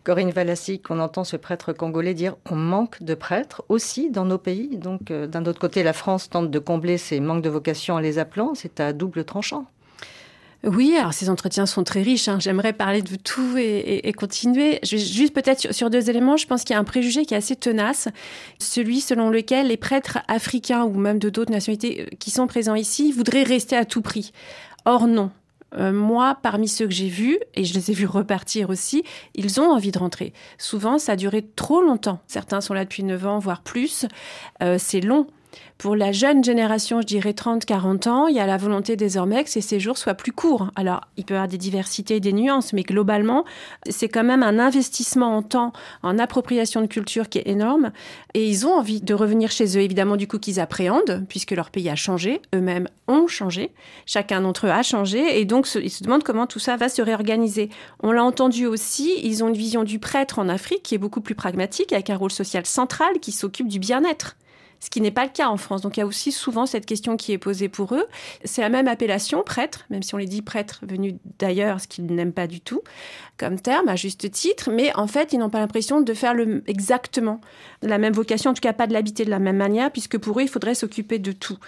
Corinne 0.05 0.31
Valassic, 0.31 0.91
on 0.91 0.99
entend 0.99 1.25
ce 1.25 1.37
prêtre 1.37 1.73
congolais 1.73 2.15
dire 2.15 2.37
on 2.51 2.57
manque 2.57 3.03
de 3.03 3.15
prêtres 3.15 3.63
aussi 3.69 4.11
dans 4.11 4.25
nos 4.25 4.39
pays. 4.39 4.77
Donc 4.77 5.11
euh, 5.11 5.27
d'un 5.27 5.45
autre 5.47 5.61
côté, 5.61 5.83
la 5.83 5.93
France 5.93 6.29
tente 6.29 6.51
de 6.51 6.59
combler 6.59 6.99
ces 6.99 7.21
manques 7.21 7.43
de 7.43 7.51
vocation 7.51 7.95
en 7.95 7.99
les 7.99 8.19
appelant. 8.19 8.55
C'est 8.55 8.81
à 8.81 8.93
double 8.93 9.25
tranchant. 9.25 9.67
Oui, 10.65 10.97
alors 10.97 11.13
ces 11.13 11.29
entretiens 11.29 11.67
sont 11.67 11.83
très 11.83 12.03
riches. 12.03 12.29
Hein. 12.29 12.39
J'aimerais 12.39 12.73
parler 12.73 13.03
de 13.03 13.17
tout 13.17 13.57
et, 13.57 14.13
continuer. 14.13 14.79
juste 14.85 15.35
peut-être 15.35 15.73
sur, 15.75 15.91
deux 15.91 16.09
éléments. 16.09 16.37
Je 16.37 16.47
pense 16.47 16.63
qu'il 16.63 16.75
y 16.75 16.77
a 16.77 16.81
un 16.81 16.85
préjugé 16.85 17.27
qui 17.27 17.35
est 17.35 17.37
assez 17.37 17.57
tenace, 17.57 18.09
celui 18.61 19.01
selon 19.01 19.29
lequel 19.29 19.69
les 19.69 19.77
prêtres 19.77 20.19
africains 20.29 20.85
ou 20.85 20.95
même 20.95 21.19
de 21.19 21.31
d'autres 21.31 21.51
nationalités 21.51 22.03
euh, 22.03 22.17
qui 22.19 22.31
sont 22.31 22.47
présents 22.47 22.77
ici 22.77 23.11
voudraient 23.11 23.43
rester 23.43 23.77
à 23.77 23.85
tout 23.85 24.03
prix. 24.03 24.33
Or 24.85 25.09
non. 25.09 25.31
Euh, 25.75 25.93
moi, 25.93 26.39
parmi 26.43 26.69
ceux 26.69 26.87
que 26.87 26.93
j'ai 26.93 27.09
vus, 27.09 27.39
et 27.55 27.65
je 27.65 27.75
les 27.75 27.91
ai 27.91 27.95
vus 27.95 28.07
repartir 28.07 28.71
aussi, 28.71 29.03
ils 29.35 29.61
ont 29.61 29.71
envie 29.71 29.91
de 29.91 29.99
rentrer. 29.99 30.33
Souvent, 30.59 30.99
ça 30.99 31.13
a 31.13 31.17
duré 31.17 31.43
trop 31.43 31.81
longtemps. 31.81 32.21
Certains 32.27 32.61
sont 32.61 32.75
là 32.75 32.85
depuis 32.85 33.03
9 33.03 33.27
ans, 33.27 33.39
voire 33.39 33.63
plus. 33.63 34.07
Euh, 34.63 34.77
c'est 34.79 35.01
long. 35.01 35.27
Pour 35.79 35.97
la 35.97 36.13
jeune 36.13 36.45
génération, 36.45 37.01
je 37.01 37.07
dirais 37.07 37.33
30-40 37.33 38.09
ans, 38.09 38.27
il 38.29 38.37
y 38.37 38.41
a 38.41 38.47
la 38.47 38.57
volonté 38.57 38.95
désormais 38.95 39.43
que 39.43 39.51
ces 39.51 39.61
séjours 39.61 39.99
soient 39.99 40.15
plus 40.15 40.33
courts. 40.33 40.71
Alors, 40.77 41.01
il 41.17 41.25
peut 41.25 41.35
y 41.35 41.37
avoir 41.37 41.49
des 41.49 41.59
diversités 41.59 42.21
des 42.21 42.33
nuances, 42.33 42.73
mais 42.73 42.83
globalement, 42.83 43.45
c'est 43.89 44.09
quand 44.09 44.23
même 44.23 44.43
un 44.43 44.59
investissement 44.59 45.37
en 45.37 45.43
temps, 45.43 45.73
en 46.03 46.19
appropriation 46.19 46.81
de 46.83 46.87
culture 46.87 47.29
qui 47.29 47.39
est 47.39 47.49
énorme. 47.49 47.91
Et 48.35 48.49
ils 48.49 48.67
ont 48.67 48.75
envie 48.75 49.01
de 49.01 49.15
revenir 49.15 49.51
chez 49.51 49.77
eux, 49.77 49.81
évidemment, 49.81 50.17
du 50.17 50.29
coup, 50.29 50.39
qu'ils 50.39 50.61
appréhendent, 50.61 51.25
puisque 51.29 51.51
leur 51.51 51.71
pays 51.71 51.89
a 51.89 51.97
changé, 51.97 52.41
eux-mêmes 52.55 52.89
ont 53.09 53.27
changé, 53.27 53.73
chacun 54.07 54.41
d'entre 54.41 54.69
eux 54.69 54.71
a 54.71 54.83
changé, 54.83 55.41
et 55.41 55.45
donc 55.45 55.69
ils 55.75 55.91
se 55.91 56.05
demandent 56.05 56.23
comment 56.23 56.47
tout 56.47 56.61
ça 56.61 56.77
va 56.77 56.89
se 56.89 57.03
réorganiser. 57.03 57.71
On 58.03 58.13
l'a 58.13 58.25
entendu 58.25 58.67
aussi, 58.67 59.19
ils 59.25 59.43
ont 59.43 59.49
une 59.49 59.57
vision 59.57 59.83
du 59.83 59.99
prêtre 59.99 60.39
en 60.39 60.49
Afrique 60.49 60.83
qui 60.83 60.95
est 60.95 60.99
beaucoup 60.99 61.21
plus 61.21 61.35
pragmatique, 61.35 61.93
avec 61.93 62.09
un 62.11 62.17
rôle 62.17 62.31
social 62.31 62.67
central 62.67 63.19
qui 63.21 63.33
s'occupe 63.33 63.69
du 63.69 63.79
bien-être 63.79 64.37
ce 64.83 64.91
qui 64.91 65.01
n'est 65.01 65.13
pas 65.13 65.23
le 65.25 65.31
cas 65.31 65.49
en 65.49 65.57
France. 65.57 65.81
Donc 65.83 65.97
il 65.97 66.01
y 66.01 66.03
a 66.03 66.07
aussi 66.07 66.33
souvent 66.33 66.67
cette 66.67 66.87
question 66.87 67.17
qui 67.17 67.31
est 67.31 67.39
posée 67.39 67.69
pour 67.69 67.95
eux. 67.95 68.05
C'est 68.45 68.63
la 68.63 68.69
même 68.69 68.89
appellation, 68.89 69.45
prêtre, 69.45 69.87
même 69.91 70.03
si 70.03 70.13
on 70.17 70.19
les 70.19 70.27
dit 70.27 70.43
prêtre 70.43 70.81
venus 70.83 71.15
d'ailleurs, 71.39 71.81
ce 71.81 71.87
qu'ils 71.87 72.07
n'aiment 72.07 72.33
pas 72.33 72.49
du 72.49 72.61
tout 72.61 72.83
comme 73.39 73.61
terme, 73.61 73.89
à 73.89 73.95
juste 73.95 74.29
titre, 74.33 74.71
mais 74.73 74.95
en 74.97 75.07
fait, 75.07 75.33
ils 75.33 75.39
n'ont 75.39 75.51
pas 75.51 75.61
l'impression 75.61 76.01
de 76.01 76.15
faire 76.15 76.35
le, 76.35 76.65
exactement 76.67 77.41
la 77.83 77.99
même 77.99 78.13
vocation, 78.13 78.51
en 78.51 78.55
tout 78.55 78.61
cas 78.61 78.73
pas 78.73 78.89
de 78.89 78.93
l'habiter 78.93 79.25
de 79.25 79.31
la 79.31 79.39
même 79.39 79.57
manière, 79.57 79.91
puisque 79.91 80.19
pour 80.19 80.39
eux, 80.39 80.43
il 80.43 80.49
faudrait 80.49 80.75
s'occuper 80.75 81.21
de 81.21 81.33
tout. 81.33 81.59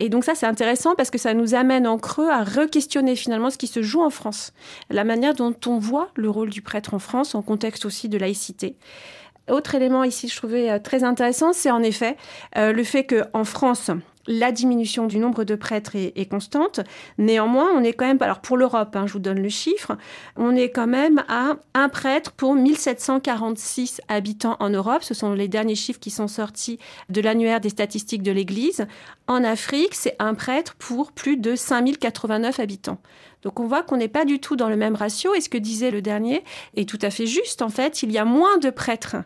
Et 0.00 0.10
donc 0.10 0.24
ça, 0.24 0.34
c'est 0.34 0.46
intéressant 0.46 0.94
parce 0.94 1.10
que 1.10 1.18
ça 1.18 1.34
nous 1.34 1.54
amène 1.54 1.86
en 1.86 1.98
creux 1.98 2.28
à 2.28 2.44
re-questionner 2.44 3.16
finalement 3.16 3.50
ce 3.50 3.58
qui 3.58 3.66
se 3.66 3.82
joue 3.82 4.02
en 4.02 4.10
France, 4.10 4.52
la 4.90 5.04
manière 5.04 5.34
dont 5.34 5.54
on 5.66 5.78
voit 5.78 6.10
le 6.14 6.30
rôle 6.30 6.50
du 6.50 6.62
prêtre 6.62 6.94
en 6.94 6.98
France, 6.98 7.34
en 7.34 7.42
contexte 7.42 7.84
aussi 7.84 8.08
de 8.08 8.18
laïcité. 8.18 8.76
Autre 9.50 9.74
élément 9.74 10.04
ici, 10.04 10.28
je 10.28 10.36
trouvais 10.36 10.70
euh, 10.70 10.78
très 10.78 11.04
intéressant, 11.04 11.52
c'est 11.52 11.70
en 11.70 11.82
effet 11.82 12.16
euh, 12.56 12.72
le 12.72 12.84
fait 12.84 13.04
qu'en 13.04 13.44
France, 13.44 13.90
la 14.28 14.52
diminution 14.52 15.06
du 15.06 15.18
nombre 15.18 15.42
de 15.44 15.54
prêtres 15.56 15.96
est, 15.96 16.30
constante. 16.30 16.80
Néanmoins, 17.16 17.70
on 17.74 17.82
est 17.82 17.94
quand 17.94 18.06
même, 18.06 18.18
alors 18.20 18.40
pour 18.40 18.58
l'Europe, 18.58 18.94
hein, 18.94 19.06
je 19.06 19.14
vous 19.14 19.18
donne 19.18 19.40
le 19.42 19.48
chiffre, 19.48 19.96
on 20.36 20.54
est 20.54 20.70
quand 20.70 20.86
même 20.86 21.24
à 21.28 21.56
un 21.74 21.88
prêtre 21.88 22.32
pour 22.32 22.54
1746 22.54 24.02
habitants 24.08 24.56
en 24.60 24.68
Europe. 24.68 25.02
Ce 25.02 25.14
sont 25.14 25.32
les 25.32 25.48
derniers 25.48 25.74
chiffres 25.74 25.98
qui 25.98 26.10
sont 26.10 26.28
sortis 26.28 26.78
de 27.08 27.20
l'annuaire 27.22 27.60
des 27.60 27.70
statistiques 27.70 28.22
de 28.22 28.30
l'Église. 28.30 28.86
En 29.26 29.42
Afrique, 29.44 29.94
c'est 29.94 30.14
un 30.18 30.34
prêtre 30.34 30.74
pour 30.78 31.12
plus 31.12 31.38
de 31.38 31.56
5089 31.56 32.60
habitants. 32.60 32.98
Donc 33.42 33.60
on 33.60 33.66
voit 33.66 33.82
qu'on 33.82 33.96
n'est 33.96 34.08
pas 34.08 34.24
du 34.24 34.40
tout 34.40 34.56
dans 34.56 34.68
le 34.68 34.76
même 34.76 34.94
ratio. 34.94 35.34
Et 35.34 35.40
ce 35.40 35.48
que 35.48 35.58
disait 35.58 35.90
le 35.90 36.02
dernier 36.02 36.44
est 36.76 36.88
tout 36.88 36.98
à 37.00 37.10
fait 37.10 37.26
juste. 37.26 37.62
En 37.62 37.70
fait, 37.70 38.02
il 38.02 38.12
y 38.12 38.18
a 38.18 38.24
moins 38.24 38.58
de 38.58 38.68
prêtres 38.68 39.16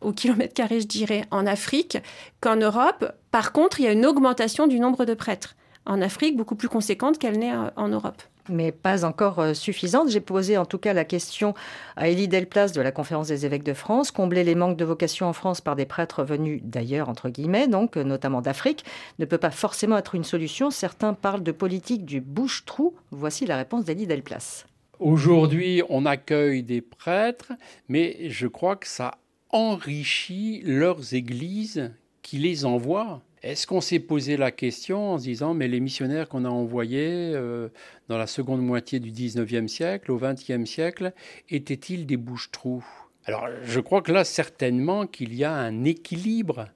au 0.00 0.12
kilomètre 0.12 0.54
carré, 0.54 0.80
je 0.80 0.86
dirais, 0.86 1.24
en 1.30 1.46
Afrique 1.46 1.98
qu'en 2.40 2.56
Europe. 2.56 3.12
Par 3.30 3.52
contre, 3.52 3.80
il 3.80 3.84
y 3.84 3.88
a 3.88 3.92
une 3.92 4.06
augmentation 4.06 4.66
du 4.66 4.80
nombre 4.80 5.04
de 5.04 5.14
prêtres 5.14 5.56
en 5.86 6.02
Afrique, 6.02 6.36
beaucoup 6.36 6.56
plus 6.56 6.68
conséquente 6.68 7.18
qu'elle 7.18 7.38
n'est 7.38 7.54
euh, 7.54 7.70
en 7.76 7.88
Europe 7.88 8.22
mais 8.48 8.72
pas 8.72 9.04
encore 9.04 9.38
euh, 9.40 9.54
suffisante. 9.54 10.08
J'ai 10.08 10.20
posé 10.20 10.56
en 10.56 10.64
tout 10.64 10.78
cas 10.78 10.92
la 10.92 11.04
question 11.04 11.54
à 11.96 12.08
Élie 12.08 12.28
Delplace 12.28 12.72
de 12.72 12.80
la 12.80 12.92
Conférence 12.92 13.28
des 13.28 13.46
évêques 13.46 13.64
de 13.64 13.74
France, 13.74 14.10
combler 14.10 14.44
les 14.44 14.54
manques 14.54 14.76
de 14.76 14.84
vocation 14.84 15.26
en 15.26 15.32
France 15.32 15.60
par 15.60 15.76
des 15.76 15.86
prêtres 15.86 16.24
venus 16.24 16.60
d'ailleurs, 16.62 17.08
entre 17.08 17.28
guillemets, 17.28 17.68
donc 17.68 17.96
euh, 17.96 18.04
notamment 18.04 18.40
d'Afrique, 18.40 18.84
ne 19.18 19.24
peut 19.24 19.38
pas 19.38 19.50
forcément 19.50 19.96
être 19.98 20.14
une 20.14 20.24
solution. 20.24 20.70
Certains 20.70 21.14
parlent 21.14 21.42
de 21.42 21.52
politique 21.52 22.04
du 22.04 22.20
bouche-trou. 22.20 22.94
Voici 23.10 23.46
la 23.46 23.56
réponse 23.56 23.84
d'Élie 23.84 24.06
Delplace. 24.06 24.66
Aujourd'hui, 24.98 25.82
on 25.90 26.06
accueille 26.06 26.62
des 26.62 26.80
prêtres, 26.80 27.52
mais 27.88 28.30
je 28.30 28.46
crois 28.46 28.76
que 28.76 28.86
ça 28.86 29.18
enrichit 29.50 30.62
leurs 30.64 31.14
églises 31.14 31.92
qui 32.22 32.38
les 32.38 32.64
envoient. 32.64 33.22
Est-ce 33.42 33.66
qu'on 33.66 33.80
s'est 33.80 34.00
posé 34.00 34.36
la 34.36 34.50
question 34.50 35.12
en 35.12 35.18
se 35.18 35.24
disant, 35.24 35.54
mais 35.54 35.68
les 35.68 35.80
missionnaires 35.80 36.28
qu'on 36.28 36.44
a 36.44 36.48
envoyés 36.48 37.32
euh, 37.34 37.68
dans 38.08 38.18
la 38.18 38.26
seconde 38.26 38.62
moitié 38.62 38.98
du 38.98 39.12
19e 39.12 39.68
siècle, 39.68 40.10
au 40.10 40.18
20e 40.18 40.66
siècle, 40.66 41.12
étaient-ils 41.48 42.06
des 42.06 42.16
bouches-trous? 42.16 42.84
Alors, 43.24 43.46
je 43.62 43.80
crois 43.80 44.02
que 44.02 44.12
là, 44.12 44.24
certainement 44.24 45.06
qu'il 45.06 45.34
y 45.34 45.44
a 45.44 45.52
un 45.52 45.84
équilibre 45.84 46.66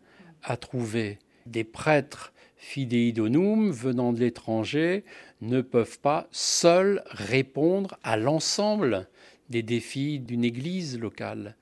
à 0.43 0.57
trouver. 0.57 1.19
Des 1.47 1.65
prêtres 1.65 2.33
fidei 2.57 3.13
donum 3.13 3.71
venant 3.71 4.13
de 4.13 4.21
l'étranger 4.21 5.05
ne 5.41 5.63
peuvent 5.63 5.99
pas 5.99 6.29
seuls 6.31 7.03
répondre 7.07 7.99
à 8.03 8.17
l'ensemble 8.17 9.09
des 9.49 9.63
défis 9.63 10.21
d'une 10.21 10.45
église 10.45 10.99
locale. 10.99 11.57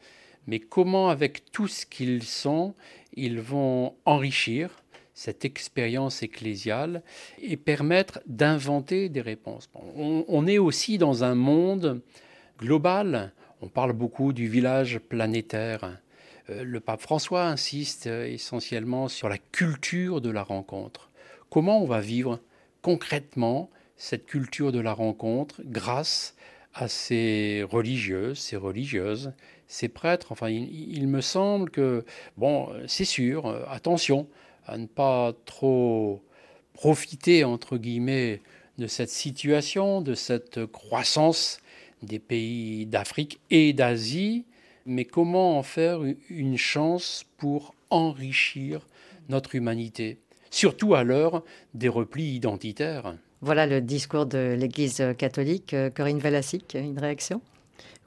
Mais 0.49 0.61
comment, 0.61 1.11
avec 1.11 1.53
tout 1.53 1.69
ce 1.69 1.85
qu'ils 1.85 2.23
sont, 2.23 2.75
ils 3.13 3.39
vont 3.39 3.95
enrichir 4.07 4.71
cette 5.13 5.45
expérience 5.45 6.23
ecclésiale 6.23 7.03
et 7.43 7.59
permettre 7.59 8.21
d'inventer 8.27 9.11
des 9.11 9.21
réponses? 9.21 9.69
On, 9.75 10.47
est 10.47 10.57
aussi 10.57 10.97
dans 10.97 11.23
un 11.23 11.35
monde 11.35 12.01
global. 12.59 13.35
On 13.61 13.69
parle 13.69 13.93
beaucoup 13.93 14.33
du 14.33 14.49
village 14.49 14.99
planétaire. 15.01 15.99
Euh, 16.49 16.65
le 16.65 16.81
pape 16.81 17.03
François 17.03 17.45
insiste 17.45 18.07
essentiellement 18.07 19.09
sur 19.09 19.29
la 19.29 19.37
culture 19.37 20.23
de 20.23 20.31
la 20.31 20.43
rencontre. 20.43 21.11
Comment 21.51 21.83
on 21.83 21.87
va 21.87 22.01
vivre 22.01 22.41
concrètement 22.81 23.69
cette 23.99 24.25
culture 24.25 24.73
de 24.73 24.81
la 24.81 24.95
rencontre 24.95 25.61
grâce 25.67 26.37
à 26.73 26.89
ces 26.89 27.67
religieuses, 27.69 28.39
ces 28.39 28.57
religieuses, 28.57 29.33
ces 29.69 29.89
prêtres. 29.89 30.33
Enfin, 30.33 30.49
il, 30.49 31.07
me 31.07 31.21
semble 31.21 31.71
que, 31.71 32.05
bon, 32.37 32.69
c'est 32.87 33.05
sûr, 33.05 33.47
euh, 33.47 33.65
attention 33.69 34.27
à 34.67 34.77
ne 34.79 34.87
pas 34.87 35.33
trop 35.45 36.23
profiter, 36.73 37.45
entre 37.45 37.77
guillemets, 37.77 38.41
de 38.79 38.87
cette 38.87 39.11
situation, 39.11 40.01
de 40.01 40.15
cette 40.15 40.67
croissance 40.67 41.61
des 42.03 42.19
pays 42.19 42.87
d'Afrique 42.87 43.41
et 43.51 43.73
d'Asie, 43.73 44.45
mais 44.87 45.05
comment 45.05 45.59
en 45.59 45.63
faire 45.63 46.01
une 46.31 46.57
chance 46.57 47.25
pour 47.37 47.75
enrichir 47.91 48.87
notre 49.29 49.55
humanité, 49.55 50.19
surtout 50.51 50.95
à 50.95 51.03
l'heure 51.03 51.43
des 51.75 51.89
replis 51.89 52.35
identitaires? 52.35 53.17
Voilà 53.41 53.67
le 53.67 53.81
discours 53.81 54.27
de 54.27 54.57
l'Église 54.59 55.03
catholique. 55.17 55.75
Corinne 55.95 56.19
Valassic, 56.19 56.75
une 56.75 56.99
réaction? 56.99 57.41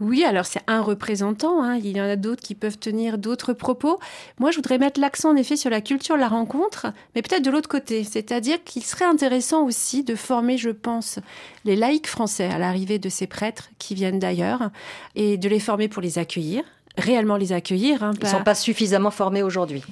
Oui, 0.01 0.23
alors 0.23 0.45
c'est 0.47 0.61
un 0.65 0.81
représentant, 0.81 1.61
hein. 1.61 1.75
il 1.77 1.95
y 1.95 2.01
en 2.01 2.05
a 2.05 2.15
d'autres 2.15 2.41
qui 2.41 2.55
peuvent 2.55 2.79
tenir 2.79 3.19
d'autres 3.19 3.53
propos. 3.53 3.99
Moi, 4.39 4.49
je 4.49 4.55
voudrais 4.55 4.79
mettre 4.79 4.99
l'accent 4.99 5.29
en 5.29 5.35
effet 5.35 5.55
sur 5.55 5.69
la 5.69 5.79
culture 5.79 6.15
de 6.15 6.21
la 6.21 6.27
rencontre, 6.27 6.87
mais 7.13 7.21
peut-être 7.21 7.45
de 7.45 7.51
l'autre 7.51 7.69
côté, 7.69 8.03
c'est-à-dire 8.03 8.63
qu'il 8.63 8.83
serait 8.83 9.05
intéressant 9.05 9.63
aussi 9.63 10.03
de 10.03 10.15
former, 10.15 10.57
je 10.57 10.71
pense, 10.71 11.19
les 11.65 11.75
laïcs 11.75 12.07
français 12.07 12.45
à 12.45 12.57
l'arrivée 12.57 12.97
de 12.97 13.09
ces 13.09 13.27
prêtres 13.27 13.69
qui 13.77 13.93
viennent 13.93 14.17
d'ailleurs, 14.17 14.71
et 15.15 15.37
de 15.37 15.47
les 15.47 15.59
former 15.59 15.87
pour 15.87 16.01
les 16.01 16.17
accueillir, 16.17 16.63
réellement 16.97 17.37
les 17.37 17.53
accueillir. 17.53 18.01
Hein, 18.01 18.13
Ils 18.19 18.25
ne 18.25 18.29
sont 18.29 18.43
pas 18.43 18.55
suffisamment 18.55 19.11
formés 19.11 19.43
aujourd'hui. 19.43 19.83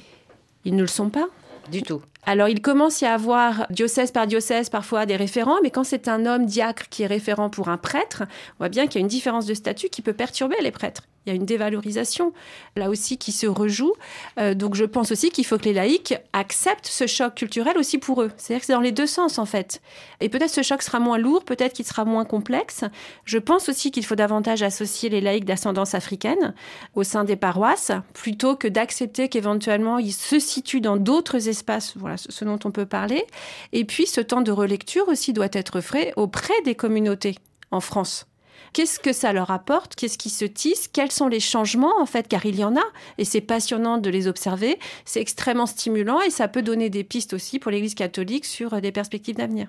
Ils 0.66 0.76
ne 0.76 0.82
le 0.82 0.88
sont 0.88 1.10
pas 1.10 1.28
du 1.70 1.84
tout. 1.84 2.02
Alors, 2.26 2.50
il 2.50 2.62
commence 2.62 3.02
à 3.02 3.08
y 3.08 3.10
avoir 3.10 3.66
diocèse 3.70 4.12
par 4.12 4.28
diocèse 4.28 4.70
parfois 4.70 5.06
des 5.06 5.16
référents, 5.16 5.58
mais 5.64 5.72
quand 5.72 5.84
c'est 5.84 6.08
un 6.08 6.26
homme 6.26 6.46
diacre 6.46 6.90
qui 6.90 7.04
est 7.04 7.08
référent 7.08 7.50
pour 7.50 7.70
un 7.70 7.78
prêtre, 7.78 8.24
on 8.28 8.58
voit 8.60 8.70
bien 8.70 8.88
qu'il 8.88 8.96
y 8.96 8.98
a 8.98 9.02
une 9.02 9.08
différence 9.08 9.46
de 9.46 9.54
statut 9.54 9.90
qui 9.90 10.02
peut 10.02 10.14
perturber 10.14 10.58
les 10.62 10.72
prêtres 10.72 11.04
il 11.30 11.34
y 11.34 11.38
a 11.38 11.40
une 11.40 11.46
dévalorisation 11.46 12.34
là 12.76 12.90
aussi 12.90 13.18
qui 13.18 13.32
se 13.32 13.46
rejoue. 13.46 13.94
Euh, 14.40 14.56
donc 14.56 14.76
je 14.76 14.86
pense 14.86 15.12
aussi 15.12 15.30
qu'il 15.30 15.46
faut 15.46 15.58
que 15.58 15.66
les 15.66 15.74
laïcs 15.74 16.16
acceptent 16.34 16.88
ce 16.88 17.06
choc 17.06 17.36
culturel 17.36 17.78
aussi 17.78 18.00
pour 18.00 18.24
eux. 18.24 18.32
C'est-à-dire 18.38 18.62
que 18.62 18.66
c'est 18.66 18.74
dans 18.74 18.82
les 18.82 18.92
deux 18.92 19.08
sens 19.08 19.38
en 19.38 19.46
fait. 19.46 19.82
Et 20.22 20.30
peut-être 20.30 20.50
ce 20.50 20.64
choc 20.64 20.82
sera 20.82 21.00
moins 21.00 21.18
lourd, 21.18 21.44
peut-être 21.44 21.74
qu'il 21.74 21.86
sera 21.86 22.04
moins 22.04 22.26
complexe. 22.26 22.84
Je 23.26 23.38
pense 23.38 23.70
aussi 23.70 23.92
qu'il 23.92 24.06
faut 24.06 24.16
davantage 24.16 24.64
associer 24.64 25.10
les 25.10 25.22
laïcs 25.22 25.46
d'ascendance 25.46 25.94
africaine 25.94 26.54
au 26.96 27.04
sein 27.04 27.24
des 27.24 27.36
paroisses, 27.36 27.92
plutôt 28.14 28.56
que 28.56 28.68
d'accepter 28.68 29.30
qu'éventuellement 29.30 30.00
ils 30.00 30.14
se 30.14 30.40
situent 30.40 30.82
dans 30.82 30.98
d'autres 30.98 31.48
espaces, 31.48 31.94
voilà 31.96 32.18
ce 32.18 32.46
dont 32.46 32.60
on 32.66 32.72
peut 32.72 32.86
parler. 32.86 33.24
Et 33.72 33.86
puis 33.86 34.08
ce 34.08 34.22
temps 34.22 34.42
de 34.42 34.52
relecture 34.52 35.08
aussi 35.08 35.34
doit 35.34 35.50
être 35.54 35.82
frais 35.82 36.14
auprès 36.16 36.60
des 36.66 36.76
communautés 36.76 37.36
en 37.72 37.82
France. 37.82 38.26
Qu'est-ce 38.74 39.00
que 39.00 39.14
ça 39.14 39.34
leur 39.34 39.52
apporte? 39.52 39.96
Qu'est-ce 39.96 40.18
qui 40.18 40.30
se 40.30 40.46
tisse? 40.46 40.88
Quels 40.88 41.12
sont 41.12 41.28
les 41.28 41.40
changements 41.40 42.00
en 42.00 42.06
fait? 42.06 42.28
Car 42.28 42.46
il 42.46 42.58
y 42.58 42.64
en 42.64 42.76
a 42.76 42.84
et 43.18 43.26
c'est 43.26 43.42
passionnant 43.42 43.98
de 43.98 44.10
les 44.10 44.28
observer. 44.28 44.80
C'est 45.06 45.22
extrêmement 45.22 45.66
stimulant 45.66 46.22
et 46.22 46.30
ça 46.30 46.48
peut 46.48 46.62
donner 46.62 46.90
des 46.90 47.04
pistes 47.04 47.34
aussi 47.34 47.60
pour 47.60 47.72
l'Église 47.72 47.96
catholique 47.96 48.46
sur 48.46 48.80
des 48.82 48.92
perspectives 48.92 49.36
d'avenir. 49.36 49.68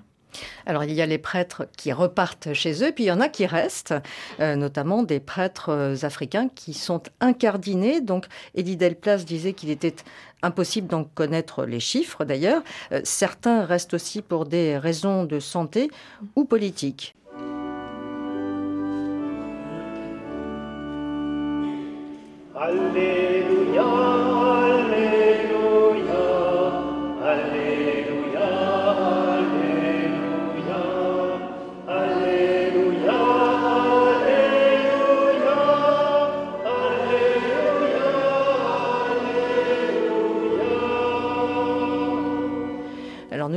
Alors 0.65 0.83
il 0.83 0.93
y 0.93 1.01
a 1.01 1.05
les 1.05 1.17
prêtres 1.17 1.67
qui 1.77 1.91
repartent 1.91 2.53
chez 2.53 2.83
eux, 2.83 2.91
puis 2.91 3.05
il 3.05 3.07
y 3.07 3.11
en 3.11 3.19
a 3.19 3.29
qui 3.29 3.45
restent, 3.45 3.93
euh, 4.39 4.55
notamment 4.55 5.03
des 5.03 5.19
prêtres 5.19 5.69
euh, 5.69 5.95
africains 6.03 6.49
qui 6.49 6.73
sont 6.73 7.03
incardinés. 7.19 8.01
Donc 8.01 8.27
Eddie 8.55 8.77
Delplace 8.77 9.25
disait 9.25 9.53
qu'il 9.53 9.69
était 9.69 9.95
impossible 10.41 10.87
d'en 10.87 11.03
connaître 11.03 11.65
les 11.65 11.79
chiffres 11.79 12.25
d'ailleurs. 12.25 12.63
Euh, 12.91 13.01
certains 13.03 13.65
restent 13.65 13.93
aussi 13.93 14.21
pour 14.21 14.45
des 14.45 14.77
raisons 14.77 15.25
de 15.25 15.39
santé 15.39 15.89
ou 16.35 16.45
politiques. 16.45 17.15
Alléluia, 22.61 24.20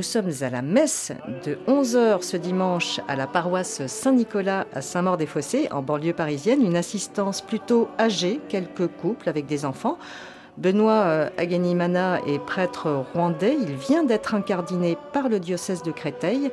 sommes 0.05 0.31
à 0.43 0.51
la 0.51 0.63
messe 0.63 1.13
de 1.45 1.59
11h 1.67 2.23
ce 2.23 2.37
dimanche 2.37 3.01
à 3.09 3.17
la 3.17 3.27
paroisse 3.27 3.87
Saint-Nicolas 3.87 4.67
à 4.73 4.83
Saint-Maur-des-Fossés, 4.83 5.69
en 5.73 5.83
banlieue 5.83 6.13
parisienne. 6.13 6.65
Une 6.65 6.77
assistance 6.77 7.41
plutôt 7.41 7.89
âgée, 7.99 8.41
quelques 8.49 8.87
couples 8.87 9.29
avec 9.29 9.47
des 9.47 9.65
enfants. 9.65 9.99
Benoît 10.59 11.05
euh, 11.07 11.31
Aganimana 11.39 12.21
est 12.27 12.39
prêtre 12.39 13.05
rwandais. 13.13 13.57
Il 13.61 13.75
vient 13.75 14.05
d'être 14.05 14.35
incardiné 14.35 14.97
par 15.13 15.29
le 15.29 15.41
diocèse 15.41 15.83
de 15.83 15.91
Créteil. 15.91 16.51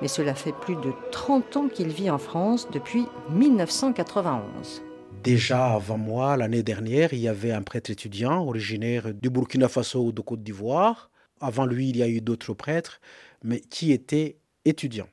Mais 0.00 0.08
cela 0.08 0.34
fait 0.34 0.54
plus 0.54 0.76
de 0.76 0.92
30 1.10 1.56
ans 1.56 1.68
qu'il 1.68 1.88
vit 1.88 2.10
en 2.10 2.18
France, 2.18 2.68
depuis 2.72 3.06
1991. 3.30 4.82
Déjà 5.22 5.72
avant 5.74 5.98
moi, 5.98 6.36
l'année 6.36 6.62
dernière, 6.62 7.12
il 7.12 7.20
y 7.20 7.28
avait 7.28 7.52
un 7.52 7.62
prêtre 7.62 7.90
étudiant 7.90 8.42
originaire 8.42 9.12
du 9.12 9.30
Burkina 9.30 9.68
Faso 9.68 10.06
ou 10.06 10.12
de 10.12 10.20
Côte 10.20 10.42
d'Ivoire. 10.42 11.10
Avant 11.44 11.66
lui, 11.66 11.90
il 11.90 11.98
y 11.98 12.02
a 12.02 12.08
eu 12.08 12.20
d'autres 12.20 12.54
prêtres 12.54 13.00
mais 13.42 13.60
qui 13.60 13.92
étaient 13.92 14.38
étudiants. 14.64 15.08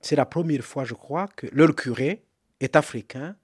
C'est 0.00 0.16
la 0.16 0.26
première 0.26 0.64
fois, 0.64 0.84
je 0.84 0.94
crois, 0.94 1.28
que 1.28 1.46
leur 1.52 1.74
curé 1.74 2.24
est 2.60 2.76
africain, 2.76 3.36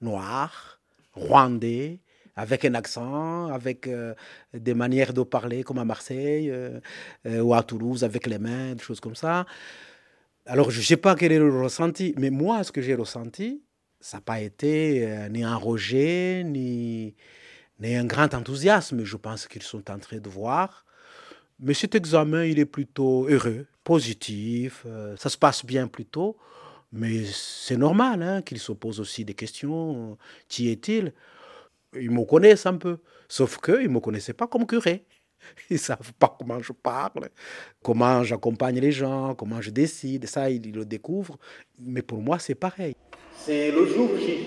noir, 0.00 0.80
rwandais, 1.14 2.00
avec 2.36 2.66
un 2.66 2.74
accent, 2.74 3.48
avec 3.48 3.86
euh, 3.86 4.14
des 4.52 4.74
manières 4.74 5.14
de 5.14 5.22
parler 5.22 5.62
comme 5.62 5.78
à 5.78 5.86
Marseille 5.86 6.50
euh, 6.50 6.80
euh, 7.24 7.40
ou 7.40 7.54
à 7.54 7.62
Toulouse, 7.62 8.04
avec 8.04 8.26
les 8.26 8.38
mains, 8.38 8.74
des 8.74 8.82
choses 8.82 9.00
comme 9.00 9.16
ça. 9.16 9.46
Alors, 10.44 10.70
je 10.70 10.78
ne 10.78 10.84
sais 10.84 10.98
pas 10.98 11.16
quel 11.16 11.32
est 11.32 11.38
le 11.38 11.62
ressenti, 11.62 12.14
mais 12.18 12.30
moi, 12.30 12.62
ce 12.62 12.70
que 12.72 12.82
j'ai 12.82 12.94
ressenti, 12.94 13.62
ça 14.00 14.18
n'a 14.18 14.20
pas 14.20 14.40
été 14.40 15.28
ni 15.30 15.42
un 15.42 15.56
rejet, 15.56 16.44
ni, 16.44 17.16
ni 17.80 17.96
un 17.96 18.04
grand 18.04 18.32
enthousiasme. 18.34 19.02
Je 19.02 19.16
pense 19.16 19.48
qu'ils 19.48 19.62
sont 19.62 19.90
en 19.90 19.98
train 19.98 20.18
de 20.18 20.28
voir 20.28 20.85
mais 21.58 21.74
cet 21.74 21.94
examen, 21.94 22.44
il 22.44 22.58
est 22.58 22.66
plutôt 22.66 23.26
heureux, 23.28 23.66
positif, 23.82 24.82
euh, 24.86 25.16
ça 25.16 25.28
se 25.28 25.38
passe 25.38 25.64
bien 25.64 25.86
plutôt. 25.86 26.36
Mais 26.92 27.24
c'est 27.24 27.76
normal 27.76 28.22
hein, 28.22 28.42
qu'il 28.42 28.58
se 28.58 28.72
pose 28.72 29.00
aussi 29.00 29.24
des 29.24 29.34
questions. 29.34 30.16
Qui 30.48 30.70
est-il? 30.70 31.12
Ils 31.98 32.10
me 32.10 32.24
connaissent 32.24 32.66
un 32.66 32.76
peu, 32.76 32.98
sauf 33.28 33.58
qu'ils 33.58 33.88
ne 33.88 33.88
me 33.88 34.00
connaissaient 34.00 34.34
pas 34.34 34.46
comme 34.46 34.66
curé. 34.66 35.04
Ils 35.70 35.74
ne 35.74 35.78
savent 35.78 36.12
pas 36.18 36.34
comment 36.38 36.60
je 36.60 36.72
parle, 36.72 37.28
comment 37.82 38.22
j'accompagne 38.24 38.80
les 38.80 38.92
gens, 38.92 39.34
comment 39.34 39.60
je 39.60 39.70
décide. 39.70 40.26
Ça, 40.26 40.50
ils 40.50 40.72
le 40.72 40.84
découvrent. 40.84 41.38
Mais 41.78 42.02
pour 42.02 42.20
moi, 42.20 42.38
c'est 42.38 42.54
pareil. 42.54 42.94
C'est 43.36 43.70
le 43.70 43.86
jour 43.86 44.10
J. 44.18 44.38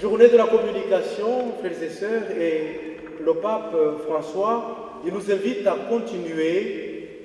Journée 0.00 0.28
de 0.28 0.36
la 0.36 0.46
communication, 0.46 1.52
frères 1.58 1.82
et 1.82 1.90
sœurs, 1.90 2.30
et 2.30 2.96
le 3.24 3.34
pape 3.34 3.74
François 4.06 4.81
il 5.04 5.12
nous 5.12 5.30
invite 5.30 5.66
à 5.66 5.76
continuer 5.88 7.18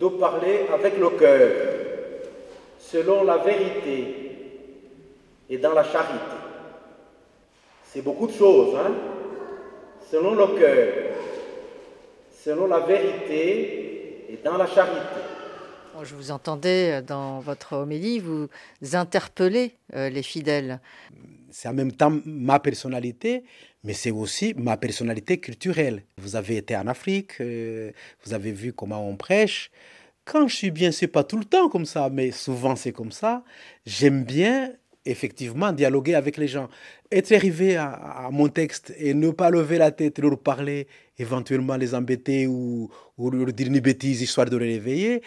de 0.00 0.08
parler 0.08 0.66
avec 0.72 0.98
le 0.98 1.10
cœur, 1.10 1.50
selon 2.78 3.24
la 3.24 3.38
vérité 3.38 4.04
et 5.48 5.58
dans 5.58 5.72
la 5.72 5.84
charité. 5.84 6.36
C'est 7.84 8.02
beaucoup 8.02 8.26
de 8.26 8.32
choses, 8.32 8.74
hein? 8.76 8.92
Selon 10.10 10.34
le 10.34 10.46
cœur, 10.58 10.88
selon 12.44 12.66
la 12.66 12.80
vérité 12.80 14.26
et 14.28 14.38
dans 14.44 14.56
la 14.56 14.66
charité. 14.66 15.00
Je 16.02 16.14
vous 16.14 16.30
entendais 16.30 17.02
dans 17.02 17.38
votre 17.38 17.74
homélie, 17.74 18.18
vous 18.18 18.48
interpellez 18.92 19.74
euh, 19.94 20.08
les 20.08 20.22
fidèles. 20.22 20.80
C'est 21.54 21.68
en 21.68 21.72
même 21.72 21.92
temps 21.92 22.12
ma 22.24 22.58
personnalité, 22.58 23.44
mais 23.84 23.92
c'est 23.92 24.10
aussi 24.10 24.54
ma 24.56 24.76
personnalité 24.76 25.38
culturelle. 25.38 26.02
Vous 26.18 26.34
avez 26.34 26.56
été 26.56 26.76
en 26.76 26.88
Afrique, 26.88 27.40
euh, 27.40 27.92
vous 28.24 28.34
avez 28.34 28.50
vu 28.50 28.72
comment 28.72 29.08
on 29.08 29.16
prêche. 29.16 29.70
Quand 30.24 30.48
je 30.48 30.56
suis 30.56 30.72
bien, 30.72 30.90
c'est 30.90 31.06
pas 31.06 31.22
tout 31.22 31.36
le 31.38 31.44
temps 31.44 31.68
comme 31.68 31.86
ça, 31.86 32.10
mais 32.10 32.32
souvent 32.32 32.74
c'est 32.74 32.90
comme 32.90 33.12
ça. 33.12 33.44
J'aime 33.86 34.24
bien 34.24 34.72
effectivement 35.04 35.70
dialoguer 35.70 36.16
avec 36.16 36.38
les 36.38 36.48
gens. 36.48 36.68
Être 37.12 37.30
arrivé 37.30 37.76
à, 37.76 38.28
mon 38.32 38.48
texte 38.48 38.92
et 38.98 39.14
ne 39.14 39.30
pas 39.30 39.48
lever 39.50 39.78
la 39.78 39.92
tête, 39.92 40.18
leur 40.18 40.36
parler, 40.36 40.88
éventuellement 41.18 41.76
les 41.76 41.94
embêter 41.94 42.48
ou, 42.48 42.90
leur 43.16 43.52
dire 43.52 43.68
une 43.68 43.78
bêtise 43.78 44.22
histoire 44.22 44.50
de 44.50 44.56
les 44.56 44.72
réveiller, 44.74 45.22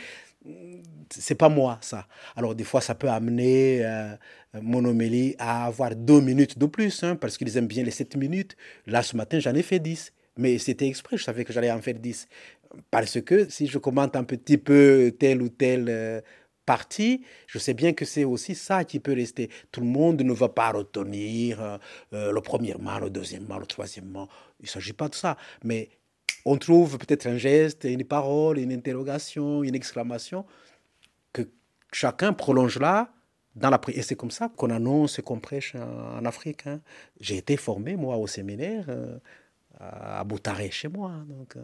c'est 1.09 1.36
pas 1.36 1.47
moi 1.47 1.78
ça. 1.80 2.05
Alors 2.36 2.53
des 2.53 2.65
fois 2.65 2.82
ça 2.82 2.95
peut 2.95 3.09
amener 3.09 3.80
euh, 3.86 4.13
mon 4.62 4.84
homélie 4.86 5.36
à 5.39 5.66
avoir 5.66 5.95
deux 5.95 6.22
minutes 6.22 6.58
de 6.58 6.66
plus, 6.66 7.03
hein, 7.03 7.16
parce 7.16 7.38
qu'ils 7.38 7.58
aiment 7.58 7.68
bien 7.68 7.84
les 7.84 7.91
sept 7.91 8.16
minutes. 8.16 8.55
Là 8.86 9.03
ce 9.03 9.16
matin 9.16 9.39
j'en 9.39 9.53
ai 9.53 9.64
fait 9.64 9.80
dix, 9.80 10.14
mais 10.38 10.58
c'était 10.58 10.88
exprès, 10.88 11.18
je 11.18 11.24
savais 11.24 11.43
que 11.43 11.53
j'allais 11.53 11.72
en 11.72 11.82
faire 11.82 11.99
dix. 11.99 12.28
Parce 12.91 13.22
que 13.22 13.49
si 13.49 13.68
je 13.68 13.78
commente 13.78 14.16
un 14.16 14.24
petit 14.24 14.58
peu 14.58 15.16
tel 15.18 15.41
ou 15.41 15.49
tel 15.49 15.86
euh, 15.89 16.22
partie, 16.66 17.24
je 17.47 17.58
sais 17.60 17.74
bien 17.74 17.93
que 17.93 18.05
c'est 18.05 18.26
aussi 18.26 18.53
ça 18.53 18.84
qui 18.84 18.99
peut 18.99 19.14
rester. 19.14 19.49
Tout 19.72 19.82
le 19.82 19.88
monde 19.88 20.22
ne 20.22 20.34
va 20.34 20.49
pas 20.49 20.72
retenir 20.72 21.62
euh, 21.62 21.78
euh, 22.14 22.32
le 22.32 22.41
premièrement, 22.41 22.99
le 22.99 23.10
deuxièmement, 23.10 23.58
le 23.58 23.66
troisièmement. 23.66 24.28
Il 24.60 24.64
ne 24.64 24.70
s'agit 24.70 24.93
pas 24.93 25.08
de 25.08 25.16
ça. 25.16 25.38
Mais 25.64 25.89
on 26.45 26.58
trouve 26.58 26.97
peut-être 26.97 27.26
un 27.28 27.38
geste, 27.38 27.86
une 27.86 28.03
parole, 28.03 28.60
une 28.60 28.72
interrogation, 28.72 29.64
une 29.64 29.76
exclamation 29.76 30.45
que 31.34 31.43
chacun 31.91 32.34
prolonge 32.34 32.80
là 32.80 33.14
dans 33.58 33.70
la 33.70 33.80
Et 33.89 34.01
c'est 34.01 34.16
comme 34.16 34.32
ça 34.32 34.49
qu'on 34.55 34.70
annonce 34.70 35.20
et 35.20 35.22
qu'on 35.22 35.39
prêche 35.39 35.76
en, 35.76 36.26
Afrique. 36.26 36.68
Hein. 36.68 36.80
J'ai 37.20 37.38
été 37.38 37.58
formé, 37.58 37.95
moi, 37.95 38.18
au 38.18 38.28
séminaire. 38.28 38.86
Euh, 38.89 39.18
à 39.80 40.24
Boutaré 40.24 40.72
chez 40.72 40.88
moi. 40.88 41.12
Donc, 41.28 41.55
euh, 41.55 41.62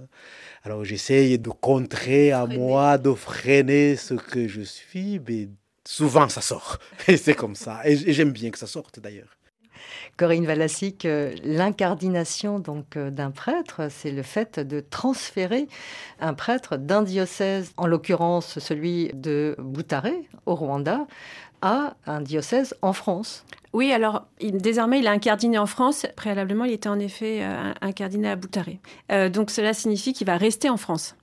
alors 0.64 0.84
j'essaye 0.84 1.40
de 1.40 1.50
contrer 1.50 2.32
à 2.32 2.46
moi, 2.46 2.98
de 2.98 3.12
freiner 3.14 3.96
ce 3.96 4.14
que 4.14 4.48
je 4.48 4.62
suis, 4.62 5.20
mais 5.28 5.50
souvent 5.84 6.30
ça 6.30 6.42
sort. 6.42 6.78
Et 7.08 7.18
c'est 7.18 7.34
comme 7.34 7.56
ça. 7.56 7.82
Et 7.86 8.14
j'aime 8.14 8.32
bien 8.32 8.52
que 8.52 8.60
ça 8.60 8.68
sorte 8.68 9.00
d'ailleurs. 9.00 9.36
Corinne 10.16 10.46
Valassic, 10.46 11.06
euh, 11.06 11.34
l'incardination 11.44 12.60
donc 12.60 12.98
d'un 12.98 13.32
prêtre, 13.32 13.88
c'est 13.90 14.12
le 14.12 14.22
fait 14.22 14.60
de 14.60 14.80
transférer 14.80 15.68
un 16.20 16.36
prêtre 16.36 16.78
d'un 16.78 17.02
diocèse, 17.02 17.74
en 17.78 17.88
l'occurrence 17.88 18.60
celui 18.60 19.10
de 19.14 19.56
Boutaré 19.58 20.30
au 20.46 20.54
Rwanda, 20.54 21.08
à 21.64 21.96
un 22.06 22.22
diocèse 22.22 22.76
en 22.84 22.94
France. 22.94 23.44
Oui, 23.74 23.92
alors 23.92 24.28
désormais 24.40 25.00
il 25.00 25.08
a 25.08 25.12
incardiné 25.12 25.58
en 25.58 25.66
France. 25.66 26.06
Préalablement, 26.16 26.66
il 26.66 26.74
était 26.74 26.90
en 26.90 27.00
effet 27.00 27.40
euh, 27.42 27.74
incardiné 27.82 28.30
à 28.30 28.36
Boutaré. 28.36 28.80
donc 29.32 29.50
cela 29.50 29.74
signifie 29.74 30.14
qu'il 30.14 30.28
va 30.28 30.38
rester 30.38 30.70
en 30.70 30.78
France. 30.78 31.16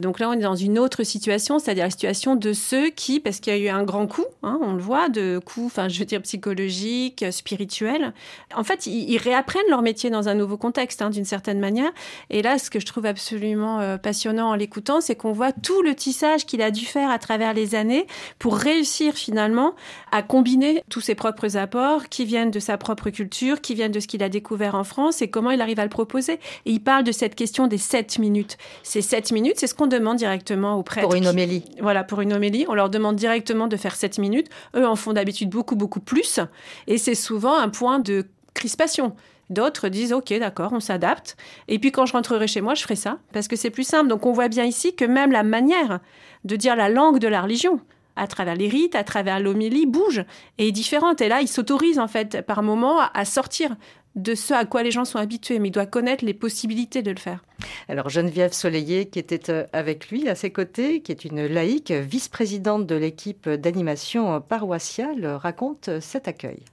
Donc 0.00 0.18
là, 0.18 0.30
on 0.30 0.32
est 0.32 0.38
dans 0.38 0.56
une 0.56 0.78
autre 0.78 1.04
situation, 1.04 1.58
c'est-à-dire 1.58 1.84
la 1.84 1.90
situation 1.90 2.34
de 2.34 2.54
ceux 2.54 2.88
qui, 2.88 3.20
parce 3.20 3.38
qu'il 3.38 3.52
y 3.52 3.56
a 3.56 3.58
eu 3.58 3.68
un 3.68 3.84
grand 3.84 4.06
coup, 4.06 4.24
hein, 4.42 4.58
on 4.62 4.72
le 4.72 4.80
voit, 4.80 5.10
de 5.10 5.38
coup, 5.44 5.66
enfin, 5.66 5.88
je 5.88 5.98
veux 5.98 6.06
dire 6.06 6.22
psychologique, 6.22 7.24
spirituel. 7.30 8.14
En 8.54 8.64
fait, 8.64 8.86
ils, 8.86 9.18
réapprennent 9.18 9.68
leur 9.68 9.82
métier 9.82 10.08
dans 10.08 10.28
un 10.28 10.34
nouveau 10.34 10.56
contexte, 10.56 11.02
hein, 11.02 11.10
d'une 11.10 11.26
certaine 11.26 11.60
manière. 11.60 11.90
Et 12.30 12.40
là, 12.40 12.58
ce 12.58 12.70
que 12.70 12.80
je 12.80 12.86
trouve 12.86 13.04
absolument 13.04 13.80
euh, 13.80 13.98
passionnant 13.98 14.48
en 14.48 14.54
l'écoutant, 14.54 15.02
c'est 15.02 15.16
qu'on 15.16 15.32
voit 15.32 15.52
tout 15.52 15.82
le 15.82 15.94
tissage 15.94 16.46
qu'il 16.46 16.62
a 16.62 16.70
dû 16.70 16.86
faire 16.86 17.10
à 17.10 17.18
travers 17.18 17.52
les 17.52 17.74
années 17.74 18.06
pour 18.38 18.56
réussir 18.56 19.12
finalement 19.12 19.74
à 20.12 20.22
combiner 20.22 20.82
tous 20.88 21.02
ses 21.02 21.14
propres 21.14 21.58
apports 21.58 22.08
qui 22.08 22.24
viennent 22.24 22.50
de 22.50 22.60
sa 22.60 22.78
propre 22.78 23.10
culture, 23.10 23.60
qui 23.60 23.74
viennent 23.74 23.92
de 23.92 24.00
ce 24.00 24.06
qu'il 24.06 24.22
a 24.22 24.30
découvert 24.30 24.74
en 24.74 24.84
France 24.84 25.20
et 25.20 25.28
comment 25.28 25.50
il 25.50 25.60
arrive 25.60 25.78
à 25.78 25.84
le 25.84 25.90
proposer. 25.90 26.34
Et 26.64 26.70
il 26.70 26.80
parle 26.80 27.04
de 27.04 27.12
cette 27.12 27.34
question 27.34 27.66
des 27.66 27.78
sept 27.78 28.18
minutes. 28.18 28.56
Ces 28.82 29.02
sept 29.02 29.30
minutes, 29.32 29.56
c'est 29.58 29.66
ce 29.66 29.74
qu'on 29.74 29.89
demande 29.90 30.16
directement 30.16 30.76
aux 30.76 30.82
prêtres. 30.82 31.06
Pour 31.06 31.16
une 31.16 31.26
homélie. 31.26 31.64
voilà, 31.80 32.02
pour 32.02 32.22
une 32.22 32.32
homélie. 32.32 32.64
On 32.68 32.74
leur 32.74 32.88
demande 32.88 33.16
directement 33.16 33.66
de 33.66 33.76
faire 33.76 33.94
7 33.94 34.18
minutes. 34.18 34.48
Eux 34.74 34.86
en 34.86 34.96
font 34.96 35.12
d'habitude 35.12 35.50
beaucoup, 35.50 35.76
beaucoup 35.76 36.00
plus. 36.00 36.40
Et 36.86 36.96
c'est 36.96 37.14
souvent 37.14 37.58
un 37.58 37.68
point 37.68 37.98
de 37.98 38.26
crispation. 38.54 39.14
D'autres 39.50 39.88
disent 39.88 40.12
OK, 40.12 40.32
d'accord, 40.38 40.72
on 40.72 40.80
s'adapte. 40.80 41.36
Et 41.68 41.78
puis 41.78 41.92
quand 41.92 42.06
je 42.06 42.12
rentrerai 42.12 42.46
chez 42.46 42.60
moi, 42.60 42.74
je 42.74 42.82
ferai 42.82 42.96
ça 42.96 43.18
parce 43.32 43.48
que 43.48 43.56
c'est 43.56 43.70
plus 43.70 43.84
simple. 43.84 44.08
Donc 44.08 44.24
on 44.24 44.32
voit 44.32 44.48
bien 44.48 44.64
ici 44.64 44.94
que 44.94 45.04
même 45.04 45.32
la 45.32 45.42
manière 45.42 45.98
de 46.44 46.56
dire 46.56 46.76
la 46.76 46.88
langue 46.88 47.18
de 47.18 47.28
la 47.28 47.42
religion, 47.42 47.80
à 48.16 48.26
travers 48.26 48.54
les 48.54 48.68
rites, 48.68 48.94
à 48.94 49.02
travers 49.02 49.40
l'homélie, 49.40 49.86
bouge 49.86 50.24
et 50.58 50.68
est 50.68 50.72
différente. 50.72 51.20
Et 51.20 51.28
là, 51.28 51.40
il 51.40 51.48
s'autorise 51.48 51.98
en 51.98 52.06
fait 52.06 52.42
par 52.42 52.62
moment 52.62 53.00
à 53.12 53.24
sortir 53.24 53.70
de 54.16 54.34
ce 54.34 54.54
à 54.54 54.64
quoi 54.64 54.82
les 54.82 54.90
gens 54.90 55.04
sont 55.04 55.18
habitués, 55.18 55.58
mais 55.58 55.68
il 55.68 55.72
doit 55.72 55.86
connaître 55.86 56.24
les 56.24 56.34
possibilités 56.34 57.02
de 57.02 57.10
le 57.10 57.18
faire. 57.18 57.44
Alors 57.88 58.08
Geneviève 58.08 58.52
Soleillet, 58.52 59.06
qui 59.06 59.18
était 59.18 59.50
euh, 59.50 59.66
avec 59.72 60.10
lui 60.10 60.28
à 60.28 60.34
ses 60.34 60.50
côtés, 60.50 61.00
qui 61.02 61.12
est 61.12 61.24
une 61.24 61.46
laïque, 61.46 61.92
vice-présidente 61.92 62.86
de 62.86 62.94
l'équipe 62.94 63.48
d'animation 63.48 64.40
paroissiale, 64.40 65.26
raconte 65.26 66.00
cet 66.00 66.28
accueil. 66.28 66.64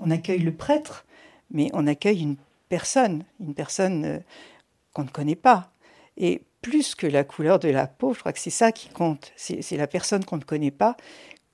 On 0.00 0.10
accueille 0.10 0.40
le 0.40 0.52
prêtre, 0.52 1.04
mais 1.50 1.70
on 1.74 1.86
accueille 1.86 2.22
une 2.22 2.36
personne, 2.68 3.24
une 3.40 3.54
personne 3.54 4.04
euh, 4.04 4.18
qu'on 4.94 5.04
ne 5.04 5.10
connaît 5.10 5.36
pas. 5.36 5.70
Et 6.16 6.42
plus 6.62 6.94
que 6.94 7.06
la 7.06 7.24
couleur 7.24 7.58
de 7.58 7.68
la 7.68 7.86
peau, 7.86 8.14
je 8.14 8.20
crois 8.20 8.32
que 8.32 8.38
c'est 8.38 8.50
ça 8.50 8.72
qui 8.72 8.88
compte. 8.88 9.32
C'est 9.36 9.76
la 9.76 9.86
personne 9.86 10.24
qu'on 10.24 10.36
ne 10.36 10.44
connaît 10.44 10.70
pas 10.70 10.96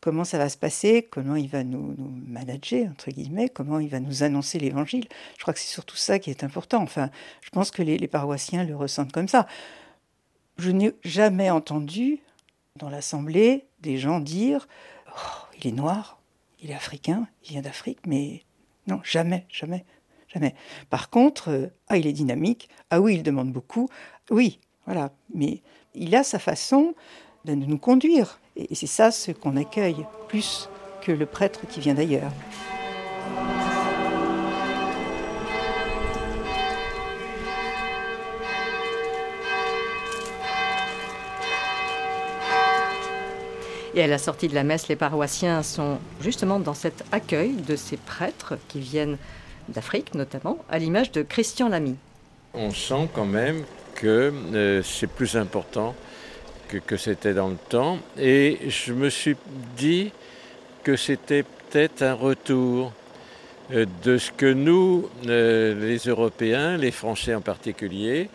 comment 0.00 0.24
ça 0.24 0.38
va 0.38 0.48
se 0.48 0.56
passer, 0.56 1.06
comment 1.10 1.36
il 1.36 1.48
va 1.48 1.64
nous, 1.64 1.94
manager, 2.26 2.90
entre 2.90 3.10
guillemets, 3.10 3.48
comment 3.48 3.78
il 3.78 3.88
va 3.88 4.00
nous 4.00 4.22
annoncer 4.22 4.58
l'évangile. 4.58 5.06
Je 5.36 5.42
crois 5.42 5.54
que 5.54 5.60
c'est 5.60 5.72
surtout 5.72 5.96
ça 5.96 6.18
qui 6.18 6.30
est 6.30 6.44
important. 6.44 6.82
Enfin, 6.82 7.10
je 7.42 7.50
pense 7.50 7.70
que 7.70 7.82
les, 7.82 8.08
paroissiens 8.08 8.64
le 8.64 8.76
ressentent 8.76 9.12
comme 9.12 9.28
ça. 9.28 9.46
Je 10.58 10.70
n'ai 10.70 10.92
jamais 11.04 11.50
entendu 11.50 12.20
dans 12.76 12.88
l'Assemblée 12.88 13.64
des 13.80 13.98
gens 13.98 14.20
dire 14.20 14.68
oh, 15.08 15.46
il 15.58 15.66
est 15.66 15.72
noir, 15.72 16.20
il 16.62 16.70
est 16.70 16.74
africain, 16.74 17.26
il 17.44 17.50
vient 17.50 17.62
d'Afrique, 17.62 18.00
mais 18.06 18.42
non, 18.86 19.00
jamais, 19.02 19.46
jamais, 19.48 19.84
jamais. 20.28 20.54
Par 20.88 21.10
contre, 21.10 21.50
euh, 21.50 21.66
ah, 21.88 21.96
il 21.96 22.06
est 22.06 22.12
dynamique, 22.12 22.68
ah 22.90 23.00
oui, 23.00 23.16
il 23.16 23.22
demande 23.22 23.52
beaucoup, 23.52 23.88
oui, 24.30 24.60
voilà, 24.86 25.12
mais 25.34 25.62
il 25.94 26.14
a 26.14 26.22
sa 26.22 26.38
façon 26.38 26.94
de 27.44 27.54
nous 27.54 27.78
conduire. 27.78 28.40
Et 28.56 28.74
c'est 28.74 28.86
ça 28.86 29.10
ce 29.10 29.32
qu'on 29.32 29.56
accueille, 29.56 30.06
plus 30.28 30.68
que 31.02 31.12
le 31.12 31.26
prêtre 31.26 31.60
qui 31.68 31.80
vient 31.80 31.94
d'ailleurs. 31.94 32.32
Et 43.94 44.02
à 44.02 44.06
la 44.06 44.18
sortie 44.18 44.48
de 44.48 44.54
la 44.54 44.62
messe, 44.62 44.88
les 44.88 44.96
paroissiens 44.96 45.62
sont 45.62 45.98
justement 46.20 46.60
dans 46.60 46.74
cet 46.74 47.04
accueil 47.12 47.52
de 47.54 47.76
ces 47.76 47.96
prêtres 47.96 48.58
qui 48.68 48.78
viennent 48.78 49.16
d'Afrique 49.68 50.14
notamment, 50.14 50.58
à 50.70 50.78
l'image 50.78 51.12
de 51.12 51.22
Christian 51.22 51.70
Lamy. 51.70 51.96
On 52.52 52.70
sent 52.70 53.08
quand 53.14 53.24
même 53.24 53.64
que 53.94 54.32
euh, 54.54 54.82
c'est 54.82 55.06
plus 55.06 55.36
important 55.36 55.94
que, 56.68 56.96
c'était 56.96 57.34
dans 57.34 57.48
le 57.48 57.56
temps. 57.68 57.98
Et 58.18 58.58
je 58.68 58.92
me 58.92 59.08
suis 59.10 59.36
dit 59.76 60.12
que 60.82 60.96
c'était 60.96 61.42
peut-être 61.42 62.02
un 62.02 62.14
retour 62.14 62.92
euh, 63.72 63.86
de 64.04 64.18
ce 64.18 64.30
que 64.30 64.52
nous, 64.52 65.08
euh, 65.26 65.74
les 65.80 65.98
Européens, 66.08 66.76
les 66.76 66.90
Français 66.90 67.34
en 67.34 67.40
particulier, 67.40 68.28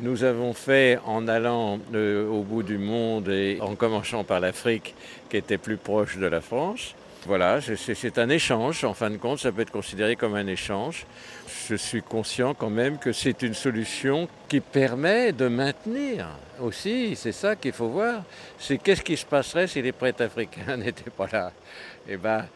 nous 0.00 0.24
avons 0.24 0.52
fait 0.52 0.98
en 1.06 1.26
allant 1.26 1.78
euh, 1.94 2.28
au 2.28 2.42
bout 2.42 2.62
du 2.62 2.78
monde 2.78 3.28
et 3.28 3.58
en 3.60 3.74
commençant 3.74 4.24
par 4.24 4.40
l'Afrique 4.40 4.94
qui 5.30 5.38
était 5.38 5.58
plus 5.58 5.78
proche 5.78 6.18
de 6.18 6.26
la 6.26 6.40
France. 6.40 6.94
Voilà, 7.26 7.58
c'est 7.60 8.18
un 8.18 8.28
échange, 8.28 8.84
en 8.84 8.94
fin 8.94 9.10
de 9.10 9.16
compte, 9.16 9.40
ça 9.40 9.50
peut 9.50 9.62
être 9.62 9.72
considéré 9.72 10.14
comme 10.14 10.36
un 10.36 10.46
échange. 10.46 11.06
Je 11.68 11.74
suis 11.74 12.00
conscient 12.00 12.54
quand 12.54 12.70
même 12.70 12.98
que 12.98 13.12
c'est 13.12 13.42
une 13.42 13.54
solution 13.54 14.28
qui 14.48 14.60
permet 14.60 15.32
de 15.32 15.48
maintenir 15.48 16.28
aussi, 16.60 17.16
c'est 17.16 17.32
ça 17.32 17.56
qu'il 17.56 17.72
faut 17.72 17.88
voir, 17.88 18.22
c'est 18.60 18.78
qu'est-ce 18.78 19.02
qui 19.02 19.16
se 19.16 19.26
passerait 19.26 19.66
si 19.66 19.82
les 19.82 19.90
prêtres 19.90 20.22
africains 20.22 20.76
n'étaient 20.76 21.10
pas 21.10 21.26
là? 21.32 21.52
Eh 22.08 22.16
bien, 22.16 22.46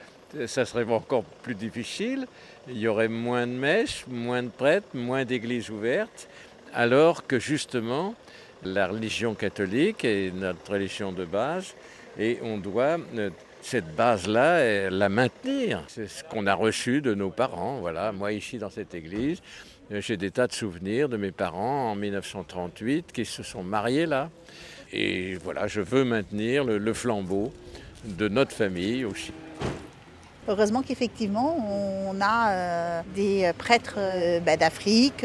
ça 0.46 0.64
serait 0.64 0.84
encore 0.84 1.24
plus 1.24 1.56
difficile, 1.56 2.28
il 2.68 2.78
y 2.78 2.86
aurait 2.86 3.08
moins 3.08 3.48
de 3.48 3.52
messes, 3.52 4.04
moins 4.06 4.44
de 4.44 4.50
prêtres, 4.50 4.86
moins 4.94 5.24
d'églises 5.24 5.68
ouvertes, 5.70 6.28
alors 6.72 7.26
que 7.26 7.40
justement, 7.40 8.14
la 8.62 8.86
religion 8.86 9.34
catholique 9.34 10.04
est 10.04 10.32
notre 10.32 10.70
religion 10.70 11.10
de 11.10 11.24
base, 11.24 11.74
et 12.16 12.38
on 12.42 12.58
doit 12.58 12.98
euh, 13.16 13.30
cette 13.62 13.94
base-là, 13.94 14.90
la 14.90 15.08
maintenir. 15.08 15.84
C'est 15.88 16.08
ce 16.08 16.24
qu'on 16.24 16.46
a 16.46 16.54
reçu 16.54 17.00
de 17.00 17.14
nos 17.14 17.30
parents. 17.30 17.78
Voilà, 17.80 18.12
moi 18.12 18.32
ici 18.32 18.58
dans 18.58 18.70
cette 18.70 18.94
église, 18.94 19.40
euh, 19.92 20.00
j'ai 20.00 20.16
des 20.16 20.30
tas 20.30 20.46
de 20.46 20.52
souvenirs 20.52 21.08
de 21.08 21.16
mes 21.16 21.32
parents 21.32 21.90
en 21.90 21.94
1938 21.96 23.12
qui 23.12 23.24
se 23.24 23.42
sont 23.42 23.62
mariés 23.62 24.06
là. 24.06 24.30
Et 24.92 25.36
voilà, 25.36 25.66
je 25.66 25.80
veux 25.80 26.04
maintenir 26.04 26.64
le, 26.64 26.92
flambeau 26.94 27.52
de 28.04 28.28
notre 28.28 28.52
famille 28.52 29.04
aussi. 29.04 29.32
Heureusement 30.48 30.82
qu'effectivement, 30.82 31.56
on 32.08 32.20
a 32.20 32.50
euh, 32.50 33.02
des 33.14 33.52
prêtres 33.56 33.94
euh, 33.98 34.40
bah, 34.40 34.56
d'Afrique, 34.56 35.24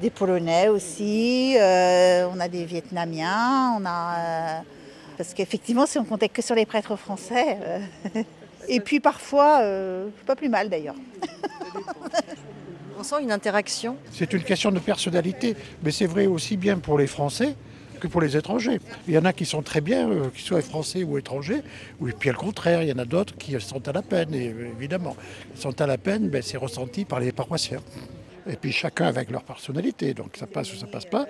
des 0.00 0.10
Polonais 0.10 0.68
aussi, 0.68 1.56
on 1.56 2.40
a 2.40 2.48
des 2.48 2.64
Vietnamiens, 2.64 3.76
on 3.80 3.84
a 3.84 4.62
parce 5.18 5.34
qu'effectivement, 5.34 5.84
si 5.84 5.98
on 5.98 6.04
comptait 6.04 6.28
que 6.28 6.40
sur 6.40 6.54
les 6.54 6.64
prêtres 6.64 6.96
français, 6.96 7.58
euh, 7.60 7.80
et 8.68 8.80
puis 8.80 9.00
parfois, 9.00 9.60
euh, 9.62 10.08
pas 10.24 10.36
plus 10.36 10.48
mal 10.48 10.70
d'ailleurs. 10.70 10.94
on 12.98 13.02
sent 13.02 13.16
une 13.20 13.32
interaction. 13.32 13.96
C'est 14.12 14.32
une 14.32 14.44
question 14.44 14.70
de 14.70 14.78
personnalité, 14.78 15.56
mais 15.82 15.90
c'est 15.90 16.06
vrai 16.06 16.26
aussi 16.26 16.56
bien 16.56 16.78
pour 16.78 16.98
les 16.98 17.08
Français 17.08 17.56
que 17.98 18.06
pour 18.06 18.20
les 18.20 18.36
étrangers. 18.36 18.78
Il 19.08 19.14
y 19.14 19.18
en 19.18 19.24
a 19.24 19.32
qui 19.32 19.44
sont 19.44 19.60
très 19.60 19.80
bien, 19.80 20.08
euh, 20.08 20.28
qu'ils 20.30 20.44
soient 20.44 20.62
français 20.62 21.02
ou 21.02 21.18
étrangers, 21.18 21.62
ou 22.00 22.08
puis 22.16 22.30
au 22.30 22.34
contraire, 22.34 22.84
il 22.84 22.88
y 22.88 22.92
en 22.92 22.98
a 22.98 23.04
d'autres 23.04 23.36
qui 23.36 23.60
sont 23.60 23.88
à 23.88 23.92
la 23.92 24.02
peine, 24.02 24.32
et, 24.32 24.54
évidemment. 24.78 25.16
Ils 25.52 25.60
sont 25.60 25.80
à 25.80 25.86
la 25.88 25.98
peine, 25.98 26.28
ben, 26.28 26.42
c'est 26.42 26.58
ressenti 26.58 27.04
par 27.04 27.18
les 27.18 27.32
paroissiens. 27.32 27.80
Et 28.48 28.56
puis 28.56 28.72
chacun 28.72 29.06
avec 29.06 29.30
leur 29.30 29.44
personnalité, 29.44 30.14
donc 30.14 30.36
ça 30.36 30.46
passe 30.46 30.72
ou 30.72 30.76
ça 30.76 30.86
passe 30.86 31.04
pas. 31.04 31.26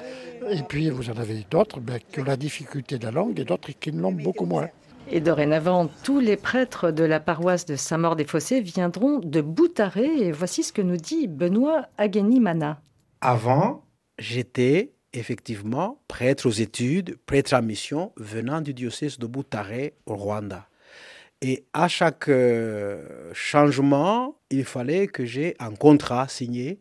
Et 0.50 0.62
puis 0.62 0.88
vous 0.90 1.10
en 1.10 1.16
avez 1.16 1.44
d'autres 1.50 1.80
ben, 1.80 1.98
qui 1.98 2.20
ont 2.20 2.24
la 2.24 2.36
difficulté 2.36 2.98
de 2.98 3.04
la 3.04 3.10
langue 3.10 3.38
et 3.40 3.44
d'autres 3.44 3.72
qui 3.72 3.90
l'ont 3.90 4.12
beaucoup 4.12 4.46
moins. 4.46 4.68
Et 5.10 5.20
dorénavant, 5.20 5.88
tous 6.04 6.20
les 6.20 6.36
prêtres 6.36 6.90
de 6.90 7.02
la 7.02 7.18
paroisse 7.18 7.64
de 7.64 7.76
Saint-Maur-des-Fossés 7.76 8.60
viendront 8.60 9.20
de 9.20 9.40
Boutaré. 9.40 10.06
Et 10.20 10.32
voici 10.32 10.62
ce 10.62 10.72
que 10.72 10.82
nous 10.82 10.98
dit 10.98 11.26
Benoît 11.28 11.86
Ageni-Mana. 11.96 12.82
Avant, 13.22 13.84
j'étais 14.18 14.92
effectivement 15.14 16.02
prêtre 16.08 16.46
aux 16.46 16.52
études, 16.52 17.16
prêtre 17.24 17.54
à 17.54 17.62
mission, 17.62 18.12
venant 18.16 18.60
du 18.60 18.74
diocèse 18.74 19.18
de 19.18 19.26
Boutaré 19.26 19.94
au 20.04 20.14
Rwanda. 20.14 20.68
Et 21.40 21.64
à 21.72 21.88
chaque 21.88 22.28
euh, 22.28 23.30
changement, 23.32 24.36
il 24.50 24.64
fallait 24.64 25.06
que 25.06 25.24
j'ai 25.24 25.54
un 25.58 25.74
contrat 25.74 26.28
signé. 26.28 26.80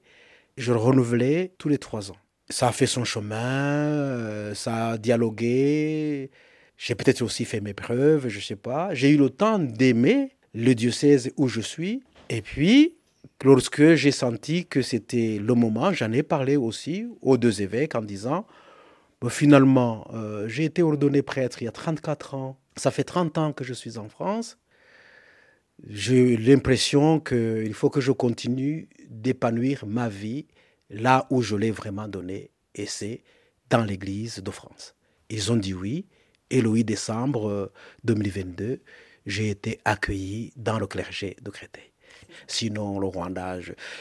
Je 0.57 0.73
le 0.73 0.79
renouvelais 0.79 1.53
tous 1.57 1.69
les 1.69 1.77
trois 1.77 2.11
ans. 2.11 2.17
Ça 2.49 2.69
a 2.69 2.71
fait 2.71 2.87
son 2.87 3.03
chemin, 3.03 3.35
euh, 3.37 4.53
ça 4.55 4.89
a 4.89 4.97
dialogué, 4.97 6.31
j'ai 6.77 6.95
peut-être 6.95 7.21
aussi 7.21 7.45
fait 7.45 7.61
mes 7.61 7.73
preuves, 7.73 8.27
je 8.27 8.37
ne 8.37 8.41
sais 8.41 8.55
pas. 8.55 8.93
J'ai 8.93 9.09
eu 9.09 9.17
le 9.17 9.29
temps 9.29 9.59
d'aimer 9.59 10.31
le 10.53 10.73
diocèse 10.73 11.31
où 11.37 11.47
je 11.47 11.61
suis. 11.61 12.03
Et 12.29 12.41
puis, 12.41 12.95
lorsque 13.43 13.93
j'ai 13.93 14.11
senti 14.11 14.65
que 14.65 14.81
c'était 14.81 15.39
le 15.39 15.53
moment, 15.53 15.91
j'en 15.93 16.11
ai 16.11 16.23
parlé 16.23 16.55
aussi 16.55 17.07
aux 17.21 17.37
deux 17.37 17.61
évêques 17.61 17.95
en 17.95 18.01
disant, 18.01 18.45
finalement, 19.29 20.07
euh, 20.13 20.47
j'ai 20.47 20.65
été 20.65 20.81
ordonné 20.81 21.21
prêtre 21.21 21.61
il 21.61 21.65
y 21.65 21.67
a 21.67 21.71
34 21.71 22.35
ans. 22.35 22.59
Ça 22.75 22.91
fait 22.91 23.03
30 23.03 23.37
ans 23.37 23.53
que 23.53 23.63
je 23.63 23.73
suis 23.73 23.97
en 23.97 24.07
France. 24.09 24.57
J'ai 25.85 26.37
l'impression 26.37 27.19
qu'il 27.19 27.73
faut 27.73 27.89
que 27.89 28.01
je 28.01 28.11
continue 28.11 28.89
d'épanouir 29.09 29.85
ma 29.85 30.09
vie 30.09 30.47
là 30.89 31.27
où 31.29 31.41
je 31.41 31.55
l'ai 31.55 31.71
vraiment 31.71 32.07
donné, 32.07 32.49
et 32.73 32.85
c'est 32.85 33.21
dans 33.69 33.83
l'Église 33.83 34.39
de 34.39 34.51
France. 34.51 34.95
Ils 35.29 35.51
ont 35.51 35.57
dit 35.57 35.73
oui. 35.73 36.05
Et 36.49 36.61
le 36.61 36.69
8 36.69 36.85
décembre 36.85 37.73
2022, 38.05 38.63
euh, 38.63 38.77
j'ai 39.25 39.49
été 39.49 39.79
accueilli 39.83 40.53
dans 40.55 40.79
le 40.79 40.87
clergé 40.87 41.35
de 41.41 41.49
Créteil. 41.49 41.91
Sinon, 42.47 42.99
le 42.99 43.07
Rwanda, 43.07 43.59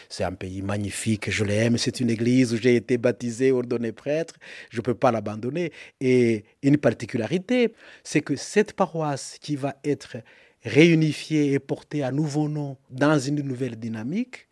c'est 0.09 0.23
un 0.23 0.33
pays 0.33 0.63
magnifique, 0.63 1.31
je 1.31 1.45
l'aime, 1.45 1.77
c'est 1.77 2.01
une 2.01 2.11
église 2.11 2.55
où 2.55 2.57
j'ai 2.57 2.77
été 2.77 2.99
baptisé, 2.99 3.51
ordonné 3.51 3.93
prêtre, 3.93 4.35
je 4.71 4.79
ne 4.79 4.83
peux 4.83 4.95
pas 4.95 5.11
l'abandonner. 5.11 5.73
Et 6.01 6.45
une 6.63 6.77
particularité, 6.79 7.73
c'est 8.05 8.21
que 8.21 8.37
cette 8.37 8.73
paroisse 8.73 9.39
qui 9.41 9.57
va 9.57 9.77
être 9.85 10.19
réunifiée 10.67 11.53
et 11.53 11.59
portée 11.59 12.03
à 12.03 12.13
nouveau 12.13 12.49
nom 12.49 12.77
dans 12.91 13.19
une 13.19 13.41
nouvelle 13.41 13.77
dynamique 13.77 14.49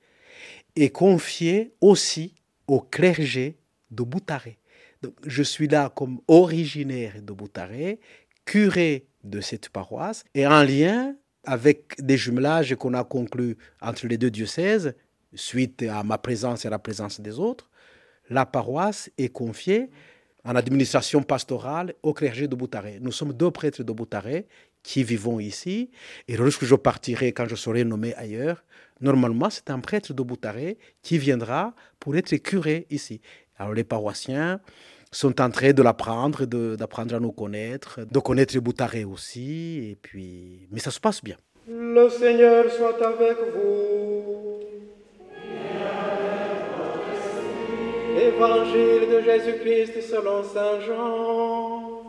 est 0.77 0.91
confiée 0.91 1.75
aussi 1.83 2.35
au 2.67 2.81
clergé 2.81 3.59
de 3.91 4.03
Boutaré 4.03 4.59
je 5.25 5.43
suis 5.43 5.69
là 5.69 5.91
comme 5.95 6.21
originaire 6.29 7.15
de 7.23 7.33
Boutaré, 7.33 8.01
curé 8.45 9.07
de 9.23 9.41
cette 9.41 9.69
paroisse, 9.69 10.25
et 10.35 10.47
en 10.47 10.63
lien 10.63 11.15
avec 11.45 11.95
des 12.01 12.17
jumelages 12.17 12.75
qu'on 12.77 12.95
a 12.95 13.05
conclus 13.05 13.57
entre 13.81 14.07
les 14.07 14.19
deux 14.19 14.31
diocèses, 14.31 14.95
suite 15.35 15.83
à 15.83 16.03
ma 16.03 16.19
présence 16.19 16.65
et 16.65 16.69
à 16.69 16.71
la 16.71 16.79
présence 16.79 17.21
des 17.21 17.39
autres, 17.39 17.71
la 18.31 18.47
paroisse 18.47 19.11
est 19.19 19.29
confiée 19.29 19.91
en 20.45 20.57
administration 20.57 21.23
pastorale 21.23 21.95
au 22.03 22.13
clergé 22.13 22.49
de 22.49 22.55
Boutaré. 22.55 22.99
Nous 23.01 23.13
sommes 23.13 23.33
deux 23.33 23.51
prêtres 23.51 23.83
de 23.83 23.93
Boutaré 23.93 24.47
qui 24.85 25.03
vivons 25.03 25.41
ici, 25.41 25.91
et 26.29 26.37
lorsque 26.37 26.65
je 26.65 26.77
partirai, 26.77 27.33
quand 27.33 27.49
je 27.49 27.57
serai 27.57 27.83
nommé 27.83 28.15
ailleurs, 28.15 28.63
normalement 29.01 29.51
c'est 29.51 29.71
un 29.71 29.81
prêtre 29.81 30.15
de 30.15 30.23
Boutaré 30.23 30.79
qui 31.03 31.19
viendra 31.19 31.75
pour 31.99 32.15
être 32.17 32.37
curé 32.37 32.87
ici. 32.91 33.21
Alors 33.59 33.75
les 33.75 33.83
paroissiens 33.83 34.61
sont 35.11 35.41
en 35.41 35.51
train 35.51 35.73
de 35.73 35.83
l'apprendre, 35.83 36.45
d'apprendre 36.45 37.15
à 37.17 37.21
nous 37.21 37.33
connaître, 37.33 38.05
de 38.05 38.19
connaître 38.21 38.57
Boutaré 38.59 39.05
aussi, 39.05 39.91
et 39.91 39.97
puis... 40.01 40.69
mais 40.71 40.81
ça 40.81 40.93
se 40.93 41.01
passe 41.01 41.25
bien. 41.25 41.37
Le 41.67 42.09
Seigneur 42.11 42.71
soit 42.71 43.03
avec 43.05 43.39
vous. 43.55 44.61
Évangile 48.17 49.09
de 49.13 49.21
Jésus-Christ 49.23 50.03
selon 50.03 50.45
Saint 50.45 50.81
Jean. 50.81 52.04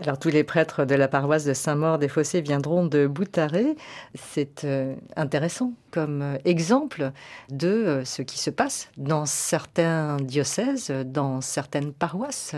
Alors 0.00 0.16
tous 0.18 0.28
les 0.28 0.44
prêtres 0.44 0.84
de 0.84 0.94
la 0.94 1.08
paroisse 1.08 1.44
de 1.44 1.52
Saint-Maur-des-Fossés 1.52 2.40
viendront 2.40 2.86
de 2.86 3.08
Boutaré. 3.08 3.74
C'est 4.14 4.64
euh, 4.64 4.94
intéressant 5.16 5.72
comme 5.90 6.22
euh, 6.22 6.38
exemple 6.44 7.12
de 7.50 7.68
euh, 7.68 8.04
ce 8.04 8.22
qui 8.22 8.38
se 8.38 8.50
passe 8.50 8.88
dans 8.96 9.26
certains 9.26 10.16
diocèses, 10.18 10.90
dans 11.06 11.40
certaines 11.40 11.92
paroisses. 11.92 12.54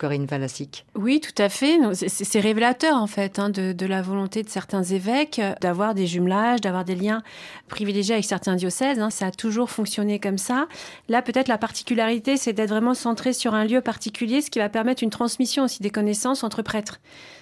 Corinne 0.00 0.24
Valassic. 0.24 0.86
Oui, 0.94 1.20
tout 1.20 1.42
à 1.42 1.50
fait. 1.50 1.76
C'est 1.92 2.40
révélateur 2.40 2.96
en 2.96 3.06
fait 3.06 3.38
hein, 3.38 3.50
de, 3.50 3.86
la 3.86 4.00
volonté 4.00 4.42
de 4.42 4.48
certains 4.48 4.82
évêques 4.82 5.42
d'avoir 5.60 5.94
des 5.94 6.06
jumelages, 6.06 6.62
d'avoir 6.62 6.86
des 6.86 6.94
liens 6.94 7.22
privilégiés 7.68 8.14
avec 8.14 8.24
certains 8.24 8.56
diocèses. 8.56 8.98
Hein. 8.98 9.10
Ça 9.10 9.26
a 9.26 9.30
toujours 9.30 9.68
fonctionné 9.68 10.18
comme 10.18 10.38
ça. 10.38 10.68
Là, 11.10 11.20
peut-être 11.20 11.48
la 11.48 11.58
particularité, 11.58 12.38
c'est 12.38 12.54
d'être 12.54 12.70
vraiment 12.70 12.94
centré 12.94 13.34
sur 13.34 13.54
un 13.54 13.66
lieu 13.66 13.82
particulier, 13.82 14.40
ce 14.40 14.50
qui 14.50 14.58
va 14.58 14.70
permettre 14.70 15.02
une 15.02 15.10
transmission 15.10 15.64
aussi 15.64 15.82
des 15.82 15.90
connaissances 15.90 16.44
entre 16.44 16.62
prêtres. 16.62 16.98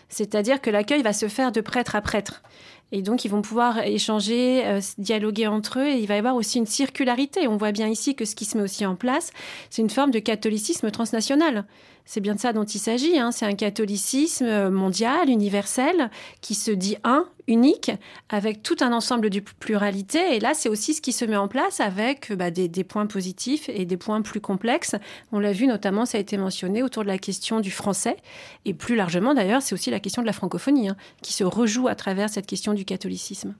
C'est-à-dire 0.08 0.60
que 0.60 0.70
l'accueil 0.70 1.02
va 1.02 1.12
se 1.12 1.28
faire 1.28 1.52
de 1.52 1.60
prêtre 1.60 1.96
à 1.96 2.00
prêtre. 2.00 2.42
Et 2.90 3.02
donc, 3.02 3.24
ils 3.24 3.28
vont 3.28 3.42
pouvoir 3.42 3.80
échanger, 3.80 4.64
euh, 4.64 4.80
dialoguer 4.96 5.46
entre 5.46 5.80
eux, 5.80 5.88
et 5.88 5.98
il 5.98 6.06
va 6.06 6.14
y 6.14 6.18
avoir 6.18 6.34
aussi 6.34 6.58
une 6.58 6.66
circularité. 6.66 7.46
On 7.46 7.58
voit 7.58 7.72
bien 7.72 7.88
ici 7.88 8.14
que 8.14 8.24
ce 8.24 8.34
qui 8.34 8.46
se 8.46 8.56
met 8.56 8.64
aussi 8.64 8.86
en 8.86 8.96
place, 8.96 9.30
c'est 9.68 9.82
une 9.82 9.90
forme 9.90 10.10
de 10.10 10.18
catholicisme 10.18 10.90
transnational. 10.90 11.66
C'est 12.06 12.20
bien 12.20 12.34
de 12.34 12.40
ça 12.40 12.54
dont 12.54 12.64
il 12.64 12.78
s'agit. 12.78 13.18
Hein. 13.18 13.30
C'est 13.30 13.44
un 13.44 13.54
catholicisme 13.54 14.70
mondial, 14.70 15.28
universel, 15.28 16.10
qui 16.40 16.54
se 16.54 16.70
dit 16.70 16.96
un, 17.04 17.28
unique, 17.48 17.90
avec 18.28 18.62
tout 18.62 18.76
un 18.80 18.92
ensemble 18.92 19.30
de 19.30 19.40
pluralité. 19.40 20.36
Et 20.36 20.40
là, 20.40 20.54
c'est 20.54 20.68
aussi 20.68 20.94
ce 20.94 21.00
qui 21.00 21.12
se 21.12 21.24
met 21.24 21.36
en 21.36 21.48
place 21.48 21.80
avec 21.80 22.32
bah, 22.32 22.50
des, 22.50 22.84
points 22.84 23.06
positifs 23.06 23.68
et 23.68 23.84
des 23.84 23.96
points 23.96 24.22
plus 24.22 24.40
complexes. 24.40 24.94
On 25.32 25.40
l'a 25.40 25.52
vu 25.52 25.66
notamment, 25.66 26.06
ça 26.06 26.18
a 26.18 26.20
été 26.20 26.36
mentionné 26.36 26.82
autour 26.82 27.02
de 27.02 27.08
la 27.08 27.18
question 27.18 27.60
du 27.60 27.70
français. 27.70 28.16
Et 28.64 28.74
plus 28.74 28.94
largement, 28.94 29.34
d'ailleurs, 29.34 29.62
c'est 29.62 29.74
aussi 29.74 29.90
la 29.90 30.00
question 30.00 30.22
de 30.22 30.26
la 30.26 30.32
francophonie, 30.32 30.88
hein, 30.88 30.96
qui 31.22 31.32
se 31.32 31.44
rejoue 31.44 31.88
à 31.88 31.94
travers 31.94 32.28
cette 32.28 32.46
question 32.46 32.74
du 32.74 32.84
catholicisme. 32.84 33.54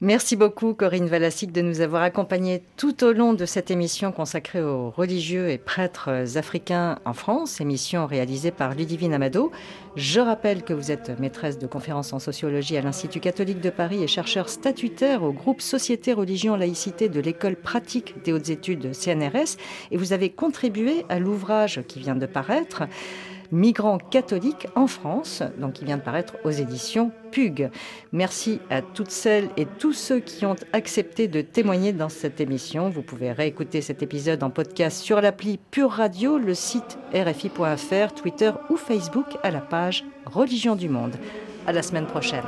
Merci 0.00 0.34
beaucoup 0.34 0.74
Corinne 0.74 1.06
Valassic 1.06 1.52
de 1.52 1.62
nous 1.62 1.80
avoir 1.80 2.02
accompagnés 2.02 2.62
tout 2.76 3.04
au 3.04 3.12
long 3.12 3.32
de 3.32 3.46
cette 3.46 3.70
émission 3.70 4.10
consacrée 4.10 4.60
aux 4.60 4.90
religieux 4.90 5.50
et 5.50 5.56
prêtres 5.56 6.36
africains 6.36 6.98
en 7.04 7.12
France, 7.12 7.60
émission 7.60 8.04
réalisée 8.04 8.50
par 8.50 8.74
Ludivine 8.74 9.14
Amado. 9.14 9.52
Je 9.94 10.18
rappelle 10.18 10.64
que 10.64 10.74
vous 10.74 10.90
êtes 10.90 11.18
maîtresse 11.20 11.58
de 11.58 11.68
conférences 11.68 12.12
en 12.12 12.18
sociologie 12.18 12.76
à 12.76 12.82
l'Institut 12.82 13.20
catholique 13.20 13.60
de 13.60 13.70
Paris 13.70 14.02
et 14.02 14.08
chercheur 14.08 14.48
statutaire 14.48 15.22
au 15.22 15.32
groupe 15.32 15.60
Société, 15.60 16.12
Religion, 16.12 16.56
Laïcité 16.56 17.08
de 17.08 17.20
l'école 17.20 17.56
pratique 17.56 18.20
des 18.24 18.32
hautes 18.32 18.50
études 18.50 18.92
CNRS 18.92 19.56
et 19.92 19.96
vous 19.96 20.12
avez 20.12 20.28
contribué 20.28 21.06
à 21.08 21.20
l'ouvrage 21.20 21.82
qui 21.86 22.00
vient 22.00 22.16
de 22.16 22.26
paraître 22.26 22.82
migrants 23.52 23.98
catholiques 23.98 24.66
en 24.74 24.86
France, 24.86 25.42
donc 25.58 25.74
qui 25.74 25.84
vient 25.84 25.96
de 25.96 26.02
paraître 26.02 26.34
aux 26.44 26.50
éditions 26.50 27.10
PUG. 27.30 27.70
Merci 28.12 28.60
à 28.70 28.82
toutes 28.82 29.10
celles 29.10 29.48
et 29.56 29.66
tous 29.66 29.92
ceux 29.92 30.20
qui 30.20 30.46
ont 30.46 30.56
accepté 30.72 31.28
de 31.28 31.40
témoigner 31.40 31.92
dans 31.92 32.08
cette 32.08 32.40
émission. 32.40 32.88
Vous 32.88 33.02
pouvez 33.02 33.32
réécouter 33.32 33.80
cet 33.80 34.02
épisode 34.02 34.42
en 34.42 34.50
podcast 34.50 34.98
sur 34.98 35.20
l'appli 35.20 35.58
Pure 35.70 35.90
Radio, 35.90 36.38
le 36.38 36.54
site 36.54 36.98
rfi.fr, 37.12 38.14
Twitter 38.14 38.52
ou 38.70 38.76
Facebook 38.76 39.36
à 39.42 39.50
la 39.50 39.60
page 39.60 40.04
Religion 40.26 40.76
du 40.76 40.88
Monde. 40.88 41.16
À 41.66 41.72
la 41.72 41.82
semaine 41.82 42.06
prochaine. 42.06 42.44